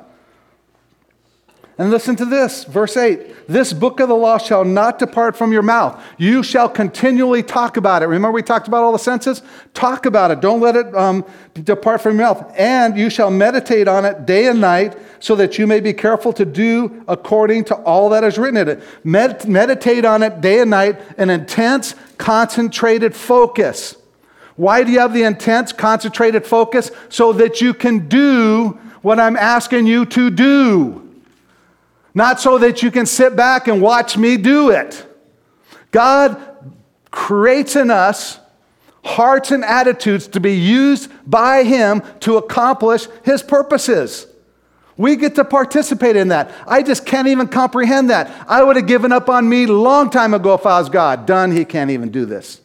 And 1.77 1.89
listen 1.89 2.15
to 2.17 2.25
this, 2.25 2.65
verse 2.65 2.97
8. 2.97 3.47
This 3.47 3.71
book 3.71 3.99
of 4.01 4.09
the 4.09 4.15
law 4.15 4.37
shall 4.37 4.65
not 4.65 4.99
depart 4.99 5.37
from 5.37 5.53
your 5.53 5.61
mouth. 5.61 6.03
You 6.17 6.43
shall 6.43 6.67
continually 6.67 7.41
talk 7.43 7.77
about 7.77 8.03
it. 8.03 8.07
Remember, 8.07 8.31
we 8.31 8.43
talked 8.43 8.67
about 8.67 8.83
all 8.83 8.91
the 8.91 8.99
senses? 8.99 9.41
Talk 9.73 10.05
about 10.05 10.31
it. 10.31 10.41
Don't 10.41 10.59
let 10.59 10.75
it 10.75 10.93
um, 10.93 11.25
depart 11.53 12.01
from 12.01 12.17
your 12.17 12.27
mouth. 12.27 12.53
And 12.57 12.97
you 12.97 13.09
shall 13.09 13.31
meditate 13.31 13.87
on 13.87 14.05
it 14.05 14.25
day 14.25 14.47
and 14.47 14.59
night, 14.59 14.97
so 15.19 15.35
that 15.35 15.57
you 15.57 15.65
may 15.65 15.79
be 15.79 15.93
careful 15.93 16.33
to 16.33 16.45
do 16.45 17.03
according 17.07 17.63
to 17.65 17.75
all 17.75 18.09
that 18.09 18.23
is 18.23 18.37
written 18.37 18.57
in 18.57 18.67
it. 18.67 18.83
Med- 19.03 19.47
meditate 19.47 20.03
on 20.03 20.23
it 20.23 20.41
day 20.41 20.59
and 20.59 20.69
night, 20.69 20.99
an 21.17 21.29
intense, 21.29 21.95
concentrated 22.17 23.15
focus. 23.15 23.95
Why 24.57 24.83
do 24.83 24.91
you 24.91 24.99
have 24.99 25.13
the 25.13 25.23
intense, 25.23 25.71
concentrated 25.71 26.45
focus? 26.45 26.91
So 27.09 27.31
that 27.33 27.61
you 27.61 27.73
can 27.73 28.09
do 28.09 28.79
what 29.01 29.19
I'm 29.19 29.37
asking 29.37 29.87
you 29.87 30.05
to 30.07 30.29
do 30.29 31.10
not 32.13 32.39
so 32.39 32.57
that 32.57 32.83
you 32.83 32.91
can 32.91 33.05
sit 33.05 33.35
back 33.35 33.67
and 33.67 33.81
watch 33.81 34.17
me 34.17 34.37
do 34.37 34.69
it. 34.69 35.05
God 35.91 36.39
creates 37.09 37.75
in 37.75 37.91
us 37.91 38.39
hearts 39.03 39.51
and 39.51 39.65
attitudes 39.65 40.27
to 40.27 40.39
be 40.39 40.53
used 40.53 41.11
by 41.29 41.63
Him 41.63 42.03
to 42.21 42.37
accomplish 42.37 43.07
His 43.23 43.41
purposes. 43.41 44.27
We 44.97 45.15
get 45.15 45.35
to 45.35 45.45
participate 45.45 46.15
in 46.15 46.27
that. 46.27 46.53
I 46.67 46.83
just 46.83 47.05
can't 47.05 47.27
even 47.27 47.47
comprehend 47.47 48.09
that. 48.09 48.45
I 48.47 48.61
would 48.61 48.75
have 48.75 48.87
given 48.87 49.11
up 49.11 49.29
on 49.29 49.49
me 49.49 49.65
long 49.65 50.09
time 50.09 50.33
ago 50.33 50.53
if 50.53 50.65
I 50.65 50.79
was 50.79 50.89
God. 50.89 51.25
Done, 51.25 51.51
He 51.51 51.65
can't 51.65 51.89
even 51.89 52.09
do 52.09 52.25
this. 52.25 52.61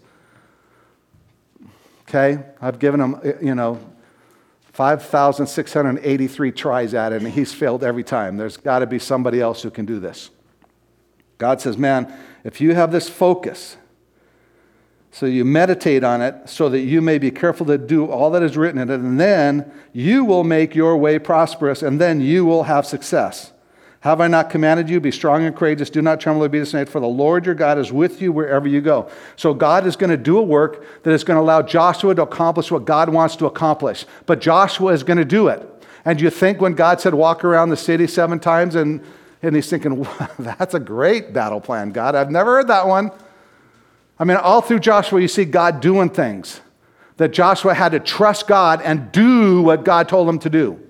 Okay? 2.08 2.42
I've 2.60 2.78
given 2.78 3.00
him, 3.00 3.20
you 3.42 3.54
know, 3.54 3.80
5,683 4.76 6.52
tries 6.52 6.92
at 6.92 7.10
it, 7.14 7.22
and 7.22 7.32
he's 7.32 7.54
failed 7.54 7.82
every 7.82 8.04
time. 8.04 8.36
There's 8.36 8.58
got 8.58 8.80
to 8.80 8.86
be 8.86 8.98
somebody 8.98 9.40
else 9.40 9.62
who 9.62 9.70
can 9.70 9.86
do 9.86 9.98
this. 9.98 10.28
God 11.38 11.62
says, 11.62 11.78
Man, 11.78 12.12
if 12.44 12.60
you 12.60 12.74
have 12.74 12.92
this 12.92 13.08
focus, 13.08 13.78
so 15.10 15.24
you 15.24 15.46
meditate 15.46 16.04
on 16.04 16.20
it 16.20 16.50
so 16.50 16.68
that 16.68 16.80
you 16.80 17.00
may 17.00 17.16
be 17.16 17.30
careful 17.30 17.64
to 17.64 17.78
do 17.78 18.04
all 18.04 18.30
that 18.32 18.42
is 18.42 18.54
written 18.54 18.78
in 18.78 18.90
it, 18.90 19.00
and 19.00 19.18
then 19.18 19.72
you 19.94 20.26
will 20.26 20.44
make 20.44 20.74
your 20.74 20.98
way 20.98 21.18
prosperous, 21.18 21.82
and 21.82 21.98
then 21.98 22.20
you 22.20 22.44
will 22.44 22.64
have 22.64 22.84
success. 22.84 23.54
Have 24.06 24.20
I 24.20 24.28
not 24.28 24.50
commanded 24.50 24.88
you? 24.88 25.00
Be 25.00 25.10
strong 25.10 25.42
and 25.42 25.56
courageous. 25.56 25.90
Do 25.90 26.00
not 26.00 26.20
tremble 26.20 26.44
or 26.44 26.48
be 26.48 26.60
dismayed, 26.60 26.88
for 26.88 27.00
the 27.00 27.08
Lord 27.08 27.44
your 27.44 27.56
God 27.56 27.76
is 27.76 27.90
with 27.90 28.22
you 28.22 28.30
wherever 28.30 28.68
you 28.68 28.80
go. 28.80 29.10
So, 29.34 29.52
God 29.52 29.84
is 29.84 29.96
going 29.96 30.10
to 30.10 30.16
do 30.16 30.38
a 30.38 30.42
work 30.42 31.02
that 31.02 31.10
is 31.10 31.24
going 31.24 31.36
to 31.36 31.40
allow 31.40 31.60
Joshua 31.60 32.14
to 32.14 32.22
accomplish 32.22 32.70
what 32.70 32.84
God 32.84 33.08
wants 33.08 33.34
to 33.34 33.46
accomplish. 33.46 34.06
But 34.26 34.40
Joshua 34.40 34.92
is 34.92 35.02
going 35.02 35.16
to 35.16 35.24
do 35.24 35.48
it. 35.48 35.68
And 36.04 36.20
you 36.20 36.30
think 36.30 36.60
when 36.60 36.74
God 36.74 37.00
said, 37.00 37.14
walk 37.14 37.42
around 37.42 37.70
the 37.70 37.76
city 37.76 38.06
seven 38.06 38.38
times, 38.38 38.76
and, 38.76 39.02
and 39.42 39.56
he's 39.56 39.68
thinking, 39.68 40.06
that's 40.38 40.74
a 40.74 40.80
great 40.80 41.32
battle 41.32 41.60
plan, 41.60 41.90
God. 41.90 42.14
I've 42.14 42.30
never 42.30 42.58
heard 42.58 42.68
that 42.68 42.86
one. 42.86 43.10
I 44.20 44.24
mean, 44.24 44.36
all 44.36 44.60
through 44.60 44.78
Joshua, 44.78 45.20
you 45.20 45.26
see 45.26 45.44
God 45.44 45.80
doing 45.80 46.10
things 46.10 46.60
that 47.16 47.32
Joshua 47.32 47.74
had 47.74 47.90
to 47.90 47.98
trust 47.98 48.46
God 48.46 48.80
and 48.82 49.10
do 49.10 49.62
what 49.62 49.84
God 49.84 50.08
told 50.08 50.28
him 50.28 50.38
to 50.38 50.48
do. 50.48 50.85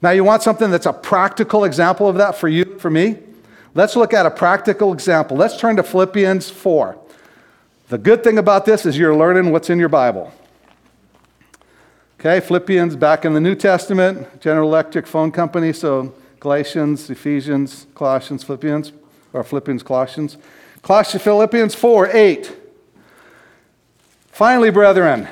Now, 0.00 0.10
you 0.10 0.22
want 0.22 0.42
something 0.42 0.70
that's 0.70 0.86
a 0.86 0.92
practical 0.92 1.64
example 1.64 2.08
of 2.08 2.16
that 2.16 2.36
for 2.36 2.48
you, 2.48 2.78
for 2.78 2.90
me? 2.90 3.16
Let's 3.74 3.96
look 3.96 4.14
at 4.14 4.26
a 4.26 4.30
practical 4.30 4.92
example. 4.92 5.36
Let's 5.36 5.58
turn 5.58 5.76
to 5.76 5.82
Philippians 5.82 6.50
4. 6.50 6.98
The 7.88 7.98
good 7.98 8.22
thing 8.22 8.38
about 8.38 8.64
this 8.64 8.86
is 8.86 8.98
you're 8.98 9.16
learning 9.16 9.50
what's 9.50 9.70
in 9.70 9.78
your 9.78 9.88
Bible. 9.88 10.32
Okay, 12.20 12.40
Philippians 12.40 12.96
back 12.96 13.24
in 13.24 13.34
the 13.34 13.40
New 13.40 13.54
Testament, 13.54 14.40
General 14.40 14.68
Electric 14.68 15.06
phone 15.06 15.30
company, 15.30 15.72
so 15.72 16.12
Galatians, 16.40 17.08
Ephesians, 17.10 17.86
Colossians, 17.94 18.44
Philippians, 18.44 18.92
or 19.32 19.44
Philippians, 19.44 19.82
Colossians. 19.82 20.36
Colossians, 20.82 21.22
Philippians 21.22 21.74
4 21.74 22.08
8. 22.08 22.56
Finally, 24.32 24.70
brethren, 24.70 25.28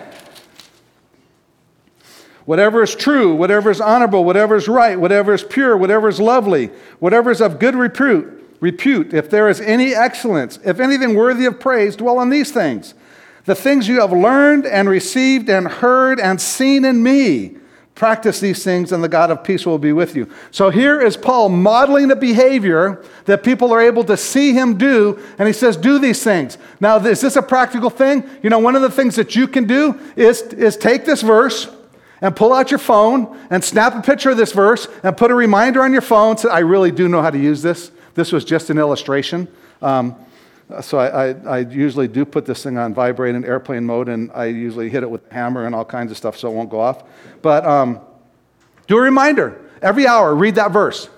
Whatever 2.46 2.84
is 2.84 2.94
true, 2.94 3.34
whatever 3.34 3.70
is 3.70 3.80
honorable, 3.80 4.24
whatever 4.24 4.54
is 4.54 4.68
right, 4.68 4.98
whatever 4.98 5.34
is 5.34 5.42
pure, 5.42 5.76
whatever 5.76 6.08
is 6.08 6.20
lovely, 6.20 6.70
whatever 7.00 7.30
is 7.32 7.40
of 7.40 7.58
good 7.58 7.74
repute, 7.74 8.56
repute, 8.60 9.12
if 9.12 9.28
there 9.28 9.48
is 9.48 9.60
any 9.60 9.94
excellence, 9.94 10.58
if 10.64 10.78
anything 10.78 11.16
worthy 11.16 11.44
of 11.44 11.58
praise, 11.58 11.96
dwell 11.96 12.18
on 12.18 12.30
these 12.30 12.52
things. 12.52 12.94
The 13.46 13.56
things 13.56 13.88
you 13.88 14.00
have 14.00 14.12
learned 14.12 14.64
and 14.64 14.88
received 14.88 15.48
and 15.48 15.66
heard 15.66 16.20
and 16.20 16.40
seen 16.40 16.84
in 16.84 17.02
me. 17.02 17.56
Practice 17.96 18.40
these 18.40 18.62
things, 18.62 18.92
and 18.92 19.02
the 19.02 19.08
God 19.08 19.30
of 19.30 19.42
peace 19.42 19.64
will 19.64 19.78
be 19.78 19.92
with 19.92 20.14
you. 20.14 20.30
So 20.50 20.70
here 20.70 21.00
is 21.00 21.16
Paul 21.16 21.48
modeling 21.48 22.10
a 22.10 22.16
behavior 22.16 23.02
that 23.24 23.42
people 23.42 23.72
are 23.72 23.80
able 23.80 24.04
to 24.04 24.16
see 24.16 24.52
him 24.52 24.76
do, 24.76 25.18
and 25.38 25.48
he 25.48 25.54
says, 25.54 25.76
Do 25.76 25.98
these 25.98 26.22
things. 26.22 26.58
Now, 26.78 26.98
is 26.98 27.22
this 27.22 27.36
a 27.36 27.42
practical 27.42 27.88
thing? 27.88 28.28
You 28.42 28.50
know, 28.50 28.58
one 28.58 28.76
of 28.76 28.82
the 28.82 28.90
things 28.90 29.16
that 29.16 29.34
you 29.34 29.48
can 29.48 29.64
do 29.64 29.98
is, 30.14 30.42
is 30.42 30.76
take 30.76 31.06
this 31.06 31.22
verse 31.22 31.68
and 32.20 32.34
pull 32.34 32.52
out 32.52 32.70
your 32.70 32.78
phone 32.78 33.38
and 33.50 33.62
snap 33.62 33.94
a 33.94 34.02
picture 34.02 34.30
of 34.30 34.36
this 34.36 34.52
verse 34.52 34.88
and 35.02 35.16
put 35.16 35.30
a 35.30 35.34
reminder 35.34 35.82
on 35.82 35.92
your 35.92 36.02
phone. 36.02 36.36
So 36.38 36.48
I 36.48 36.60
really 36.60 36.90
do 36.90 37.08
know 37.08 37.22
how 37.22 37.30
to 37.30 37.38
use 37.38 37.62
this. 37.62 37.90
This 38.14 38.32
was 38.32 38.44
just 38.44 38.70
an 38.70 38.78
illustration. 38.78 39.48
Um, 39.82 40.16
so 40.80 40.98
I, 40.98 41.28
I, 41.28 41.34
I, 41.46 41.58
usually 41.60 42.08
do 42.08 42.24
put 42.24 42.44
this 42.44 42.62
thing 42.64 42.76
on 42.76 42.92
vibrate 42.92 43.36
and 43.36 43.44
airplane 43.44 43.84
mode, 43.84 44.08
and 44.08 44.32
I 44.32 44.46
usually 44.46 44.88
hit 44.88 45.04
it 45.04 45.10
with 45.10 45.30
a 45.30 45.34
hammer 45.34 45.64
and 45.64 45.74
all 45.74 45.84
kinds 45.84 46.10
of 46.10 46.16
stuff 46.16 46.36
so 46.36 46.50
it 46.50 46.54
won't 46.54 46.70
go 46.70 46.80
off. 46.80 47.04
But 47.40 47.64
um, 47.64 48.00
do 48.88 48.96
a 48.96 49.00
reminder 49.00 49.60
every 49.80 50.06
hour, 50.06 50.34
read 50.34 50.56
that 50.56 50.72
verse. 50.72 51.08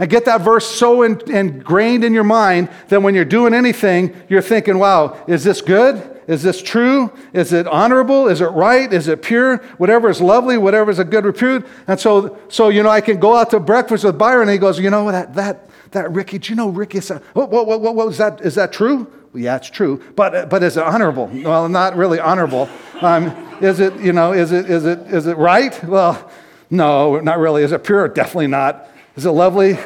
And 0.00 0.08
get 0.08 0.24
that 0.26 0.42
verse 0.42 0.66
so 0.66 1.02
in, 1.02 1.20
ingrained 1.30 2.04
in 2.04 2.14
your 2.14 2.24
mind 2.24 2.70
that 2.88 3.02
when 3.02 3.14
you're 3.14 3.24
doing 3.24 3.52
anything, 3.52 4.14
you're 4.28 4.42
thinking, 4.42 4.78
wow, 4.78 5.24
is 5.26 5.42
this 5.44 5.60
good? 5.60 6.17
Is 6.28 6.42
this 6.42 6.60
true? 6.60 7.10
Is 7.32 7.54
it 7.54 7.66
honorable? 7.66 8.28
Is 8.28 8.42
it 8.42 8.50
right? 8.50 8.92
Is 8.92 9.08
it 9.08 9.22
pure? 9.22 9.56
Whatever 9.78 10.10
is 10.10 10.20
lovely, 10.20 10.58
whatever 10.58 10.90
is 10.90 10.98
a 10.98 11.04
good 11.04 11.24
repute. 11.24 11.66
And 11.86 11.98
so, 11.98 12.38
so 12.48 12.68
you 12.68 12.82
know, 12.82 12.90
I 12.90 13.00
can 13.00 13.18
go 13.18 13.34
out 13.34 13.48
to 13.50 13.60
breakfast 13.60 14.04
with 14.04 14.18
Byron 14.18 14.42
and 14.42 14.50
he 14.50 14.58
goes, 14.58 14.78
you 14.78 14.90
know, 14.90 15.10
that, 15.10 15.34
that, 15.34 15.70
that 15.92 16.12
Ricky, 16.12 16.38
do 16.38 16.52
you 16.52 16.56
know 16.56 16.68
Ricky? 16.68 17.00
What, 17.32 17.50
what, 17.50 17.66
what, 17.66 17.80
what 17.80 17.94
was 17.94 18.18
that? 18.18 18.42
Is 18.42 18.56
that 18.56 18.74
true? 18.74 19.10
Well, 19.32 19.42
yeah, 19.42 19.56
it's 19.56 19.70
true. 19.70 20.02
But, 20.16 20.50
but 20.50 20.62
is 20.62 20.76
it 20.76 20.82
honorable? 20.82 21.30
Well, 21.32 21.66
not 21.66 21.96
really 21.96 22.20
honorable. 22.20 22.68
Um, 23.00 23.28
is 23.62 23.80
it, 23.80 23.98
you 23.98 24.12
know, 24.12 24.32
is 24.32 24.52
it, 24.52 24.70
is 24.70 24.84
it, 24.84 24.98
is 25.06 25.26
it 25.26 25.38
right? 25.38 25.82
Well, 25.82 26.30
no, 26.68 27.20
not 27.20 27.38
really. 27.38 27.62
Is 27.62 27.72
it 27.72 27.84
pure? 27.84 28.06
Definitely 28.06 28.48
not. 28.48 28.86
Is 29.16 29.24
it 29.24 29.30
lovely? 29.30 29.78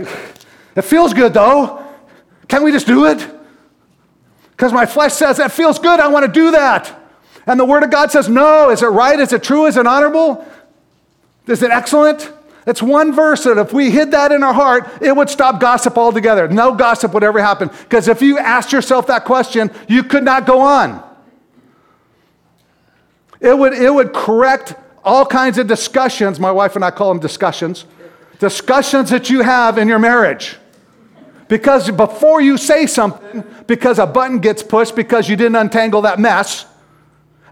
It 0.75 0.83
feels 0.83 1.15
good 1.15 1.35
though. 1.35 1.87
Can't 2.49 2.65
we 2.65 2.73
just 2.73 2.89
do 2.89 3.07
it? 3.07 3.42
Because 4.63 4.73
my 4.73 4.87
flesh 4.87 5.15
says, 5.15 5.39
that 5.39 5.51
feels 5.51 5.81
good, 5.81 5.99
I 5.99 6.07
want 6.07 6.25
to 6.25 6.31
do 6.31 6.53
that. 6.53 6.97
And 7.49 7.59
the 7.59 7.65
Word 7.65 7.83
of 7.83 7.91
God 7.91 8.13
says, 8.13 8.29
no, 8.29 8.71
is 8.71 8.81
it 8.81 8.87
right? 8.87 9.19
Is 9.19 9.33
it 9.33 9.43
true? 9.43 9.67
Is 9.67 9.77
it 9.77 9.89
honorable? 9.89 10.47
Is 11.49 11.65
it 11.65 11.73
excellent? 11.73 12.33
It's 12.65 12.81
one 12.81 13.13
verse 13.13 13.43
that 13.43 13.59
if 13.59 13.73
we 13.73 13.91
hid 13.91 14.13
that 14.13 14.31
in 14.31 14.45
our 14.45 14.55
heart, 14.55 14.89
it 15.03 15.17
would 15.17 15.29
stop 15.29 15.59
gossip 15.61 15.99
altogether. 15.99 16.47
No 16.47 16.77
gossip 16.77 17.13
would 17.13 17.25
ever 17.25 17.43
happen. 17.43 17.71
Because 17.83 18.07
if 18.07 18.23
you 18.23 18.39
asked 18.39 18.73
yourself 18.73 19.09
that 19.09 19.25
question, 19.25 19.69
you 19.89 20.05
could 20.05 20.23
not 20.23 20.47
go 20.47 20.61
on. 20.61 21.03
It 23.41 23.59
would, 23.59 23.73
it 23.73 23.93
would 23.93 24.13
correct 24.13 24.77
all 25.05 25.27
kinds 25.27 25.59
of 25.59 25.67
discussions. 25.67 26.39
My 26.39 26.53
wife 26.53 26.77
and 26.77 26.85
I 26.85 26.93
call 26.93 27.09
them 27.09 27.19
discussions. 27.19 27.85
Discussions 28.39 29.11
that 29.11 29.29
you 29.29 29.41
have 29.41 29.77
in 29.77 29.89
your 29.89 29.99
marriage. 29.99 30.57
Because 31.53 31.91
before 31.91 32.41
you 32.41 32.57
say 32.57 32.87
something, 32.87 33.45
because 33.67 33.99
a 33.99 34.07
button 34.07 34.39
gets 34.39 34.63
pushed 34.63 34.97
because 34.97 35.29
you 35.29 35.37
didn't 35.37 35.57
untangle 35.57 36.01
that 36.01 36.19
mess, 36.19 36.65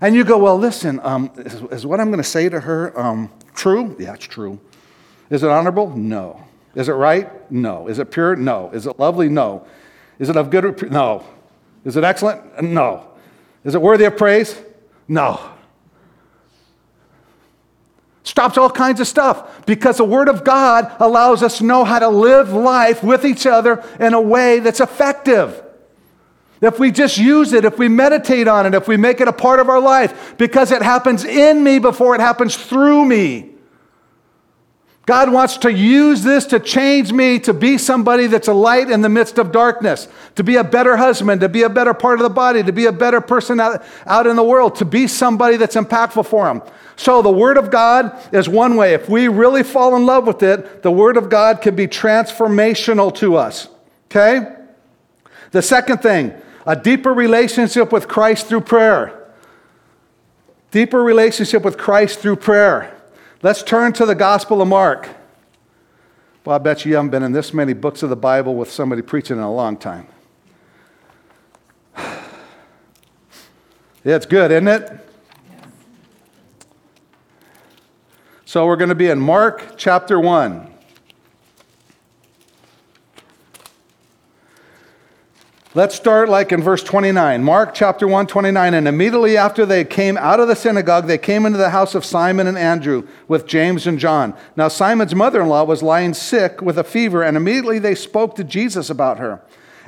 And 0.01 0.15
you 0.15 0.25
go, 0.25 0.39
well, 0.39 0.57
listen, 0.57 1.01
um, 1.03 1.31
is, 1.37 1.61
is 1.71 1.85
what 1.85 2.01
I'm 2.01 2.07
going 2.07 2.23
to 2.23 2.25
say 2.25 2.49
to 2.49 2.61
her 2.61 2.99
um, 2.99 3.31
true? 3.55 3.95
Yeah, 3.99 4.15
it's 4.15 4.25
true. 4.25 4.59
Is 5.29 5.43
it 5.43 5.51
honorable? 5.51 5.95
No. 5.95 6.43
Is 6.75 6.89
it 6.89 6.95
right? 6.95 7.29
No. 7.53 7.89
Is 7.89 7.99
it 7.99 8.11
pure? 8.11 8.37
No. 8.37 8.71
Is 8.73 8.87
it 8.87 8.99
lovely? 8.99 9.29
No. 9.29 9.67
Is 10.19 10.31
it 10.31 10.37
of 10.39 10.49
good? 10.49 10.91
No. 10.91 11.23
Is 11.85 11.99
it 11.99 12.03
excellent? 12.03 12.63
No. 12.63 13.07
Is 13.65 13.75
it 13.75 13.83
worthy 13.83 14.07
of 14.07 14.17
praise? 14.17 14.59
No. 15.09 15.39
Stops 18.23 18.59
all 18.59 18.71
kinds 18.71 19.01
of 19.01 19.07
stuff 19.07 19.65
because 19.65 19.97
the 19.97 20.05
Word 20.05 20.29
of 20.29 20.45
God 20.45 20.95
allows 21.01 21.43
us 21.43 21.59
to 21.59 21.65
know 21.65 21.85
how 21.85 21.99
to 21.99 22.09
live 22.09 22.53
life 22.53 23.03
with 23.03 23.25
each 23.25 23.47
other 23.47 23.83
in 23.99 24.13
a 24.13 24.21
way 24.21 24.61
that's 24.61 24.81
effective. 24.81 25.63
If 26.61 26.79
we 26.79 26.91
just 26.91 27.17
use 27.17 27.55
it, 27.55 27.65
if 27.65 27.79
we 27.79 27.89
meditate 27.89 28.47
on 28.47 28.67
it, 28.67 28.75
if 28.75 28.87
we 28.87 28.99
make 28.99 29.23
it 29.23 29.29
a 29.29 29.33
part 29.33 29.61
of 29.61 29.71
our 29.71 29.81
life, 29.81 30.35
because 30.37 30.71
it 30.71 30.83
happens 30.83 31.25
in 31.25 31.65
me 31.65 31.79
before 31.79 32.15
it 32.15 32.21
happens 32.21 32.55
through 32.57 33.07
me. 33.07 33.55
God 35.11 35.33
wants 35.33 35.57
to 35.57 35.73
use 35.73 36.23
this 36.23 36.47
to 36.47 36.61
change 36.61 37.13
me 37.13 37.41
to 37.41 37.53
be 37.53 37.79
somebody 37.79 38.29
that's 38.29 38.47
a 38.47 38.53
light 38.53 38.89
in 38.89 39.01
the 39.01 39.09
midst 39.09 39.39
of 39.39 39.51
darkness, 39.51 40.07
to 40.37 40.45
be 40.45 40.55
a 40.55 40.63
better 40.63 40.97
husband, 40.97 41.41
to 41.41 41.49
be 41.49 41.65
a 41.65 41.69
better 41.69 41.93
part 41.93 42.21
of 42.21 42.23
the 42.23 42.31
body, 42.31 42.63
to 42.63 42.71
be 42.71 42.87
a 42.87 42.93
better 42.93 43.21
person 43.21 43.59
out, 43.59 43.83
out 44.07 44.29
in 44.29 44.37
the 44.37 44.45
world, 44.45 44.77
to 44.77 44.85
be 44.85 45.09
somebody 45.09 45.57
that's 45.57 45.75
impactful 45.75 46.27
for 46.27 46.49
Him. 46.49 46.63
So, 46.95 47.23
the 47.23 47.33
Word 47.33 47.57
of 47.57 47.73
God 47.73 48.17
is 48.33 48.49
one 48.49 48.77
way. 48.77 48.95
If 48.95 49.09
we 49.09 49.27
really 49.27 49.65
fall 49.65 49.97
in 49.97 50.07
love 50.07 50.29
with 50.29 50.45
it, 50.45 50.85
the 50.85 50.93
Word 50.93 51.17
of 51.17 51.29
God 51.29 51.61
can 51.61 51.75
be 51.75 51.89
transformational 51.89 53.13
to 53.17 53.35
us. 53.35 53.67
Okay? 54.13 54.55
The 55.51 55.61
second 55.61 56.03
thing, 56.03 56.41
a 56.65 56.77
deeper 56.77 57.13
relationship 57.13 57.91
with 57.91 58.07
Christ 58.07 58.47
through 58.47 58.61
prayer. 58.61 59.29
Deeper 60.71 61.03
relationship 61.03 61.65
with 61.65 61.79
Christ 61.79 62.21
through 62.21 62.37
prayer. 62.37 63.00
Let's 63.43 63.63
turn 63.63 63.95
to 63.95 64.05
the 64.05 64.15
Gospel 64.15 64.61
of 64.61 64.69
Mark. 64.69 65.09
Well, 66.45 66.57
I 66.57 66.59
bet 66.59 66.85
you 66.85 66.95
haven't 66.95 67.11
been 67.11 67.23
in 67.23 67.33
this 67.33 67.55
many 67.55 67.73
books 67.73 68.03
of 68.03 68.11
the 68.11 68.17
Bible 68.17 68.55
with 68.55 68.71
somebody 68.71 69.01
preaching 69.01 69.39
in 69.39 69.43
a 69.43 69.53
long 69.53 69.79
time. 69.79 70.07
It's 74.05 74.27
good, 74.27 74.51
isn't 74.51 74.69
it? 74.69 75.09
So 78.45 78.67
we're 78.67 78.77
going 78.77 78.91
to 78.91 78.95
be 78.95 79.09
in 79.09 79.21
Mark 79.21 79.75
chapter 79.79 80.21
1. 80.21 80.70
Let's 85.73 85.95
start 85.95 86.29
like 86.29 86.51
in 86.51 86.65
verse 86.65 86.83
29. 86.83 87.45
Mark 87.45 87.75
chapter 87.75 88.09
1, 88.09 88.27
29. 88.27 88.75
And 88.75 88.89
immediately 88.89 89.37
after 89.37 89.65
they 89.65 89.85
came 89.85 90.17
out 90.17 90.41
of 90.41 90.49
the 90.49 90.57
synagogue, 90.57 91.07
they 91.07 91.17
came 91.17 91.47
into 91.47 91.59
the 91.59 91.71
house 91.71 91.95
of 91.95 92.05
Simon 92.05 92.49
and 92.49 92.59
Andrew 92.59 93.07
with 93.29 93.47
James 93.47 93.87
and 93.87 93.97
John. 93.97 94.35
Now, 94.57 94.67
Simon's 94.67 95.15
mother 95.15 95.41
in 95.41 95.49
law 95.49 95.63
was 95.63 95.81
lying 95.81 96.13
sick 96.13 96.61
with 96.61 96.77
a 96.77 96.83
fever, 96.83 97.23
and 97.23 97.37
immediately 97.37 97.79
they 97.79 97.95
spoke 97.95 98.35
to 98.35 98.43
Jesus 98.43 98.91
about 98.91 99.21
her. 99.21 99.43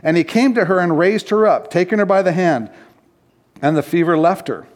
And 0.04 0.16
he 0.16 0.22
came 0.22 0.54
to 0.54 0.66
her 0.66 0.78
and 0.78 0.96
raised 0.96 1.30
her 1.30 1.48
up, 1.48 1.68
taking 1.68 1.98
her 1.98 2.06
by 2.06 2.22
the 2.22 2.32
hand, 2.32 2.70
and 3.60 3.76
the 3.76 3.82
fever 3.82 4.16
left 4.16 4.46
her. 4.46 4.68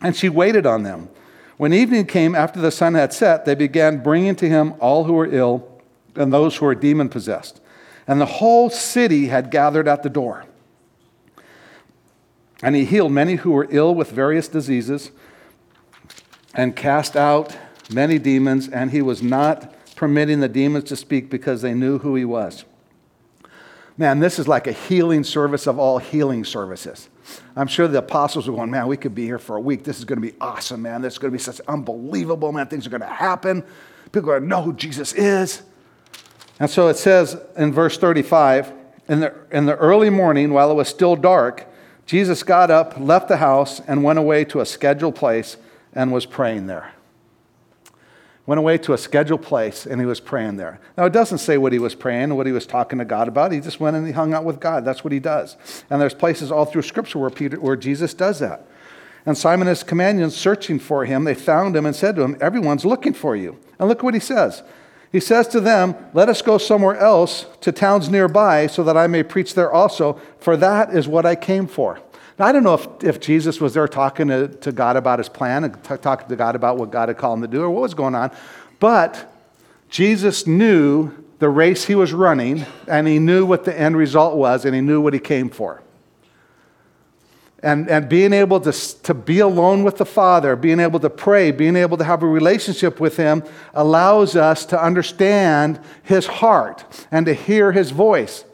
And 0.00 0.14
she 0.14 0.28
waited 0.28 0.64
on 0.64 0.84
them. 0.84 1.08
When 1.56 1.72
evening 1.72 2.06
came 2.06 2.36
after 2.36 2.60
the 2.60 2.70
sun 2.70 2.94
had 2.94 3.12
set, 3.12 3.46
they 3.46 3.56
began 3.56 4.00
bringing 4.00 4.36
to 4.36 4.48
him 4.48 4.74
all 4.78 5.04
who 5.04 5.14
were 5.14 5.26
ill 5.26 5.82
and 6.14 6.32
those 6.32 6.56
who 6.56 6.66
were 6.66 6.76
demon 6.76 7.08
possessed 7.08 7.59
and 8.10 8.20
the 8.20 8.26
whole 8.26 8.68
city 8.68 9.28
had 9.28 9.52
gathered 9.52 9.86
at 9.86 10.02
the 10.02 10.10
door. 10.10 10.44
And 12.60 12.74
he 12.74 12.84
healed 12.84 13.12
many 13.12 13.36
who 13.36 13.52
were 13.52 13.68
ill 13.70 13.94
with 13.94 14.10
various 14.10 14.48
diseases 14.48 15.12
and 16.52 16.74
cast 16.74 17.16
out 17.16 17.56
many 17.88 18.18
demons, 18.18 18.68
and 18.68 18.90
he 18.90 19.00
was 19.00 19.22
not 19.22 19.72
permitting 19.94 20.40
the 20.40 20.48
demons 20.48 20.88
to 20.88 20.96
speak 20.96 21.30
because 21.30 21.62
they 21.62 21.72
knew 21.72 21.98
who 21.98 22.16
he 22.16 22.24
was. 22.24 22.64
Man, 23.96 24.18
this 24.18 24.40
is 24.40 24.48
like 24.48 24.66
a 24.66 24.72
healing 24.72 25.22
service 25.22 25.68
of 25.68 25.78
all 25.78 25.98
healing 25.98 26.44
services. 26.44 27.08
I'm 27.54 27.68
sure 27.68 27.86
the 27.86 27.98
apostles 27.98 28.48
were 28.48 28.56
going, 28.56 28.72
man, 28.72 28.88
we 28.88 28.96
could 28.96 29.14
be 29.14 29.24
here 29.24 29.38
for 29.38 29.54
a 29.54 29.60
week. 29.60 29.84
This 29.84 30.00
is 30.00 30.04
going 30.04 30.20
to 30.20 30.26
be 30.26 30.36
awesome, 30.40 30.82
man. 30.82 31.00
This 31.00 31.12
is 31.12 31.18
going 31.20 31.30
to 31.30 31.38
be 31.38 31.42
such 31.42 31.60
unbelievable, 31.68 32.50
man. 32.50 32.66
Things 32.66 32.88
are 32.88 32.90
going 32.90 33.02
to 33.02 33.06
happen. 33.06 33.62
People 34.10 34.30
are 34.30 34.40
going 34.40 34.42
to 34.42 34.48
know 34.48 34.62
who 34.62 34.72
Jesus 34.72 35.12
is. 35.12 35.62
And 36.60 36.70
so 36.70 36.88
it 36.88 36.98
says 36.98 37.40
in 37.56 37.72
verse 37.72 37.98
35 37.98 38.72
in 39.08 39.20
the, 39.20 39.34
in 39.50 39.66
the 39.66 39.76
early 39.76 40.08
morning, 40.08 40.52
while 40.52 40.70
it 40.70 40.74
was 40.74 40.88
still 40.88 41.16
dark, 41.16 41.66
Jesus 42.06 42.44
got 42.44 42.70
up, 42.70 42.94
left 42.98 43.26
the 43.26 43.38
house, 43.38 43.80
and 43.80 44.04
went 44.04 44.20
away 44.20 44.44
to 44.44 44.60
a 44.60 44.66
scheduled 44.66 45.16
place 45.16 45.56
and 45.92 46.12
was 46.12 46.26
praying 46.26 46.66
there. 46.66 46.92
Went 48.46 48.60
away 48.60 48.78
to 48.78 48.92
a 48.92 48.98
scheduled 48.98 49.42
place 49.42 49.86
and 49.86 50.00
he 50.00 50.06
was 50.06 50.20
praying 50.20 50.56
there. 50.56 50.80
Now, 50.96 51.06
it 51.06 51.12
doesn't 51.12 51.38
say 51.38 51.58
what 51.58 51.72
he 51.72 51.78
was 51.78 51.94
praying, 51.94 52.34
what 52.34 52.46
he 52.46 52.52
was 52.52 52.66
talking 52.66 52.98
to 53.00 53.04
God 53.04 53.26
about. 53.26 53.52
He 53.52 53.60
just 53.60 53.80
went 53.80 53.96
and 53.96 54.06
he 54.06 54.12
hung 54.12 54.32
out 54.32 54.44
with 54.44 54.60
God. 54.60 54.84
That's 54.84 55.02
what 55.02 55.12
he 55.12 55.20
does. 55.20 55.56
And 55.88 56.00
there's 56.00 56.14
places 56.14 56.52
all 56.52 56.64
through 56.64 56.82
Scripture 56.82 57.18
where, 57.18 57.30
Peter, 57.30 57.58
where 57.60 57.76
Jesus 57.76 58.14
does 58.14 58.38
that. 58.38 58.66
And 59.26 59.36
Simon 59.36 59.66
and 59.66 59.76
his 59.76 59.82
companions 59.82 60.36
searching 60.36 60.78
for 60.78 61.04
him, 61.04 61.24
they 61.24 61.34
found 61.34 61.76
him 61.76 61.84
and 61.84 61.94
said 61.94 62.16
to 62.16 62.22
him, 62.22 62.36
Everyone's 62.40 62.84
looking 62.84 63.12
for 63.12 63.36
you. 63.36 63.58
And 63.78 63.88
look 63.88 64.02
what 64.02 64.14
he 64.14 64.20
says. 64.20 64.62
He 65.12 65.20
says 65.20 65.48
to 65.48 65.60
them, 65.60 65.96
Let 66.14 66.28
us 66.28 66.42
go 66.42 66.58
somewhere 66.58 66.96
else 66.96 67.46
to 67.62 67.72
towns 67.72 68.08
nearby 68.08 68.66
so 68.66 68.84
that 68.84 68.96
I 68.96 69.06
may 69.06 69.22
preach 69.22 69.54
there 69.54 69.70
also, 69.70 70.20
for 70.38 70.56
that 70.56 70.94
is 70.94 71.08
what 71.08 71.26
I 71.26 71.34
came 71.34 71.66
for. 71.66 72.00
Now, 72.38 72.46
I 72.46 72.52
don't 72.52 72.62
know 72.62 72.74
if, 72.74 73.04
if 73.04 73.20
Jesus 73.20 73.60
was 73.60 73.74
there 73.74 73.88
talking 73.88 74.28
to, 74.28 74.48
to 74.48 74.72
God 74.72 74.96
about 74.96 75.18
his 75.18 75.28
plan 75.28 75.64
and 75.64 75.74
t- 75.84 75.96
talking 75.96 76.28
to 76.28 76.36
God 76.36 76.54
about 76.54 76.78
what 76.78 76.90
God 76.90 77.08
had 77.08 77.18
called 77.18 77.38
him 77.38 77.42
to 77.42 77.48
do 77.48 77.62
or 77.62 77.70
what 77.70 77.82
was 77.82 77.94
going 77.94 78.14
on, 78.14 78.30
but 78.78 79.30
Jesus 79.90 80.46
knew 80.46 81.12
the 81.40 81.48
race 81.48 81.84
he 81.84 81.94
was 81.94 82.12
running 82.12 82.64
and 82.86 83.08
he 83.08 83.18
knew 83.18 83.44
what 83.44 83.64
the 83.64 83.78
end 83.78 83.96
result 83.96 84.36
was 84.36 84.64
and 84.64 84.74
he 84.74 84.80
knew 84.80 85.00
what 85.00 85.12
he 85.12 85.20
came 85.20 85.50
for. 85.50 85.82
And, 87.62 87.90
and 87.90 88.08
being 88.08 88.32
able 88.32 88.58
to, 88.60 88.72
to 89.02 89.12
be 89.12 89.40
alone 89.40 89.84
with 89.84 89.98
the 89.98 90.06
Father, 90.06 90.56
being 90.56 90.80
able 90.80 90.98
to 91.00 91.10
pray, 91.10 91.50
being 91.50 91.76
able 91.76 91.98
to 91.98 92.04
have 92.04 92.22
a 92.22 92.26
relationship 92.26 93.00
with 93.00 93.18
Him 93.18 93.42
allows 93.74 94.34
us 94.34 94.64
to 94.66 94.82
understand 94.82 95.78
His 96.02 96.26
heart 96.26 97.06
and 97.10 97.26
to 97.26 97.34
hear 97.34 97.72
His 97.72 97.90
voice. 97.90 98.44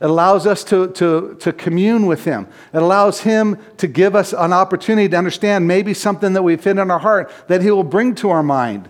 It 0.00 0.08
allows 0.08 0.46
us 0.46 0.64
to, 0.64 0.88
to, 0.92 1.36
to 1.40 1.52
commune 1.52 2.06
with 2.06 2.24
Him. 2.24 2.48
It 2.72 2.80
allows 2.80 3.20
Him 3.20 3.58
to 3.76 3.86
give 3.86 4.16
us 4.16 4.32
an 4.32 4.54
opportunity 4.54 5.10
to 5.10 5.16
understand 5.18 5.68
maybe 5.68 5.92
something 5.92 6.32
that 6.32 6.42
we've 6.42 6.66
in 6.66 6.78
our 6.78 6.98
heart 6.98 7.30
that 7.48 7.60
He 7.60 7.70
will 7.70 7.84
bring 7.84 8.14
to 8.16 8.30
our 8.30 8.42
mind. 8.42 8.88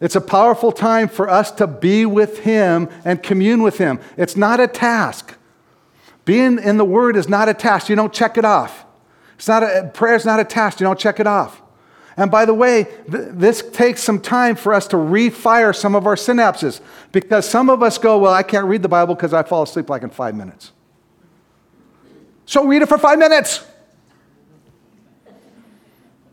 It's 0.00 0.16
a 0.16 0.20
powerful 0.20 0.72
time 0.72 1.08
for 1.08 1.28
us 1.28 1.52
to 1.52 1.68
be 1.68 2.04
with 2.04 2.40
Him 2.40 2.88
and 3.04 3.22
commune 3.22 3.62
with 3.62 3.78
Him. 3.78 4.00
It's 4.16 4.36
not 4.36 4.58
a 4.58 4.66
task. 4.66 5.36
Being 6.28 6.58
in 6.58 6.76
the 6.76 6.84
Word 6.84 7.16
is 7.16 7.26
not 7.26 7.48
a 7.48 7.54
task. 7.54 7.88
You 7.88 7.96
don't 7.96 8.12
check 8.12 8.36
it 8.36 8.44
off. 8.44 8.84
It's 9.36 9.48
not 9.48 9.62
a, 9.62 9.90
prayer 9.94 10.14
is 10.14 10.26
not 10.26 10.38
a 10.38 10.44
task. 10.44 10.78
You 10.78 10.84
don't 10.84 10.98
check 10.98 11.20
it 11.20 11.26
off. 11.26 11.62
And 12.18 12.30
by 12.30 12.44
the 12.44 12.52
way, 12.52 12.84
th- 13.10 13.28
this 13.30 13.62
takes 13.70 14.02
some 14.02 14.20
time 14.20 14.54
for 14.54 14.74
us 14.74 14.86
to 14.88 14.96
refire 14.96 15.74
some 15.74 15.94
of 15.94 16.06
our 16.06 16.16
synapses 16.16 16.82
because 17.12 17.48
some 17.48 17.70
of 17.70 17.82
us 17.82 17.96
go, 17.96 18.18
Well, 18.18 18.34
I 18.34 18.42
can't 18.42 18.66
read 18.66 18.82
the 18.82 18.90
Bible 18.90 19.14
because 19.14 19.32
I 19.32 19.42
fall 19.42 19.62
asleep 19.62 19.88
like 19.88 20.02
in 20.02 20.10
five 20.10 20.34
minutes. 20.34 20.72
So 22.44 22.66
read 22.66 22.82
it 22.82 22.90
for 22.90 22.98
five 22.98 23.18
minutes. 23.18 23.64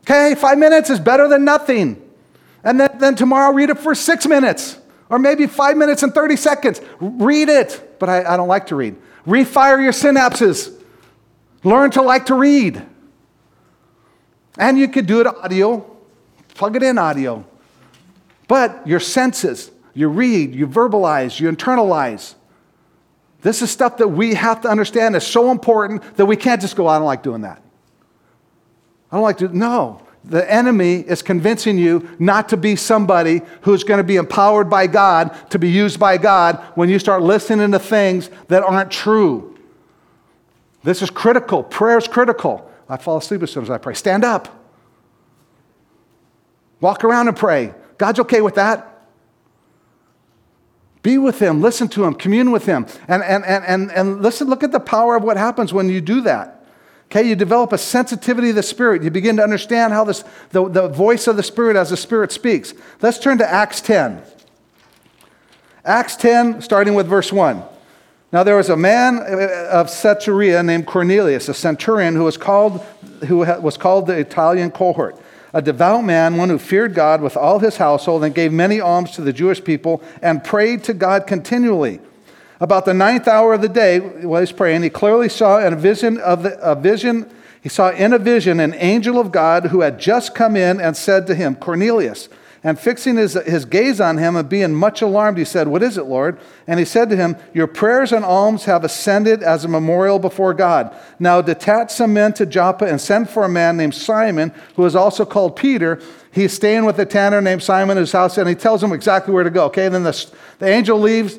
Okay, 0.01 0.35
five 0.35 0.57
minutes 0.57 0.89
is 0.89 0.99
better 0.99 1.29
than 1.29 1.45
nothing. 1.45 2.01
And 2.65 2.81
then, 2.81 2.97
then 2.97 3.15
tomorrow, 3.15 3.53
read 3.53 3.69
it 3.69 3.79
for 3.79 3.95
six 3.95 4.27
minutes 4.27 4.77
or 5.07 5.19
maybe 5.19 5.47
five 5.47 5.77
minutes 5.77 6.03
and 6.03 6.13
30 6.13 6.35
seconds. 6.35 6.81
Read 6.99 7.47
it. 7.47 7.97
But 7.97 8.09
I, 8.09 8.33
I 8.33 8.35
don't 8.35 8.49
like 8.49 8.67
to 8.67 8.75
read. 8.75 8.97
Refire 9.25 9.81
your 9.81 9.91
synapses. 9.91 10.73
Learn 11.63 11.91
to 11.91 12.01
like 12.01 12.27
to 12.27 12.35
read. 12.35 12.85
And 14.57 14.77
you 14.77 14.87
could 14.87 15.07
do 15.07 15.21
it 15.21 15.27
audio, 15.27 15.85
plug 16.53 16.75
it 16.75 16.83
in 16.83 16.97
audio. 16.97 17.45
But 18.47 18.87
your 18.87 18.99
senses, 18.99 19.71
you 19.93 20.07
read, 20.07 20.53
you 20.53 20.67
verbalize, 20.67 21.39
you 21.39 21.51
internalize. 21.51 22.35
This 23.41 23.61
is 23.61 23.71
stuff 23.71 23.97
that 23.97 24.07
we 24.07 24.35
have 24.35 24.61
to 24.61 24.69
understand 24.69 25.15
is 25.15 25.25
so 25.25 25.51
important 25.51 26.17
that 26.17 26.25
we 26.25 26.35
can't 26.35 26.61
just 26.61 26.75
go, 26.75 26.87
I 26.87 26.97
don't 26.97 27.05
like 27.05 27.23
doing 27.23 27.41
that. 27.41 27.61
I 29.11 29.17
don't 29.17 29.23
like 29.23 29.37
to, 29.37 29.55
no. 29.55 30.04
The 30.27 30.51
enemy 30.51 31.01
is 31.01 31.21
convincing 31.21 31.77
you 31.77 32.09
not 32.17 32.49
to 32.49 32.57
be 32.57 32.75
somebody 32.75 33.41
who's 33.61 33.83
going 33.83 33.99
to 33.99 34.03
be 34.03 34.15
empowered 34.15 34.69
by 34.69 34.87
God, 34.87 35.35
to 35.51 35.59
be 35.59 35.69
used 35.69 35.99
by 35.99 36.17
God, 36.17 36.55
when 36.73 36.89
you 36.89 36.97
start 36.97 37.21
listening 37.21 37.71
to 37.71 37.79
things 37.79 38.29
that 38.47 38.63
aren't 38.63 38.91
true. 38.91 39.57
This 40.83 41.01
is 41.01 41.09
critical. 41.09 41.63
Prayer 41.63 41.97
is 41.97 42.07
critical. 42.07 42.69
I 42.89 42.97
fall 42.97 43.17
asleep 43.17 43.43
as 43.43 43.51
soon 43.51 43.63
as 43.63 43.69
I 43.69 43.77
pray. 43.77 43.93
Stand 43.93 44.23
up. 44.23 44.47
Walk 46.81 47.03
around 47.03 47.27
and 47.27 47.37
pray. 47.37 47.73
God's 47.97 48.19
okay 48.21 48.41
with 48.41 48.55
that. 48.55 48.91
Be 51.03 51.19
with 51.19 51.39
Him, 51.39 51.61
listen 51.61 51.87
to 51.89 52.03
Him, 52.03 52.15
commune 52.15 52.49
with 52.49 52.65
Him. 52.65 52.87
And, 53.07 53.21
and, 53.21 53.45
and, 53.45 53.63
and, 53.63 53.91
and 53.91 54.21
listen, 54.23 54.47
look 54.47 54.63
at 54.63 54.71
the 54.71 54.79
power 54.79 55.15
of 55.15 55.23
what 55.23 55.37
happens 55.37 55.71
when 55.71 55.87
you 55.87 56.01
do 56.01 56.21
that. 56.21 56.64
Okay, 57.11 57.27
you 57.27 57.35
develop 57.35 57.71
a 57.71 57.77
sensitivity 57.77 58.49
of 58.49 58.55
the 58.55 58.63
Spirit. 58.63 59.03
You 59.03 59.11
begin 59.11 59.37
to 59.37 59.43
understand 59.43 59.93
how 59.93 60.03
this, 60.03 60.23
the, 60.51 60.67
the 60.67 60.87
voice 60.87 61.27
of 61.27 61.37
the 61.37 61.43
Spirit 61.43 61.77
as 61.77 61.89
the 61.89 61.97
Spirit 61.97 62.31
speaks. 62.31 62.73
Let's 63.01 63.19
turn 63.19 63.37
to 63.37 63.49
Acts 63.49 63.81
10. 63.81 64.21
Acts 65.85 66.15
10, 66.15 66.61
starting 66.61 66.95
with 66.95 67.07
verse 67.07 67.31
1. 67.31 67.63
Now 68.31 68.43
there 68.43 68.57
was 68.57 68.69
a 68.69 68.75
man 68.75 69.19
uh, 69.19 69.21
uh, 69.21 69.69
of 69.71 69.87
Caesarea 69.87 70.63
named 70.63 70.87
Cornelius, 70.87 71.47
a 71.47 71.53
centurion 71.53 72.15
who 72.15 72.23
was 72.23 72.37
called, 72.37 72.81
who 73.27 73.37
was 73.37 73.77
called 73.77 74.07
the 74.07 74.17
Italian 74.17 74.71
cohort, 74.71 75.15
a 75.53 75.61
devout 75.61 76.03
man, 76.03 76.35
one 76.35 76.49
who 76.49 76.57
feared 76.57 76.95
God 76.95 77.21
with 77.21 77.37
all 77.37 77.59
his 77.59 77.77
household 77.77 78.23
and 78.23 78.33
gave 78.33 78.51
many 78.51 78.81
alms 78.81 79.11
to 79.11 79.21
the 79.21 79.31
Jewish 79.31 79.63
people 79.63 80.03
and 80.21 80.43
prayed 80.43 80.83
to 80.85 80.93
God 80.93 81.27
continually. 81.27 82.01
About 82.59 82.85
the 82.85 82.93
ninth 82.93 83.27
hour 83.27 83.53
of 83.53 83.61
the 83.61 83.69
day, 83.69 83.99
while 83.99 84.39
he's 84.39 84.51
praying, 84.51 84.83
he 84.83 84.89
clearly 84.89 85.27
saw 85.27 85.59
in 85.59 85.73
a 85.73 85.77
vision 85.77 86.17
of 86.19 86.43
the, 86.43 86.57
a 86.59 86.75
vision. 86.75 87.29
He 87.61 87.69
saw 87.69 87.91
in 87.91 88.13
a 88.13 88.19
vision 88.19 88.59
an 88.59 88.73
angel 88.75 89.19
of 89.19 89.31
God 89.31 89.65
who 89.67 89.81
had 89.81 89.99
just 89.99 90.33
come 90.33 90.55
in 90.55 90.79
and 90.79 90.95
said 90.95 91.27
to 91.27 91.35
him, 91.35 91.55
Cornelius. 91.55 92.29
And 92.65 92.79
fixing 92.79 93.17
his, 93.17 93.33
his 93.45 93.63
gaze 93.63 94.01
on 94.01 94.17
him 94.17 94.35
and 94.35 94.49
being 94.49 94.73
much 94.73 95.03
alarmed, 95.03 95.37
he 95.37 95.45
said, 95.45 95.67
What 95.67 95.83
is 95.83 95.99
it, 95.99 96.05
Lord? 96.05 96.39
And 96.65 96.79
he 96.79 96.85
said 96.85 97.11
to 97.11 97.15
him, 97.15 97.35
Your 97.53 97.67
prayers 97.67 98.11
and 98.11 98.25
alms 98.25 98.65
have 98.65 98.83
ascended 98.83 99.43
as 99.43 99.63
a 99.63 99.67
memorial 99.67 100.17
before 100.17 100.55
God. 100.55 100.91
Now 101.19 101.43
detach 101.43 101.91
some 101.91 102.13
men 102.13 102.33
to 102.33 102.45
Joppa 102.47 102.85
and 102.85 102.99
send 102.99 103.29
for 103.29 103.43
a 103.43 103.49
man 103.49 103.77
named 103.77 103.93
Simon, 103.93 104.51
who 104.77 104.85
is 104.85 104.95
also 104.95 105.25
called 105.25 105.55
Peter. 105.55 106.01
He's 106.31 106.53
staying 106.53 106.85
with 106.85 106.97
a 106.97 107.05
tanner 107.05 107.39
named 107.39 107.61
Simon, 107.61 107.97
whose 107.97 108.13
house, 108.13 108.35
and 108.39 108.49
he 108.49 108.55
tells 108.55 108.83
him 108.83 108.93
exactly 108.93 109.31
where 109.31 109.43
to 109.43 109.51
go. 109.51 109.65
Okay, 109.65 109.85
and 109.85 109.93
then 109.93 110.03
the, 110.03 110.31
the 110.57 110.67
angel 110.67 110.99
leaves 110.99 111.37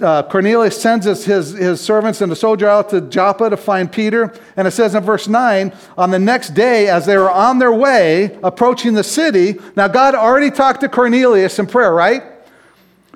uh, 0.00 0.24
Cornelius 0.24 0.80
sends 0.80 1.06
his, 1.06 1.24
his, 1.24 1.52
his 1.52 1.80
servants 1.80 2.20
and 2.20 2.30
a 2.32 2.36
soldier 2.36 2.68
out 2.68 2.90
to 2.90 3.00
Joppa 3.00 3.50
to 3.50 3.56
find 3.56 3.90
Peter. 3.90 4.34
And 4.56 4.66
it 4.66 4.72
says 4.72 4.94
in 4.94 5.02
verse 5.04 5.28
9, 5.28 5.72
on 5.96 6.10
the 6.10 6.18
next 6.18 6.50
day, 6.50 6.88
as 6.88 7.06
they 7.06 7.16
were 7.16 7.30
on 7.30 7.58
their 7.58 7.72
way 7.72 8.36
approaching 8.42 8.94
the 8.94 9.04
city, 9.04 9.54
now 9.76 9.86
God 9.88 10.14
already 10.14 10.50
talked 10.50 10.80
to 10.80 10.88
Cornelius 10.88 11.58
in 11.58 11.66
prayer, 11.66 11.94
right? 11.94 12.24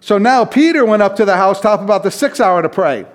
So 0.01 0.19
now 0.19 0.45
Peter 0.45 0.85
went 0.85 1.03
up 1.03 1.17
to 1.17 1.25
the 1.25 1.37
housetop 1.37 1.81
about 1.81 2.05
the 2.05 2.11
sixth 2.11 2.41
hour 2.41 2.63
to 2.63 2.69
pray. 2.69 3.07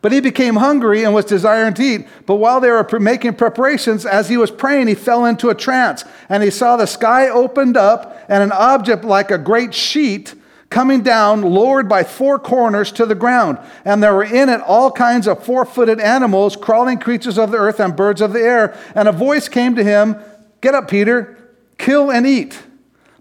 But 0.00 0.12
he 0.12 0.20
became 0.20 0.56
hungry 0.56 1.02
and 1.02 1.12
was 1.12 1.24
desiring 1.24 1.74
to 1.74 1.82
eat. 1.82 2.06
But 2.26 2.36
while 2.36 2.60
they 2.60 2.70
were 2.70 2.86
making 3.00 3.34
preparations, 3.34 4.06
as 4.06 4.28
he 4.28 4.36
was 4.36 4.50
praying, 4.50 4.86
he 4.86 4.94
fell 4.94 5.24
into 5.24 5.48
a 5.48 5.54
trance. 5.54 6.04
And 6.28 6.42
he 6.42 6.50
saw 6.50 6.76
the 6.76 6.86
sky 6.86 7.28
opened 7.28 7.76
up 7.76 8.16
and 8.28 8.42
an 8.42 8.52
object 8.52 9.04
like 9.04 9.30
a 9.30 9.38
great 9.38 9.74
sheet 9.74 10.34
coming 10.70 11.02
down, 11.02 11.42
lowered 11.42 11.88
by 11.88 12.04
four 12.04 12.38
corners 12.38 12.92
to 12.92 13.06
the 13.06 13.14
ground. 13.14 13.58
And 13.84 14.02
there 14.02 14.14
were 14.14 14.24
in 14.24 14.48
it 14.48 14.60
all 14.60 14.90
kinds 14.90 15.26
of 15.26 15.44
four 15.44 15.64
footed 15.64 16.00
animals, 16.00 16.56
crawling 16.56 16.98
creatures 16.98 17.38
of 17.38 17.50
the 17.50 17.58
earth, 17.58 17.80
and 17.80 17.96
birds 17.96 18.20
of 18.20 18.32
the 18.32 18.42
air. 18.42 18.78
And 18.94 19.08
a 19.08 19.12
voice 19.12 19.48
came 19.48 19.74
to 19.76 19.84
him 19.84 20.16
Get 20.60 20.74
up, 20.74 20.90
Peter, 20.90 21.36
kill 21.78 22.10
and 22.10 22.26
eat. 22.26 22.60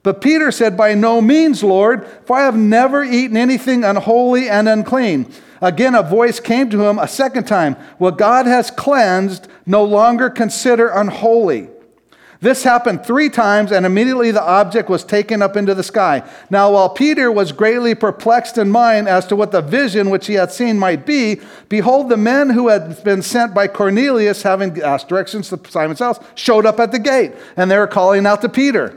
But 0.04 0.22
Peter 0.22 0.52
said, 0.52 0.76
By 0.76 0.94
no 0.96 1.22
means, 1.22 1.64
Lord, 1.64 2.08
for 2.26 2.38
I 2.38 2.44
have 2.44 2.58
never 2.58 3.04
eaten 3.04 3.38
anything 3.38 3.84
unholy 3.84 4.50
and 4.50 4.68
unclean. 4.68 5.32
Again, 5.62 5.96
a 5.96 6.04
voice 6.04 6.40
came 6.40 6.70
to 6.70 6.86
him 6.86 7.00
a 7.00 7.08
second 7.08 7.46
time 7.46 7.76
What 7.98 8.18
God 8.18 8.46
has 8.46 8.72
cleansed, 8.72 9.48
no 9.66 9.84
longer 9.84 10.30
consider 10.30 10.90
unholy. 10.90 11.70
This 12.40 12.64
happened 12.64 13.04
three 13.04 13.30
times, 13.30 13.72
and 13.72 13.86
immediately 13.86 14.30
the 14.30 14.44
object 14.44 14.90
was 14.90 15.04
taken 15.04 15.42
up 15.42 15.58
into 15.58 15.74
the 15.74 15.84
sky. 15.84 16.24
Now, 16.52 16.72
while 16.74 16.90
Peter 16.90 17.32
was 17.32 17.52
greatly 17.52 17.96
perplexed 17.96 18.60
in 18.60 18.70
mind 18.70 19.08
as 19.08 19.26
to 19.28 19.36
what 19.36 19.52
the 19.52 19.62
vision 19.62 20.12
which 20.12 20.28
he 20.28 20.36
had 20.36 20.52
seen 20.52 20.78
might 20.78 21.06
be, 21.06 21.42
behold, 21.68 22.10
the 22.10 22.18
men 22.18 22.52
who 22.52 22.68
had 22.68 23.04
been 23.04 23.24
sent 23.24 23.56
by 23.56 23.68
Cornelius, 23.68 24.44
having 24.44 24.80
asked 24.82 25.08
directions 25.08 25.50
to 25.50 25.60
Simon's 25.68 26.00
house, 26.00 26.20
showed 26.36 26.68
up 26.68 26.80
at 26.80 26.92
the 26.92 27.00
gate, 27.00 27.34
and 27.56 27.72
they 27.72 27.78
were 27.78 27.88
calling 27.88 28.28
out 28.28 28.42
to 28.42 28.50
Peter. 28.50 28.96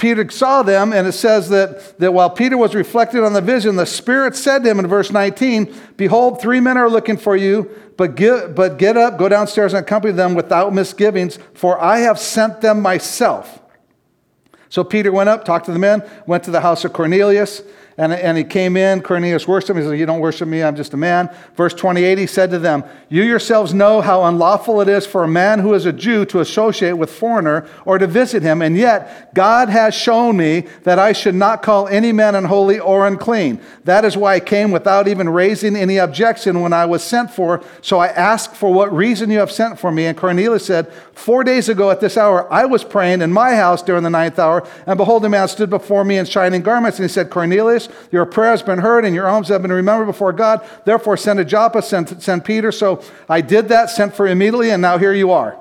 Peter 0.00 0.30
saw 0.30 0.62
them, 0.62 0.94
and 0.94 1.06
it 1.06 1.12
says 1.12 1.50
that, 1.50 1.98
that 1.98 2.14
while 2.14 2.30
Peter 2.30 2.56
was 2.56 2.74
reflecting 2.74 3.22
on 3.22 3.34
the 3.34 3.42
vision, 3.42 3.76
the 3.76 3.84
Spirit 3.84 4.34
said 4.34 4.64
to 4.64 4.70
him 4.70 4.78
in 4.78 4.86
verse 4.86 5.12
19, 5.12 5.74
Behold, 5.98 6.40
three 6.40 6.58
men 6.58 6.78
are 6.78 6.88
looking 6.88 7.18
for 7.18 7.36
you, 7.36 7.70
but 8.00 8.14
get, 8.14 8.54
but 8.54 8.78
get 8.78 8.96
up, 8.96 9.18
go 9.18 9.28
downstairs, 9.28 9.74
and 9.74 9.84
accompany 9.84 10.14
them 10.14 10.34
without 10.34 10.72
misgivings, 10.72 11.38
for 11.52 11.78
I 11.78 11.98
have 11.98 12.18
sent 12.18 12.62
them 12.62 12.80
myself. 12.80 13.60
So 14.70 14.82
Peter 14.82 15.12
went 15.12 15.28
up, 15.28 15.44
talked 15.44 15.66
to 15.66 15.72
the 15.72 15.78
men, 15.78 16.02
went 16.26 16.44
to 16.44 16.50
the 16.50 16.62
house 16.62 16.82
of 16.86 16.94
Cornelius. 16.94 17.60
And, 18.00 18.14
and 18.14 18.38
he 18.38 18.44
came 18.44 18.78
in, 18.78 19.02
Cornelius 19.02 19.46
worshiped 19.46 19.68
him. 19.68 19.76
He 19.76 19.82
said, 19.82 19.98
You 19.98 20.06
don't 20.06 20.20
worship 20.20 20.48
me, 20.48 20.62
I'm 20.62 20.74
just 20.74 20.94
a 20.94 20.96
man. 20.96 21.28
Verse 21.54 21.74
28, 21.74 22.16
he 22.16 22.26
said 22.26 22.50
to 22.50 22.58
them, 22.58 22.82
You 23.10 23.22
yourselves 23.22 23.74
know 23.74 24.00
how 24.00 24.24
unlawful 24.24 24.80
it 24.80 24.88
is 24.88 25.04
for 25.06 25.22
a 25.22 25.28
man 25.28 25.58
who 25.58 25.74
is 25.74 25.84
a 25.84 25.92
Jew 25.92 26.24
to 26.24 26.40
associate 26.40 26.94
with 26.94 27.10
foreigner 27.10 27.68
or 27.84 27.98
to 27.98 28.06
visit 28.06 28.42
him. 28.42 28.62
And 28.62 28.74
yet, 28.74 29.34
God 29.34 29.68
has 29.68 29.94
shown 29.94 30.38
me 30.38 30.60
that 30.84 30.98
I 30.98 31.12
should 31.12 31.34
not 31.34 31.60
call 31.60 31.88
any 31.88 32.10
man 32.10 32.34
unholy 32.34 32.80
or 32.80 33.06
unclean. 33.06 33.60
That 33.84 34.06
is 34.06 34.16
why 34.16 34.36
I 34.36 34.40
came 34.40 34.70
without 34.70 35.06
even 35.06 35.28
raising 35.28 35.76
any 35.76 35.98
objection 35.98 36.62
when 36.62 36.72
I 36.72 36.86
was 36.86 37.04
sent 37.04 37.30
for. 37.30 37.62
So 37.82 37.98
I 37.98 38.06
asked 38.06 38.56
for 38.56 38.72
what 38.72 38.90
reason 38.96 39.30
you 39.30 39.40
have 39.40 39.52
sent 39.52 39.78
for 39.78 39.92
me. 39.92 40.06
And 40.06 40.16
Cornelius 40.16 40.64
said, 40.64 40.90
Four 41.12 41.44
days 41.44 41.68
ago 41.68 41.90
at 41.90 42.00
this 42.00 42.16
hour, 42.16 42.50
I 42.50 42.64
was 42.64 42.82
praying 42.82 43.20
in 43.20 43.30
my 43.30 43.56
house 43.56 43.82
during 43.82 44.04
the 44.04 44.08
ninth 44.08 44.38
hour, 44.38 44.66
and 44.86 44.96
behold, 44.96 45.22
a 45.26 45.28
man 45.28 45.48
stood 45.48 45.68
before 45.68 46.02
me 46.02 46.16
in 46.16 46.24
shining 46.24 46.62
garments. 46.62 46.98
And 46.98 47.04
he 47.04 47.12
said, 47.12 47.28
Cornelius, 47.28 47.89
your 48.10 48.26
prayer 48.26 48.50
has 48.50 48.62
been 48.62 48.78
heard 48.78 49.04
and 49.04 49.14
your 49.14 49.28
alms 49.28 49.48
have 49.48 49.62
been 49.62 49.72
remembered 49.72 50.06
before 50.06 50.32
God. 50.32 50.66
Therefore, 50.84 51.16
send 51.16 51.40
a 51.40 51.44
Joppa, 51.44 51.82
send, 51.82 52.22
send 52.22 52.44
Peter. 52.44 52.72
So 52.72 53.02
I 53.28 53.40
did 53.40 53.68
that, 53.68 53.90
sent 53.90 54.14
for 54.14 54.26
immediately, 54.26 54.70
and 54.70 54.82
now 54.82 54.98
here 54.98 55.12
you 55.12 55.30
are. 55.30 55.60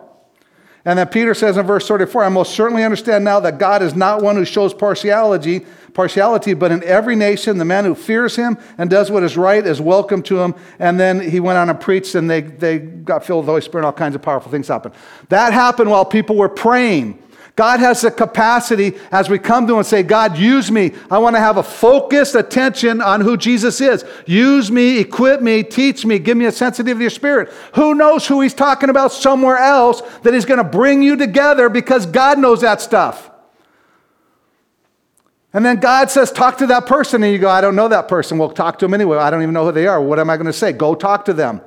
And 0.86 0.97
then 0.97 1.07
Peter 1.07 1.34
says 1.34 1.57
in 1.57 1.65
verse 1.67 1.88
34, 1.88 2.23
I 2.23 2.30
most 2.30 2.55
certainly 2.55 2.84
understand 2.84 3.25
now 3.25 3.39
that 3.41 3.57
God 3.57 3.84
is 3.84 3.95
not 3.95 4.23
one 4.23 4.38
who 4.38 4.45
shows 4.45 4.73
partiality, 4.73 5.65
partiality, 5.93 6.53
but 6.53 6.71
in 6.71 6.84
every 6.84 7.15
nation, 7.15 7.57
the 7.57 7.65
man 7.65 7.84
who 7.84 7.93
fears 7.93 8.36
him 8.36 8.57
and 8.77 8.89
does 8.89 9.11
what 9.11 9.21
is 9.23 9.36
right 9.36 9.65
is 9.65 9.82
welcome 9.82 10.23
to 10.23 10.39
him. 10.39 10.55
And 10.80 10.99
then 10.99 11.19
he 11.19 11.41
went 11.41 11.57
on 11.57 11.69
and 11.69 11.80
preached, 11.80 12.15
and 12.15 12.30
they, 12.30 12.41
they 12.41 12.80
got 12.80 13.25
filled 13.25 13.41
with 13.41 13.47
the 13.47 13.51
Holy 13.51 13.61
Spirit, 13.61 13.82
and 13.82 13.86
all 13.88 13.93
kinds 13.93 14.15
of 14.15 14.21
powerful 14.21 14.51
things 14.51 14.69
happened. 14.69 14.95
That 15.27 15.51
happened 15.51 15.91
while 15.91 16.05
people 16.05 16.38
were 16.38 16.49
praying. 16.49 17.21
God 17.55 17.79
has 17.79 18.01
the 18.01 18.11
capacity 18.11 18.97
as 19.11 19.29
we 19.29 19.37
come 19.37 19.67
to 19.67 19.73
Him 19.73 19.79
and 19.79 19.85
say, 19.85 20.01
God, 20.01 20.37
use 20.37 20.71
me. 20.71 20.93
I 21.11 21.17
want 21.17 21.35
to 21.35 21.39
have 21.39 21.57
a 21.57 21.63
focused 21.63 22.35
attention 22.35 23.01
on 23.01 23.21
who 23.21 23.35
Jesus 23.35 23.81
is. 23.81 24.05
Use 24.25 24.71
me, 24.71 24.99
equip 24.99 25.41
me, 25.41 25.63
teach 25.63 26.05
me, 26.05 26.19
give 26.19 26.37
me 26.37 26.45
a 26.45 26.51
sensitivity 26.51 27.05
of 27.05 27.11
spirit. 27.11 27.49
Who 27.75 27.95
knows 27.95 28.25
who 28.27 28.41
He's 28.41 28.53
talking 28.53 28.89
about 28.89 29.11
somewhere 29.11 29.57
else 29.57 30.01
that 30.23 30.33
He's 30.33 30.45
going 30.45 30.59
to 30.59 30.63
bring 30.63 31.03
you 31.03 31.15
together 31.15 31.69
because 31.69 32.05
God 32.05 32.39
knows 32.39 32.61
that 32.61 32.81
stuff. 32.81 33.29
And 35.51 35.65
then 35.65 35.79
God 35.79 36.11
says, 36.11 36.31
talk 36.31 36.59
to 36.59 36.67
that 36.67 36.85
person. 36.85 37.23
And 37.23 37.33
you 37.33 37.39
go, 37.39 37.49
I 37.49 37.59
don't 37.59 37.75
know 37.75 37.87
that 37.87 38.07
person. 38.07 38.37
Well, 38.37 38.51
talk 38.51 38.79
to 38.79 38.85
them 38.85 38.93
anyway. 38.93 39.17
I 39.17 39.31
don't 39.31 39.41
even 39.41 39.53
know 39.53 39.65
who 39.65 39.71
they 39.71 39.87
are. 39.87 40.01
What 40.01 40.19
am 40.19 40.29
I 40.29 40.37
going 40.37 40.47
to 40.47 40.53
say? 40.53 40.71
Go 40.71 40.93
talk 40.93 41.25
to 41.25 41.33
them 41.33 41.61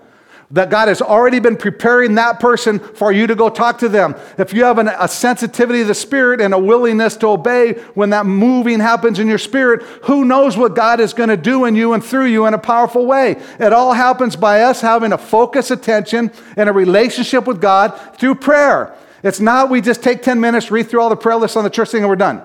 that 0.52 0.68
God 0.68 0.88
has 0.88 1.00
already 1.00 1.40
been 1.40 1.56
preparing 1.56 2.14
that 2.16 2.38
person 2.38 2.78
for 2.78 3.10
you 3.10 3.26
to 3.26 3.34
go 3.34 3.48
talk 3.48 3.78
to 3.78 3.88
them. 3.88 4.14
If 4.36 4.52
you 4.52 4.64
have 4.64 4.78
an, 4.78 4.88
a 4.88 5.08
sensitivity 5.08 5.80
of 5.80 5.88
the 5.88 5.94
Spirit 5.94 6.42
and 6.42 6.52
a 6.52 6.58
willingness 6.58 7.16
to 7.16 7.28
obey 7.28 7.72
when 7.94 8.10
that 8.10 8.26
moving 8.26 8.78
happens 8.78 9.18
in 9.18 9.28
your 9.28 9.38
spirit, 9.38 9.82
who 10.04 10.26
knows 10.26 10.58
what 10.58 10.74
God 10.74 11.00
is 11.00 11.14
going 11.14 11.30
to 11.30 11.38
do 11.38 11.64
in 11.64 11.74
you 11.74 11.94
and 11.94 12.04
through 12.04 12.26
you 12.26 12.46
in 12.46 12.52
a 12.52 12.58
powerful 12.58 13.06
way? 13.06 13.42
It 13.58 13.72
all 13.72 13.94
happens 13.94 14.36
by 14.36 14.62
us 14.62 14.82
having 14.82 15.12
a 15.12 15.18
focused 15.18 15.70
attention 15.70 16.30
and 16.56 16.68
a 16.68 16.72
relationship 16.72 17.46
with 17.46 17.60
God 17.60 17.98
through 18.18 18.34
prayer. 18.34 18.94
It's 19.22 19.40
not 19.40 19.70
we 19.70 19.80
just 19.80 20.02
take 20.02 20.22
10 20.22 20.38
minutes, 20.38 20.70
read 20.70 20.88
through 20.88 21.00
all 21.00 21.08
the 21.08 21.16
prayer 21.16 21.36
lists 21.36 21.56
on 21.56 21.64
the 21.64 21.70
church 21.70 21.90
thing, 21.90 22.02
and 22.02 22.10
we're 22.10 22.16
done. 22.16 22.42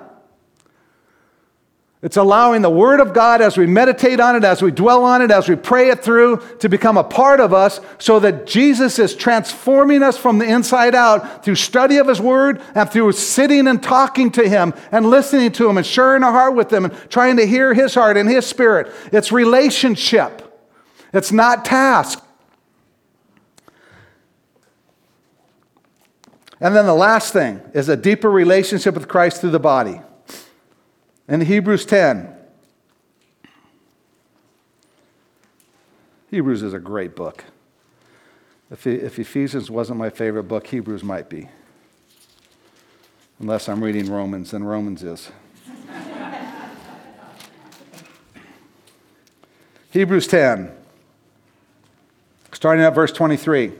It's 2.03 2.17
allowing 2.17 2.61
the 2.61 2.69
Word 2.69 2.99
of 2.99 3.11
God 3.11 3.41
as 3.41 3.57
we 3.57 3.65
meditate 3.65 4.19
on 4.19 4.35
it, 4.35 4.43
as 4.43 4.61
we 4.61 4.69
dwell 4.69 5.03
on 5.03 5.23
it, 5.23 5.31
as 5.31 5.49
we 5.49 5.55
pray 5.55 5.89
it 5.89 6.03
through 6.03 6.43
to 6.59 6.69
become 6.69 6.95
a 6.95 7.03
part 7.03 7.39
of 7.39 7.53
us 7.53 7.79
so 7.97 8.19
that 8.19 8.45
Jesus 8.45 8.99
is 8.99 9.15
transforming 9.15 10.03
us 10.03 10.15
from 10.15 10.37
the 10.37 10.45
inside 10.45 10.93
out 10.93 11.43
through 11.43 11.55
study 11.55 11.97
of 11.97 12.07
His 12.07 12.21
Word 12.21 12.61
and 12.75 12.87
through 12.87 13.13
sitting 13.13 13.67
and 13.67 13.81
talking 13.81 14.29
to 14.33 14.47
Him 14.47 14.75
and 14.91 15.09
listening 15.09 15.51
to 15.53 15.67
Him 15.67 15.77
and 15.77 15.85
sharing 15.85 16.21
our 16.21 16.31
heart 16.31 16.53
with 16.53 16.71
Him 16.71 16.85
and 16.85 16.93
trying 17.09 17.37
to 17.37 17.47
hear 17.47 17.73
His 17.73 17.95
heart 17.95 18.15
and 18.15 18.29
His 18.29 18.45
Spirit. 18.45 18.93
It's 19.11 19.31
relationship, 19.31 20.43
it's 21.13 21.31
not 21.31 21.65
task. 21.65 22.23
And 26.59 26.75
then 26.75 26.85
the 26.85 26.93
last 26.93 27.33
thing 27.33 27.61
is 27.73 27.89
a 27.89 27.97
deeper 27.97 28.29
relationship 28.29 28.93
with 28.93 29.07
Christ 29.07 29.41
through 29.41 29.51
the 29.51 29.59
body. 29.59 30.01
In 31.27 31.41
Hebrews 31.41 31.85
10, 31.85 32.33
Hebrews 36.31 36.63
is 36.63 36.73
a 36.73 36.79
great 36.79 37.17
book. 37.17 37.43
If, 38.71 38.87
if 38.87 39.19
Ephesians 39.19 39.69
wasn't 39.69 39.99
my 39.99 40.09
favorite 40.09 40.43
book, 40.43 40.67
Hebrews 40.67 41.03
might 41.03 41.29
be. 41.29 41.49
Unless 43.39 43.67
I'm 43.67 43.83
reading 43.83 44.09
Romans, 44.09 44.51
then 44.51 44.63
Romans 44.63 45.03
is. 45.03 45.29
Hebrews 49.91 50.27
10, 50.27 50.71
starting 52.53 52.85
at 52.85 52.95
verse 52.95 53.11
23. 53.11 53.73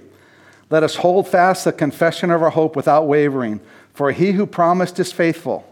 Let 0.69 0.83
us 0.83 0.97
hold 0.97 1.29
fast 1.29 1.63
the 1.63 1.71
confession 1.71 2.29
of 2.29 2.43
our 2.43 2.49
hope 2.49 2.75
without 2.75 3.07
wavering, 3.07 3.61
for 3.93 4.11
he 4.11 4.33
who 4.33 4.45
promised 4.45 4.99
is 4.99 5.13
faithful. 5.13 5.65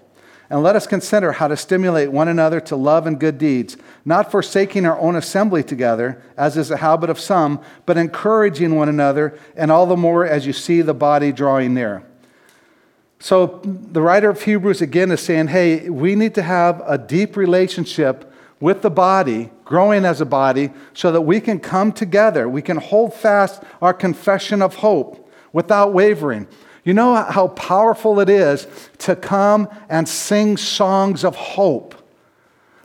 And 0.49 0.61
let 0.61 0.75
us 0.75 0.85
consider 0.85 1.31
how 1.31 1.47
to 1.47 1.57
stimulate 1.57 2.11
one 2.11 2.27
another 2.27 2.59
to 2.61 2.75
love 2.75 3.07
and 3.07 3.19
good 3.19 3.37
deeds, 3.37 3.77
not 4.05 4.31
forsaking 4.31 4.85
our 4.85 4.99
own 4.99 5.15
assembly 5.15 5.63
together, 5.63 6.21
as 6.37 6.55
is 6.55 6.69
the 6.69 6.77
habit 6.77 7.09
of 7.09 7.19
some, 7.19 7.59
but 7.85 7.97
encouraging 7.97 8.75
one 8.75 8.89
another, 8.89 9.37
and 9.55 9.71
all 9.71 9.87
the 9.87 9.97
more 9.97 10.25
as 10.25 10.45
you 10.45 10.53
see 10.53 10.81
the 10.81 10.93
body 10.93 11.31
drawing 11.31 11.73
near. 11.73 12.03
So 13.19 13.59
the 13.63 14.01
writer 14.01 14.29
of 14.29 14.43
Hebrews 14.43 14.81
again 14.81 15.09
is 15.09 15.21
saying, 15.21 15.47
hey, 15.47 15.89
we 15.89 16.13
need 16.13 16.35
to 16.35 16.43
have 16.43 16.83
a 16.85 16.97
deep 16.97 17.35
relationship 17.35 18.31
with 18.59 18.83
the 18.83 18.91
body, 18.91 19.49
growing 19.63 20.05
as 20.05 20.21
a 20.21 20.25
body, 20.25 20.69
so 20.93 21.11
that 21.11 21.21
we 21.21 21.41
can 21.41 21.59
come 21.59 21.91
together. 21.91 22.47
We 22.47 22.61
can 22.61 22.77
hold 22.77 23.13
fast 23.13 23.63
our 23.81 23.93
confession 23.93 24.61
of 24.61 24.75
hope 24.75 25.27
without 25.53 25.91
wavering. 25.91 26.47
You 26.85 26.93
know 26.93 27.15
how 27.15 27.49
powerful 27.49 28.19
it 28.19 28.29
is 28.29 28.67
to 28.99 29.15
come 29.15 29.67
and 29.89 30.07
sing 30.07 30.55
songs 30.55 31.25
of 31.25 31.35
hope. 31.35 31.95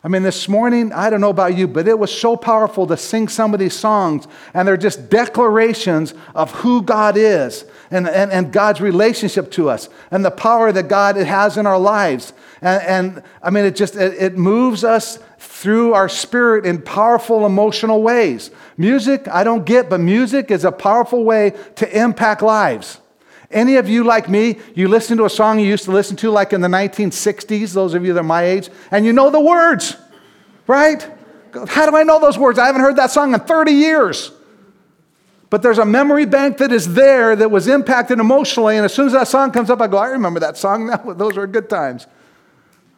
I 0.03 0.09
mean, 0.09 0.23
this 0.23 0.49
morning, 0.49 0.95
I 0.95 1.11
don't 1.11 1.21
know 1.21 1.29
about 1.29 1.55
you, 1.55 1.69
but 1.69 1.87
it 1.87 1.99
was 1.99 2.11
so 2.11 2.35
powerful 2.35 2.87
to 2.87 2.97
sing 2.97 3.29
some 3.29 3.53
of 3.53 3.61
these 3.61 3.75
songs, 3.75 4.27
and 4.55 4.67
they're 4.67 4.79
just 4.79 5.11
declarations 5.11 6.15
of 6.35 6.51
who 6.53 6.81
God 6.81 7.19
is 7.19 7.67
and, 7.91 8.09
and, 8.09 8.33
and 8.33 8.51
God's 8.51 8.81
relationship 8.81 9.51
to 9.53 9.69
us 9.69 9.91
and 10.11 10.25
the 10.25 10.31
power 10.31 10.73
that 10.73 10.89
God 10.89 11.17
has 11.17 11.59
in 11.59 11.67
our 11.67 11.79
lives. 11.79 12.33
And, 12.63 12.83
and 12.83 13.23
I 13.43 13.51
mean, 13.51 13.67
it 13.67 13.77
just 13.77 13.95
it, 13.95 14.15
it 14.15 14.39
moves 14.39 14.85
us 14.85 15.19
through 15.39 15.93
our 15.93 16.09
spirit 16.09 16.65
in 16.65 16.81
powerful 16.81 17.45
emotional 17.45 18.03
ways. 18.03 18.51
Music, 18.79 19.29
I 19.29 19.45
don't 19.45 19.67
get, 19.67 19.91
but 19.91 20.01
music 20.01 20.51
is 20.51 20.65
a 20.65 20.73
powerful 20.73 21.25
way 21.25 21.53
to 21.77 21.99
impact 21.99 22.41
lives. 22.41 23.01
Any 23.51 23.77
of 23.77 23.89
you 23.89 24.05
like 24.05 24.29
me, 24.29 24.59
you 24.75 24.87
listen 24.87 25.17
to 25.19 25.25
a 25.25 25.31
song 25.31 25.59
you 25.59 25.67
used 25.67 25.85
to 25.85 25.91
listen 25.91 26.17
to 26.19 26.31
like 26.31 26.53
in 26.53 26.61
the 26.61 26.69
1960s, 26.69 27.73
those 27.73 27.95
of 27.95 28.05
you 28.05 28.13
that 28.13 28.21
are 28.21 28.25
my 28.25 28.45
age, 28.45 28.71
and 28.91 29.05
you 29.05 29.13
know 29.13 29.31
the 29.31 29.41
words, 29.41 29.97
right? 30.69 31.05
How 31.67 31.91
do 31.91 31.97
I 31.97 32.05
know 32.05 32.21
those 32.21 32.39
words? 32.39 32.59
I 32.61 32.67
haven't 32.67 32.83
heard 32.83 32.97
that 32.97 33.11
song 33.11 33.35
in 33.35 33.41
30 33.41 33.73
years. 33.73 34.31
But 35.51 35.63
there's 35.63 35.79
a 35.79 35.85
memory 35.85 36.27
bank 36.27 36.59
that 36.59 36.71
is 36.71 36.95
there 36.95 37.35
that 37.35 37.51
was 37.51 37.67
impacted 37.67 38.21
emotionally, 38.21 38.77
and 38.77 38.85
as 38.85 38.95
soon 38.95 39.07
as 39.07 39.13
that 39.15 39.27
song 39.27 39.51
comes 39.51 39.69
up, 39.69 39.81
I 39.81 39.89
go, 39.89 39.97
I 39.99 40.07
remember 40.11 40.39
that 40.41 40.57
song. 40.57 40.87
those 41.17 41.37
were 41.37 41.49
good 41.49 41.69
times. 41.69 42.07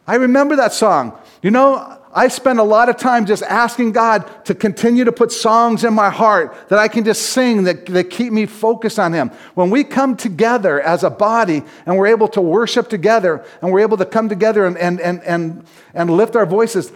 I 0.05 0.15
remember 0.15 0.55
that 0.57 0.71
song. 0.71 1.17
You 1.41 1.49
know, 1.49 1.99
I 2.15 2.27
spend 2.27 2.59
a 2.59 2.63
lot 2.63 2.89
of 2.89 2.97
time 2.97 3.25
just 3.25 3.41
asking 3.43 3.91
God 3.93 4.45
to 4.45 4.53
continue 4.53 5.03
to 5.03 5.11
put 5.11 5.31
songs 5.31 5.83
in 5.83 5.93
my 5.93 6.11
heart 6.11 6.55
that 6.69 6.77
I 6.77 6.87
can 6.87 7.03
just 7.03 7.31
sing 7.31 7.63
that, 7.63 7.87
that 7.87 8.11
keep 8.11 8.31
me 8.31 8.45
focused 8.45 8.99
on 8.99 9.13
Him. 9.13 9.29
When 9.55 9.71
we 9.71 9.83
come 9.83 10.15
together 10.15 10.79
as 10.79 11.03
a 11.03 11.09
body 11.09 11.63
and 11.85 11.97
we're 11.97 12.07
able 12.07 12.27
to 12.29 12.41
worship 12.41 12.87
together 12.87 13.43
and 13.61 13.71
we're 13.71 13.79
able 13.79 13.97
to 13.97 14.05
come 14.05 14.29
together 14.29 14.65
and, 14.65 14.77
and, 14.77 15.01
and, 15.01 15.23
and, 15.23 15.65
and 15.95 16.09
lift 16.11 16.35
our 16.35 16.45
voices, 16.45 16.91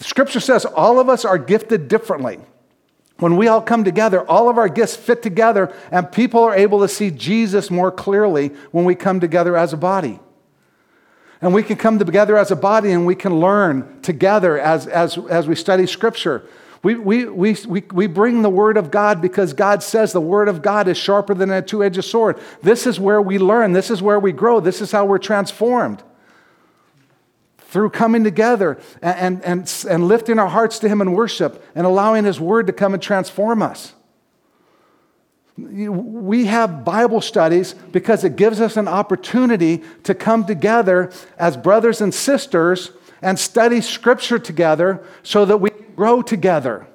Scripture 0.00 0.40
says 0.40 0.66
all 0.66 1.00
of 1.00 1.08
us 1.08 1.24
are 1.24 1.38
gifted 1.38 1.88
differently. 1.88 2.38
When 3.18 3.36
we 3.36 3.46
all 3.48 3.62
come 3.62 3.84
together, 3.84 4.28
all 4.28 4.48
of 4.48 4.58
our 4.58 4.68
gifts 4.68 4.96
fit 4.96 5.22
together, 5.22 5.72
and 5.90 6.10
people 6.10 6.42
are 6.42 6.54
able 6.54 6.80
to 6.80 6.88
see 6.88 7.10
Jesus 7.10 7.70
more 7.70 7.92
clearly 7.92 8.48
when 8.72 8.84
we 8.84 8.96
come 8.96 9.20
together 9.20 9.56
as 9.56 9.72
a 9.72 9.76
body. 9.76 10.18
And 11.42 11.52
we 11.52 11.64
can 11.64 11.76
come 11.76 11.98
together 11.98 12.38
as 12.38 12.52
a 12.52 12.56
body 12.56 12.92
and 12.92 13.04
we 13.04 13.16
can 13.16 13.40
learn 13.40 14.00
together 14.00 14.58
as, 14.58 14.86
as, 14.86 15.18
as 15.18 15.48
we 15.48 15.56
study 15.56 15.86
Scripture. 15.86 16.44
We, 16.84 16.94
we, 16.94 17.26
we, 17.26 17.56
we, 17.66 17.82
we 17.92 18.06
bring 18.06 18.42
the 18.42 18.50
Word 18.50 18.76
of 18.76 18.92
God 18.92 19.20
because 19.20 19.52
God 19.52 19.82
says 19.82 20.12
the 20.12 20.20
Word 20.20 20.48
of 20.48 20.62
God 20.62 20.86
is 20.86 20.96
sharper 20.96 21.34
than 21.34 21.50
a 21.50 21.60
two 21.60 21.82
edged 21.82 22.04
sword. 22.04 22.40
This 22.62 22.86
is 22.86 22.98
where 22.98 23.20
we 23.20 23.38
learn, 23.38 23.72
this 23.72 23.90
is 23.90 24.00
where 24.00 24.20
we 24.20 24.32
grow, 24.32 24.60
this 24.60 24.80
is 24.80 24.92
how 24.92 25.04
we're 25.04 25.18
transformed. 25.18 26.02
Through 27.58 27.90
coming 27.90 28.22
together 28.22 28.78
and, 29.00 29.42
and, 29.42 29.44
and, 29.44 29.84
and 29.88 30.08
lifting 30.08 30.38
our 30.38 30.48
hearts 30.48 30.78
to 30.80 30.88
Him 30.88 31.00
in 31.00 31.12
worship 31.12 31.64
and 31.74 31.86
allowing 31.86 32.24
His 32.24 32.38
Word 32.38 32.68
to 32.68 32.72
come 32.72 32.94
and 32.94 33.02
transform 33.02 33.62
us. 33.62 33.94
We 35.62 36.46
have 36.46 36.84
Bible 36.84 37.20
studies 37.20 37.74
because 37.92 38.24
it 38.24 38.36
gives 38.36 38.60
us 38.60 38.76
an 38.76 38.88
opportunity 38.88 39.82
to 40.04 40.14
come 40.14 40.44
together 40.44 41.12
as 41.38 41.56
brothers 41.56 42.00
and 42.00 42.12
sisters 42.12 42.90
and 43.20 43.38
study 43.38 43.80
Scripture 43.80 44.38
together 44.38 45.04
so 45.22 45.44
that 45.44 45.58
we 45.58 45.70
can 45.70 45.94
grow 45.94 46.22
together. 46.22 46.86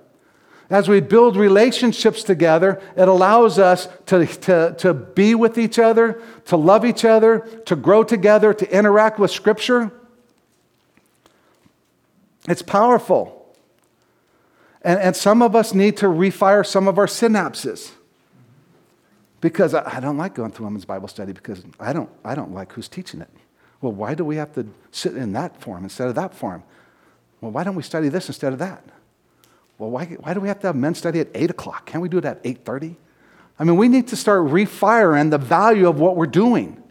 As 0.70 0.90
we 0.90 1.00
build 1.00 1.38
relationships 1.38 2.24
together, 2.24 2.82
it 2.98 3.08
allows 3.08 3.58
us 3.58 3.88
to, 4.08 4.26
to, 4.26 4.76
to 4.80 4.94
be 4.94 5.34
with 5.34 5.58
each 5.58 5.80
other, 5.80 6.22
to 6.46 6.58
love 6.58 6.84
each 6.84 7.06
other, 7.06 7.40
to 7.66 7.76
grow 7.76 8.04
together, 8.04 8.54
to 8.54 8.78
interact 8.78 9.18
with 9.18 9.32
Scripture. 9.32 9.94
It's 12.50 12.62
powerful. 12.62 13.56
And, 14.82 15.00
and 15.00 15.16
some 15.16 15.42
of 15.42 15.56
us 15.56 15.74
need 15.74 15.96
to 15.98 16.08
refire 16.08 16.66
some 16.66 16.90
of 16.90 16.98
our 16.98 17.08
synapses 17.08 17.92
because 19.40 19.74
I, 19.74 20.00
don't 20.00 20.18
like 20.18 20.34
going 20.34 20.52
through 20.52 20.66
women's 20.66 20.86
Bible 20.86 21.08
study 21.08 21.32
because 21.32 21.64
I 21.80 21.94
don't, 21.94 22.10
I 22.26 22.36
don't 22.36 22.54
like 22.54 22.74
who's 22.74 22.88
teaching 22.88 23.22
it. 23.22 23.30
Well, 23.82 23.92
why 23.92 24.16
do 24.16 24.26
we 24.26 24.38
have 24.38 24.54
to 24.54 24.68
sit 24.92 25.16
in 25.16 25.34
that 25.34 25.62
form 25.62 25.84
instead 25.84 26.08
of 26.08 26.16
that 26.16 26.34
form? 26.34 26.64
Well, 27.42 27.52
why 27.52 27.64
don't 27.64 27.76
we 27.76 27.84
study 27.84 28.10
this 28.10 28.28
instead 28.28 28.54
of 28.54 28.60
that? 28.60 28.84
Well, 29.78 29.92
why, 29.92 30.06
why 30.06 30.34
do 30.34 30.40
we 30.40 30.48
have 30.48 30.60
to 30.62 30.68
have 30.68 30.76
men 30.76 30.96
study 30.96 31.20
at 31.20 31.28
8 31.36 31.52
o'clock? 31.52 31.86
Can't 31.86 32.02
we 32.02 32.10
do 32.10 32.18
it 32.18 32.26
at 32.26 32.44
8.30? 32.44 32.96
I 33.60 33.64
mean, 33.64 33.78
we 33.78 33.88
need 33.88 34.08
to 34.08 34.16
start 34.16 34.50
refiring 34.50 35.30
the 35.30 35.38
value 35.38 35.88
of 35.88 36.00
what 36.00 36.16
we're 36.16 36.26
doing. 36.26 36.82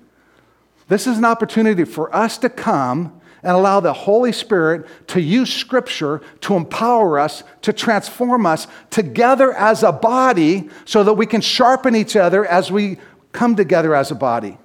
This 0.88 1.08
is 1.08 1.18
an 1.18 1.24
opportunity 1.24 1.84
for 1.84 2.14
us 2.14 2.38
to 2.38 2.48
come 2.48 3.15
and 3.46 3.54
allow 3.54 3.78
the 3.78 3.92
Holy 3.92 4.32
Spirit 4.32 4.88
to 5.06 5.20
use 5.20 5.54
Scripture 5.54 6.20
to 6.40 6.56
empower 6.56 7.20
us, 7.20 7.44
to 7.62 7.72
transform 7.72 8.44
us 8.44 8.66
together 8.90 9.52
as 9.52 9.84
a 9.84 9.92
body 9.92 10.68
so 10.84 11.04
that 11.04 11.12
we 11.12 11.26
can 11.26 11.40
sharpen 11.40 11.94
each 11.94 12.16
other 12.16 12.44
as 12.44 12.72
we 12.72 12.98
come 13.30 13.54
together 13.54 13.94
as 13.94 14.10
a 14.10 14.16
body. 14.16 14.58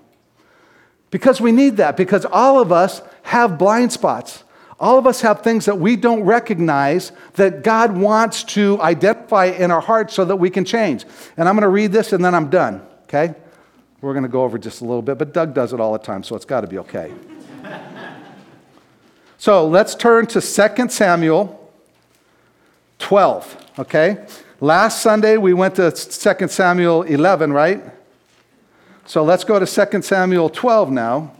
Because 1.11 1.39
we 1.39 1.51
need 1.51 1.77
that, 1.77 1.95
because 1.95 2.25
all 2.25 2.59
of 2.59 2.71
us 2.71 3.03
have 3.21 3.59
blind 3.59 3.91
spots. 3.91 4.43
All 4.79 4.97
of 4.97 5.05
us 5.05 5.21
have 5.21 5.41
things 5.41 5.65
that 5.65 5.77
we 5.77 5.95
don't 5.95 6.23
recognize 6.23 7.11
that 7.33 7.61
God 7.63 7.95
wants 7.95 8.43
to 8.45 8.81
identify 8.81 9.45
in 9.45 9.69
our 9.69 9.81
hearts 9.81 10.15
so 10.15 10.25
that 10.25 10.37
we 10.37 10.49
can 10.49 10.65
change. 10.65 11.05
And 11.37 11.47
I'm 11.47 11.53
going 11.53 11.61
to 11.61 11.69
read 11.69 11.91
this 11.91 12.13
and 12.13 12.25
then 12.25 12.33
I'm 12.33 12.49
done, 12.49 12.81
okay? 13.03 13.35
We're 14.01 14.13
going 14.13 14.23
to 14.23 14.29
go 14.29 14.43
over 14.43 14.57
just 14.57 14.81
a 14.81 14.85
little 14.85 15.03
bit, 15.03 15.19
but 15.19 15.33
Doug 15.33 15.53
does 15.53 15.71
it 15.71 15.79
all 15.79 15.93
the 15.93 15.99
time, 15.99 16.23
so 16.23 16.35
it's 16.35 16.45
got 16.45 16.61
to 16.61 16.67
be 16.67 16.79
okay. 16.79 17.11
So 19.41 19.67
let's 19.67 19.95
turn 19.95 20.27
to 20.27 20.39
2 20.39 20.89
Samuel 20.89 21.73
12, 22.99 23.71
okay? 23.79 24.23
Last 24.59 25.01
Sunday 25.01 25.37
we 25.37 25.51
went 25.55 25.77
to 25.77 25.89
2 25.89 26.47
Samuel 26.47 27.01
11, 27.01 27.51
right? 27.51 27.81
So 29.07 29.23
let's 29.23 29.43
go 29.43 29.57
to 29.57 29.65
2 29.65 30.01
Samuel 30.03 30.47
12 30.47 30.91
now. 30.91 31.33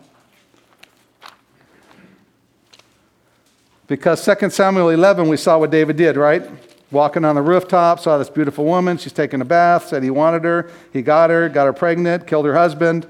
Because 3.86 4.26
2 4.26 4.50
Samuel 4.50 4.90
11, 4.90 5.28
we 5.30 5.38
saw 5.38 5.60
what 5.60 5.70
David 5.70 5.96
did, 5.96 6.18
right? 6.18 6.42
Walking 6.90 7.24
on 7.24 7.36
the 7.36 7.44
rooftop, 7.44 8.00
saw 8.00 8.18
this 8.18 8.32
beautiful 8.32 8.66
woman. 8.66 8.98
She's 8.98 9.14
taking 9.14 9.42
a 9.42 9.46
bath, 9.46 9.90
said 9.90 10.02
he 10.02 10.10
wanted 10.10 10.44
her. 10.44 10.72
He 10.92 11.04
got 11.04 11.30
her, 11.30 11.48
got 11.50 11.66
her 11.66 11.74
pregnant, 11.74 12.26
killed 12.26 12.48
her 12.48 12.56
husband, 12.56 13.06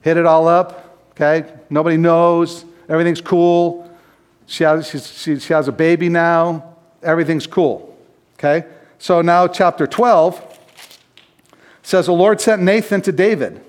hit 0.00 0.16
it 0.16 0.24
all 0.24 0.48
up, 0.48 1.10
okay? 1.10 1.44
Nobody 1.68 1.98
knows. 1.98 2.64
Everything's 2.88 3.20
cool. 3.20 3.85
She 4.46 4.64
has, 4.64 4.88
she, 4.88 5.38
she 5.38 5.52
has 5.52 5.68
a 5.68 5.72
baby 5.72 6.08
now. 6.08 6.76
Everything's 7.02 7.46
cool. 7.46 7.96
Okay? 8.38 8.66
So 8.98 9.20
now, 9.20 9.48
chapter 9.48 9.86
12 9.86 10.58
says, 11.82 12.06
The 12.06 12.12
Lord 12.12 12.40
sent 12.40 12.62
Nathan 12.62 13.02
to 13.02 13.12
David, 13.12 13.60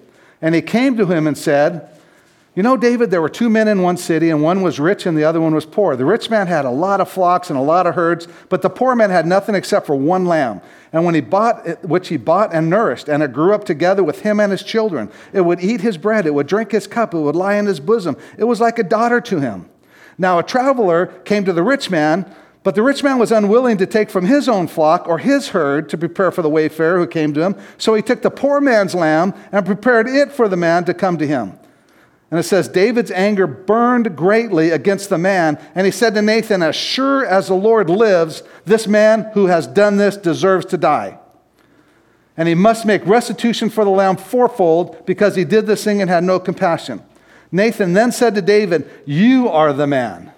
and 0.41 0.55
he 0.55 0.61
came 0.61 0.95
to 0.97 1.05
him 1.05 1.28
and 1.28 1.38
said, 1.38 1.89
You 2.55 2.63
know, 2.63 2.78
David, 2.78 3.11
there 3.11 3.21
were 3.21 3.30
two 3.30 3.49
men 3.49 3.67
in 3.67 3.82
one 3.82 3.97
city, 3.97 4.30
and 4.30 4.41
one 4.41 4.61
was 4.61 4.80
rich 4.80 5.05
and 5.05 5.17
the 5.17 5.23
other 5.23 5.41
one 5.41 5.53
was 5.53 5.65
poor. 5.65 5.95
The 5.95 6.05
rich 6.05 6.30
man 6.30 6.47
had 6.47 6.63
a 6.63 6.69
lot 6.69 7.01
of 7.01 7.09
flocks 7.09 7.49
and 7.49 7.57
a 7.57 7.61
lot 7.61 7.88
of 7.88 7.95
herds, 7.95 8.28
but 8.49 8.61
the 8.61 8.69
poor 8.69 8.95
man 8.95 9.09
had 9.09 9.25
nothing 9.25 9.55
except 9.55 9.88
for 9.88 9.95
one 9.95 10.25
lamb. 10.25 10.61
And 10.93 11.03
when 11.03 11.15
he 11.15 11.21
bought 11.21 11.67
it, 11.67 11.84
which 11.84 12.07
he 12.07 12.17
bought 12.17 12.53
and 12.53 12.69
nourished, 12.69 13.09
and 13.09 13.21
it 13.21 13.34
grew 13.34 13.53
up 13.53 13.65
together 13.65 14.03
with 14.03 14.21
him 14.21 14.39
and 14.39 14.51
his 14.51 14.63
children, 14.63 15.11
it 15.34 15.41
would 15.41 15.59
eat 15.59 15.82
his 15.82 15.97
bread, 15.97 16.25
it 16.25 16.34
would 16.34 16.47
drink 16.47 16.71
his 16.71 16.88
cup, 16.88 17.13
it 17.13 17.19
would 17.19 17.36
lie 17.36 17.55
in 17.55 17.65
his 17.65 17.80
bosom. 17.80 18.15
It 18.38 18.45
was 18.45 18.61
like 18.61 18.80
a 18.80 18.84
daughter 18.84 19.19
to 19.21 19.39
him. 19.39 19.69
Now, 20.18 20.39
a 20.39 20.43
traveler 20.43 21.07
came 21.26 21.45
to 21.45 21.53
the 21.53 21.63
rich 21.63 21.89
man, 21.89 22.34
but 22.63 22.76
the 22.76 22.82
rich 22.82 23.03
man 23.03 23.18
was 23.18 23.32
unwilling 23.32 23.78
to 23.78 23.86
take 23.86 24.09
from 24.09 24.26
his 24.26 24.49
own 24.49 24.68
flock 24.68 25.07
or 25.07 25.20
his 25.20 25.49
herd 25.49 25.88
to 25.89 25.97
prepare 25.97 26.32
for 26.32 26.41
the 26.41 26.49
wayfarer 26.49 26.97
who 26.97 27.07
came 27.07 27.34
to 27.34 27.41
him. 27.41 27.55
So 27.78 27.93
he 27.93 28.01
took 28.01 28.22
the 28.24 28.32
poor 28.32 28.59
man's 28.59 28.93
lamb 28.95 29.34
and 29.51 29.65
prepared 29.65 30.07
it 30.07 30.32
for 30.32 30.49
the 30.49 30.57
man 30.57 30.84
to 30.86 30.93
come 30.93 31.18
to 31.18 31.28
him. 31.28 31.57
And 32.30 32.39
it 32.39 32.43
says, 32.43 32.68
David's 32.68 33.11
anger 33.11 33.47
burned 33.47 34.18
greatly 34.18 34.72
against 34.72 35.09
the 35.09 35.18
man, 35.18 35.57
and 35.76 35.86
he 35.86 35.91
said 35.91 36.13
to 36.15 36.22
Nathan, 36.22 36.61
As 36.61 36.76
sure 36.76 37.26
as 37.26 37.47
the 37.47 37.53
Lord 37.53 37.89
lives, 37.89 38.43
this 38.65 38.86
man 38.86 39.32
who 39.34 39.45
has 39.45 39.65
done 39.65 39.95
this 39.95 40.18
deserves 40.18 40.65
to 40.68 40.78
die. 40.78 41.20
and 42.36 42.47
he 42.47 42.53
must 42.53 42.86
make 42.86 43.03
restitution 43.05 43.70
for 43.70 43.84
the 43.84 43.89
lamb 43.89 44.15
fourfold 44.15 45.05
because 45.05 45.36
he 45.36 45.43
did 45.43 45.65
this 45.65 45.84
thing 45.84 46.01
and 46.01 46.09
had 46.09 46.24
no 46.24 46.39
compassion. 46.39 47.01
Nathan 47.51 47.93
then 47.93 48.11
said 48.11 48.35
to 48.35 48.41
David, 48.41 48.89
You 49.05 49.49
are 49.49 49.73
the 49.73 49.87
man. 49.87 50.31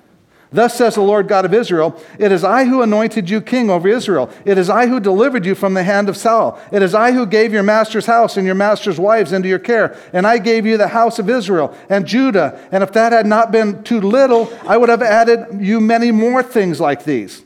Thus 0.52 0.76
says 0.76 0.96
the 0.96 1.02
Lord 1.02 1.28
God 1.28 1.46
of 1.46 1.54
Israel 1.54 2.02
It 2.18 2.32
is 2.32 2.44
I 2.44 2.66
who 2.66 2.82
anointed 2.82 3.30
you 3.30 3.40
king 3.40 3.70
over 3.70 3.88
Israel. 3.88 4.32
It 4.46 4.58
is 4.58 4.70
I 4.70 4.88
who 4.88 5.00
delivered 5.00 5.46
you 5.46 5.54
from 5.54 5.76
the 5.76 5.84
hand 5.84 6.10
of 6.10 6.18
Saul. 6.18 6.60
It 6.72 6.82
is 6.82 6.96
I 6.96 7.12
who 7.12 7.26
gave 7.26 7.54
your 7.54 7.64
master's 7.64 8.08
house 8.08 8.36
and 8.36 8.46
your 8.46 8.56
master's 8.56 9.00
wives 9.00 9.32
into 9.32 9.48
your 9.48 9.60
care. 9.60 9.96
And 10.12 10.26
I 10.26 10.40
gave 10.40 10.66
you 10.66 10.78
the 10.78 10.88
house 10.88 11.20
of 11.20 11.30
Israel 11.30 11.76
and 11.88 12.08
Judah. 12.08 12.68
And 12.72 12.84
if 12.84 12.92
that 12.94 13.12
had 13.12 13.28
not 13.28 13.52
been 13.52 13.84
too 13.84 14.02
little, 14.02 14.52
I 14.68 14.78
would 14.78 14.90
have 14.90 15.04
added 15.04 15.62
you 15.62 15.80
many 15.80 16.12
more 16.12 16.42
things 16.42 16.80
like 16.80 17.04
these. 17.04 17.44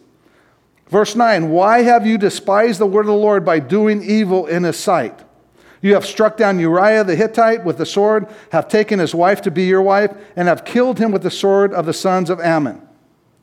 Verse 0.88 1.16
9 1.16 1.49
Why 1.49 1.82
have 1.82 2.07
you 2.07 2.18
despised 2.18 2.80
the 2.80 2.86
word 2.86 3.01
of 3.01 3.07
the 3.07 3.14
Lord 3.14 3.43
by 3.43 3.59
doing 3.59 4.01
evil 4.01 4.45
in 4.47 4.64
his 4.64 4.78
sight? 4.78 5.20
You 5.84 5.96
have 5.96 6.06
struck 6.06 6.38
down 6.38 6.60
Uriah 6.60 7.04
the 7.04 7.14
Hittite 7.14 7.66
with 7.66 7.78
the 7.78 7.86
sword, 7.86 8.34
have 8.54 8.70
taken 8.70 9.00
his 9.00 9.14
wife 9.14 9.42
to 9.42 9.52
be 9.52 9.66
your 9.66 9.82
wife, 9.82 10.16
and 10.38 10.48
have 10.48 10.64
killed 10.64 10.98
him 10.98 11.12
with 11.12 11.24
the 11.24 11.30
sword 11.30 11.74
of 11.74 11.86
the 11.86 11.92
sons 11.92 12.30
of 12.30 12.40
Ammon. 12.40 12.78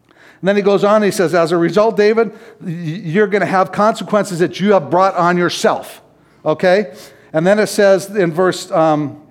And 0.08 0.48
then 0.48 0.56
he 0.56 0.62
goes 0.62 0.82
on, 0.82 1.02
he 1.02 1.10
says, 1.10 1.34
As 1.34 1.52
a 1.52 1.58
result, 1.58 1.98
David, 1.98 2.32
you're 2.64 3.26
going 3.26 3.42
to 3.42 3.46
have 3.46 3.72
consequences 3.72 4.38
that 4.38 4.58
you 4.58 4.72
have 4.72 4.88
brought 4.88 5.14
on 5.16 5.36
yourself. 5.36 6.00
Okay? 6.42 6.96
And 7.34 7.46
then 7.46 7.58
it 7.58 7.66
says 7.66 8.08
in 8.16 8.32
verse, 8.32 8.70
um, 8.70 9.22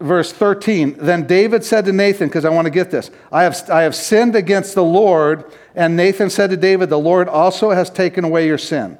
verse 0.00 0.32
13 0.32 0.96
Then 0.98 1.26
David 1.26 1.62
said 1.62 1.84
to 1.84 1.92
Nathan, 1.92 2.28
because 2.28 2.46
I 2.46 2.48
want 2.48 2.64
to 2.64 2.70
get 2.70 2.90
this, 2.90 3.10
I 3.30 3.42
have, 3.42 3.68
I 3.68 3.82
have 3.82 3.94
sinned 3.94 4.34
against 4.34 4.74
the 4.74 4.84
Lord. 4.84 5.44
And 5.74 5.94
Nathan 5.94 6.30
said 6.30 6.48
to 6.48 6.56
David, 6.56 6.88
The 6.88 6.98
Lord 6.98 7.28
also 7.28 7.68
has 7.72 7.90
taken 7.90 8.24
away 8.24 8.46
your 8.46 8.56
sin. 8.56 8.96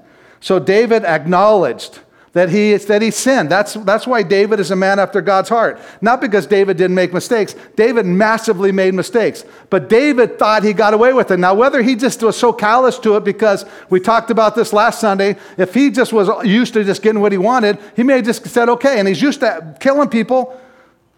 So 0.47 0.61
David 0.61 1.05
acknowledged 1.05 1.99
that 2.33 2.51
he, 2.51 2.77
that 2.77 3.03
he 3.03 3.11
sinned. 3.11 3.51
That's, 3.51 3.75
that's 3.75 4.07
why 4.07 4.23
David 4.23 4.61
is 4.61 4.71
a 4.71 4.77
man 4.77 5.01
after 5.01 5.21
God's 5.21 5.49
heart. 5.49 5.81
Not 6.01 6.21
because 6.21 6.47
David 6.47 6.77
didn't 6.77 6.95
make 6.95 7.13
mistakes. 7.13 7.57
David 7.75 8.07
massively 8.07 8.71
made 8.71 8.95
mistakes. 8.95 9.45
But 9.71 9.89
David 9.89 10.39
thought 10.39 10.63
he 10.63 10.73
got 10.73 10.95
away 10.95 11.13
with 11.13 11.33
it. 11.33 11.39
Now, 11.39 11.53
whether 11.55 11.83
he 11.83 11.97
just 11.97 12.23
was 12.23 12.37
so 12.37 12.53
callous 12.53 12.97
to 13.01 13.17
it 13.17 13.25
because 13.25 13.65
we 13.91 13.99
talked 13.99 14.31
about 14.31 14.55
this 14.55 14.73
last 14.73 15.01
Sunday, 15.01 15.37
if 15.59 15.75
he 15.75 15.91
just 15.91 16.13
was 16.13 16.29
used 16.47 16.75
to 16.75 16.85
just 16.85 17.03
getting 17.03 17.21
what 17.21 17.33
he 17.33 17.39
wanted, 17.39 17.81
he 17.97 18.05
may 18.05 18.15
have 18.15 18.25
just 18.25 18.47
said, 18.47 18.69
okay. 18.69 19.01
And 19.01 19.09
he's 19.09 19.21
used 19.21 19.41
to 19.41 19.77
killing 19.81 20.09
people. 20.09 20.57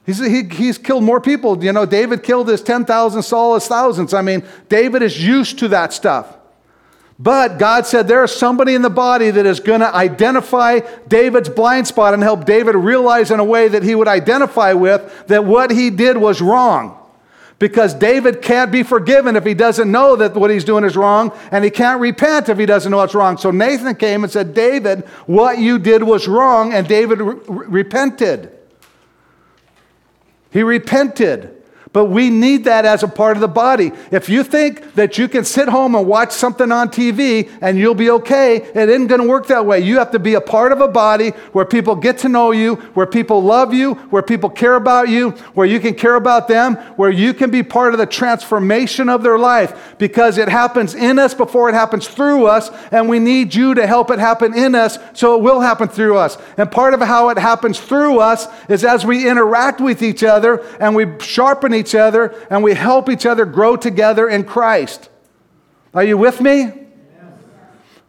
He's, 0.06 0.24
he, 0.26 0.44
he's 0.44 0.78
killed 0.78 1.04
more 1.04 1.20
people. 1.20 1.62
You 1.62 1.74
know, 1.74 1.84
David 1.84 2.22
killed 2.22 2.48
his 2.48 2.62
10,000, 2.62 3.22
Saul 3.22 3.56
his 3.56 3.68
thousands. 3.68 4.14
I 4.14 4.22
mean, 4.22 4.42
David 4.70 5.02
is 5.02 5.22
used 5.22 5.58
to 5.58 5.68
that 5.68 5.92
stuff. 5.92 6.38
But 7.18 7.58
God 7.58 7.84
said 7.84 8.06
there 8.06 8.22
is 8.22 8.32
somebody 8.32 8.74
in 8.74 8.82
the 8.82 8.90
body 8.90 9.30
that 9.32 9.44
is 9.44 9.58
going 9.58 9.80
to 9.80 9.92
identify 9.92 10.80
David's 11.08 11.48
blind 11.48 11.88
spot 11.88 12.14
and 12.14 12.22
help 12.22 12.44
David 12.44 12.76
realize 12.76 13.32
in 13.32 13.40
a 13.40 13.44
way 13.44 13.66
that 13.66 13.82
he 13.82 13.96
would 13.96 14.06
identify 14.06 14.72
with 14.72 15.26
that 15.26 15.44
what 15.44 15.72
he 15.72 15.90
did 15.90 16.16
was 16.16 16.40
wrong. 16.40 16.94
Because 17.58 17.92
David 17.92 18.40
can't 18.40 18.70
be 18.70 18.84
forgiven 18.84 19.34
if 19.34 19.44
he 19.44 19.52
doesn't 19.52 19.90
know 19.90 20.14
that 20.14 20.34
what 20.36 20.48
he's 20.48 20.62
doing 20.62 20.84
is 20.84 20.96
wrong, 20.96 21.36
and 21.50 21.64
he 21.64 21.70
can't 21.70 22.00
repent 22.00 22.48
if 22.48 22.56
he 22.56 22.66
doesn't 22.66 22.92
know 22.92 23.02
it's 23.02 23.16
wrong. 23.16 23.36
So 23.36 23.50
Nathan 23.50 23.96
came 23.96 24.22
and 24.22 24.32
said, 24.32 24.54
David, 24.54 25.00
what 25.26 25.58
you 25.58 25.80
did 25.80 26.04
was 26.04 26.28
wrong, 26.28 26.72
and 26.72 26.86
David 26.86 27.20
re- 27.20 27.34
repented. 27.48 28.56
He 30.52 30.62
repented. 30.62 31.57
But 31.98 32.10
we 32.10 32.30
need 32.30 32.62
that 32.62 32.84
as 32.84 33.02
a 33.02 33.08
part 33.08 33.36
of 33.36 33.40
the 33.40 33.48
body. 33.48 33.90
If 34.12 34.28
you 34.28 34.44
think 34.44 34.94
that 34.94 35.18
you 35.18 35.26
can 35.26 35.42
sit 35.42 35.68
home 35.68 35.96
and 35.96 36.06
watch 36.06 36.30
something 36.30 36.70
on 36.70 36.90
TV 36.90 37.50
and 37.60 37.76
you'll 37.76 37.96
be 37.96 38.08
okay, 38.10 38.58
it 38.58 38.88
isn't 38.88 39.08
going 39.08 39.20
to 39.20 39.26
work 39.26 39.48
that 39.48 39.66
way. 39.66 39.80
You 39.80 39.98
have 39.98 40.12
to 40.12 40.20
be 40.20 40.34
a 40.34 40.40
part 40.40 40.70
of 40.70 40.80
a 40.80 40.86
body 40.86 41.30
where 41.50 41.64
people 41.64 41.96
get 41.96 42.18
to 42.18 42.28
know 42.28 42.52
you, 42.52 42.76
where 42.94 43.04
people 43.04 43.42
love 43.42 43.74
you, 43.74 43.94
where 44.10 44.22
people 44.22 44.48
care 44.48 44.76
about 44.76 45.08
you, 45.08 45.30
where 45.54 45.66
you 45.66 45.80
can 45.80 45.94
care 45.94 46.14
about 46.14 46.46
them, 46.46 46.76
where 46.94 47.10
you 47.10 47.34
can 47.34 47.50
be 47.50 47.64
part 47.64 47.94
of 47.94 47.98
the 47.98 48.06
transformation 48.06 49.08
of 49.08 49.24
their 49.24 49.36
life 49.36 49.96
because 49.98 50.38
it 50.38 50.48
happens 50.48 50.94
in 50.94 51.18
us 51.18 51.34
before 51.34 51.68
it 51.68 51.74
happens 51.74 52.06
through 52.06 52.46
us, 52.46 52.70
and 52.92 53.08
we 53.08 53.18
need 53.18 53.52
you 53.52 53.74
to 53.74 53.84
help 53.88 54.12
it 54.12 54.20
happen 54.20 54.56
in 54.56 54.76
us 54.76 55.00
so 55.14 55.34
it 55.34 55.42
will 55.42 55.60
happen 55.60 55.88
through 55.88 56.16
us. 56.16 56.38
And 56.56 56.70
part 56.70 56.94
of 56.94 57.00
how 57.00 57.30
it 57.30 57.38
happens 57.38 57.80
through 57.80 58.20
us 58.20 58.46
is 58.68 58.84
as 58.84 59.04
we 59.04 59.28
interact 59.28 59.80
with 59.80 60.00
each 60.00 60.22
other 60.22 60.64
and 60.78 60.94
we 60.94 61.06
sharpen 61.18 61.74
each 61.74 61.87
other 61.94 62.34
and 62.50 62.62
we 62.62 62.74
help 62.74 63.08
each 63.08 63.26
other 63.26 63.44
grow 63.44 63.76
together 63.76 64.28
in 64.28 64.44
Christ. 64.44 65.08
Are 65.94 66.04
you 66.04 66.18
with 66.18 66.40
me? 66.40 66.72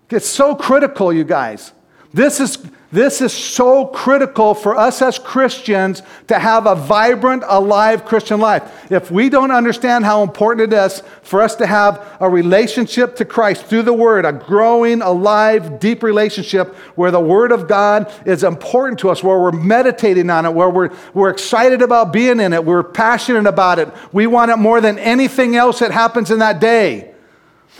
It's 0.09 0.27
so 0.27 0.55
critical, 0.55 1.13
you 1.13 1.23
guys. 1.23 1.71
This 2.11 2.39
is, 2.39 2.57
this 2.91 3.21
is 3.21 3.31
so 3.31 3.85
critical 3.85 4.55
for 4.55 4.75
us 4.75 4.99
as 5.03 5.19
Christians 5.19 6.01
to 6.27 6.39
have 6.39 6.65
a 6.65 6.73
vibrant, 6.73 7.43
alive 7.45 8.03
Christian 8.03 8.39
life. 8.39 8.91
If 8.91 9.11
we 9.11 9.29
don't 9.29 9.51
understand 9.51 10.05
how 10.05 10.23
important 10.23 10.73
it 10.73 10.75
is 10.75 11.03
for 11.21 11.39
us 11.43 11.55
to 11.57 11.67
have 11.67 12.17
a 12.19 12.27
relationship 12.27 13.15
to 13.17 13.25
Christ 13.25 13.65
through 13.65 13.83
the 13.83 13.93
Word, 13.93 14.25
a 14.25 14.33
growing, 14.33 15.03
alive, 15.03 15.79
deep 15.79 16.01
relationship 16.01 16.73
where 16.95 17.11
the 17.11 17.19
Word 17.19 17.51
of 17.51 17.67
God 17.67 18.11
is 18.25 18.43
important 18.43 18.97
to 18.99 19.11
us, 19.11 19.23
where 19.23 19.39
we're 19.39 19.51
meditating 19.51 20.31
on 20.31 20.47
it, 20.47 20.53
where 20.53 20.69
we're, 20.71 20.89
we're 21.13 21.29
excited 21.29 21.83
about 21.83 22.11
being 22.11 22.39
in 22.39 22.53
it, 22.53 22.65
we're 22.65 22.81
passionate 22.81 23.45
about 23.45 23.77
it, 23.77 23.87
we 24.11 24.25
want 24.25 24.49
it 24.49 24.57
more 24.57 24.81
than 24.81 24.97
anything 24.97 25.55
else 25.55 25.77
that 25.77 25.91
happens 25.91 26.31
in 26.31 26.39
that 26.39 26.59
day 26.59 27.08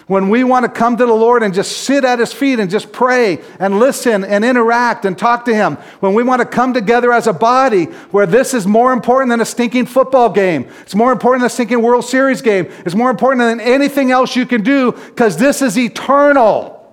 when 0.09 0.27
we 0.27 0.43
want 0.43 0.65
to 0.65 0.71
come 0.71 0.97
to 0.97 1.05
the 1.05 1.13
Lord 1.13 1.43
and 1.43 1.53
just 1.53 1.83
sit 1.83 2.03
at 2.03 2.17
His 2.17 2.33
feet 2.33 2.59
and 2.59 2.67
just 2.67 2.91
pray 2.91 3.43
and 3.59 3.77
listen 3.77 4.23
and 4.23 4.43
interact 4.43 5.05
and 5.05 5.15
talk 5.15 5.45
to 5.45 5.53
Him, 5.53 5.75
when 5.99 6.15
we 6.15 6.23
want 6.23 6.41
to 6.41 6.47
come 6.47 6.73
together 6.73 7.13
as 7.13 7.27
a 7.27 7.31
body 7.31 7.85
where 8.09 8.25
this 8.25 8.55
is 8.55 8.65
more 8.65 8.91
important 8.91 9.29
than 9.29 9.39
a 9.39 9.45
stinking 9.45 9.85
football 9.85 10.31
game, 10.31 10.67
it's 10.81 10.95
more 10.95 11.11
important 11.11 11.41
than 11.41 11.45
a 11.45 11.51
stinking 11.51 11.83
World 11.83 12.03
Series 12.03 12.41
game, 12.41 12.65
it's 12.87 12.95
more 12.95 13.11
important 13.11 13.41
than 13.41 13.59
anything 13.59 14.09
else 14.09 14.35
you 14.35 14.47
can 14.47 14.63
do 14.63 14.93
because 14.93 15.37
this 15.37 15.61
is 15.61 15.77
eternal. 15.77 16.91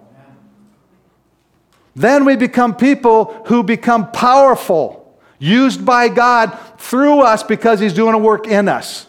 Then 1.95 2.27
we 2.27 2.37
become 2.37 2.77
people 2.77 3.33
who 3.47 3.63
become 3.63 4.13
powerful, 4.13 5.19
used 5.39 5.87
by 5.87 6.11
God 6.11 6.59
through 6.77 7.23
us 7.23 7.43
because 7.43 7.81
He's 7.81 7.95
doing 7.95 8.13
a 8.13 8.19
work 8.19 8.47
in 8.47 8.69
us. 8.69 9.07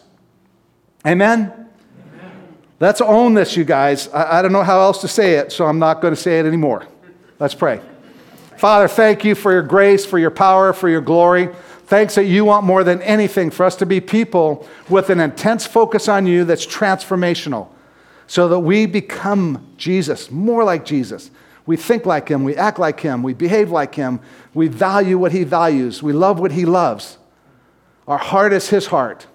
Amen? 1.06 1.67
Let's 2.80 3.02
own 3.02 3.34
this, 3.34 3.58
you 3.58 3.64
guys. 3.64 4.08
I, 4.10 4.40
I, 4.40 4.42
don't 4.42 4.52
know 4.52 4.64
how 4.64 4.80
else 4.82 5.02
to 5.02 5.08
say 5.08 5.36
it, 5.36 5.52
so 5.52 5.66
I'm 5.66 5.80
not 5.80 6.00
going 6.00 6.14
to 6.14 6.20
say 6.20 6.40
it 6.40 6.46
anymore. 6.46 6.86
Let's 7.40 7.56
pray. 7.56 7.82
Father, 8.58 8.88
thank 8.88 9.24
you 9.26 9.34
for 9.34 9.52
your 9.52 9.64
grace, 9.64 10.06
for 10.06 10.20
your 10.20 10.32
power, 10.32 10.74
for 10.74 10.88
your 10.88 11.02
glory. 11.02 11.50
Thanks 11.86 12.16
that 12.16 12.26
you 12.26 12.46
want 12.46 12.66
more 12.66 12.84
than 12.84 13.02
anything 13.02 13.50
for 13.50 13.66
us 13.66 13.76
to 13.78 13.86
be 13.86 14.00
people 14.00 14.68
with 14.90 15.10
an 15.10 15.20
intense 15.20 15.66
focus 15.66 16.08
on 16.08 16.28
you 16.28 16.44
that's 16.44 16.66
transformational 16.66 17.70
so 18.28 18.48
that 18.50 18.60
we 18.60 18.86
become 18.86 19.74
Jesus, 19.78 20.30
more 20.30 20.64
like 20.64 20.86
Jesus. 20.86 21.32
We 21.66 21.78
think 21.78 22.06
like 22.06 22.30
him, 22.30 22.44
we 22.44 22.56
act 22.56 22.78
like 22.78 23.00
him, 23.00 23.24
we 23.24 23.34
behave 23.34 23.72
like 23.72 23.96
him, 23.96 24.20
we 24.54 24.68
value 24.68 25.18
what 25.18 25.32
he 25.32 25.44
values, 25.44 26.04
we 26.04 26.14
love 26.14 26.40
what 26.40 26.52
he 26.52 26.66
loves. 26.66 27.18
Our 28.08 28.18
heart 28.18 28.54
is 28.54 28.70
his 28.70 28.88
heart. 28.88 29.28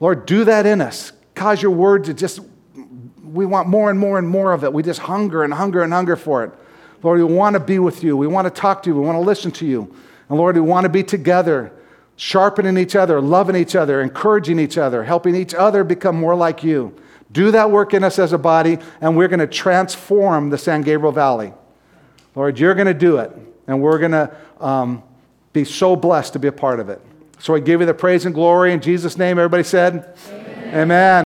Lord, 0.00 0.26
do 0.26 0.44
that 0.44 0.66
in 0.66 0.80
us 0.80 1.12
cause 1.38 1.62
your 1.62 1.70
word 1.70 2.04
to 2.04 2.14
just, 2.14 2.40
we 3.22 3.46
want 3.46 3.68
more 3.68 3.90
and 3.90 3.98
more 3.98 4.18
and 4.18 4.28
more 4.28 4.52
of 4.52 4.64
it. 4.64 4.72
We 4.72 4.82
just 4.82 5.00
hunger 5.00 5.44
and 5.44 5.54
hunger 5.54 5.82
and 5.82 5.92
hunger 5.92 6.16
for 6.16 6.44
it. 6.44 6.52
Lord, 7.02 7.18
we 7.18 7.24
want 7.24 7.54
to 7.54 7.60
be 7.60 7.78
with 7.78 8.02
you. 8.02 8.16
We 8.16 8.26
want 8.26 8.52
to 8.52 8.60
talk 8.60 8.82
to 8.82 8.90
you. 8.90 8.96
We 8.96 9.06
want 9.06 9.16
to 9.16 9.20
listen 9.20 9.50
to 9.52 9.66
you. 9.66 9.94
And 10.28 10.36
Lord, 10.36 10.56
we 10.56 10.62
want 10.62 10.84
to 10.84 10.88
be 10.88 11.04
together, 11.04 11.72
sharpening 12.16 12.76
each 12.76 12.96
other, 12.96 13.20
loving 13.20 13.56
each 13.56 13.76
other, 13.76 14.02
encouraging 14.02 14.58
each 14.58 14.76
other, 14.76 15.04
helping 15.04 15.34
each 15.34 15.54
other 15.54 15.84
become 15.84 16.16
more 16.16 16.34
like 16.34 16.64
you. 16.64 16.94
Do 17.30 17.50
that 17.52 17.70
work 17.70 17.94
in 17.94 18.02
us 18.02 18.18
as 18.18 18.32
a 18.32 18.38
body, 18.38 18.78
and 19.00 19.16
we're 19.16 19.28
going 19.28 19.40
to 19.40 19.46
transform 19.46 20.50
the 20.50 20.58
San 20.58 20.82
Gabriel 20.82 21.12
Valley. 21.12 21.52
Lord, 22.34 22.58
you're 22.58 22.74
going 22.74 22.86
to 22.86 22.94
do 22.94 23.18
it, 23.18 23.30
and 23.66 23.80
we're 23.80 23.98
going 23.98 24.12
to 24.12 24.34
um, 24.60 25.02
be 25.52 25.64
so 25.64 25.94
blessed 25.94 26.32
to 26.32 26.38
be 26.38 26.48
a 26.48 26.52
part 26.52 26.80
of 26.80 26.88
it. 26.88 27.00
So 27.38 27.54
I 27.54 27.60
give 27.60 27.80
you 27.80 27.86
the 27.86 27.94
praise 27.94 28.26
and 28.26 28.34
glory 28.34 28.72
in 28.72 28.80
Jesus' 28.80 29.16
name. 29.16 29.38
Everybody 29.38 29.62
said, 29.62 30.16
Amen. 30.30 30.74
Amen. 30.74 31.24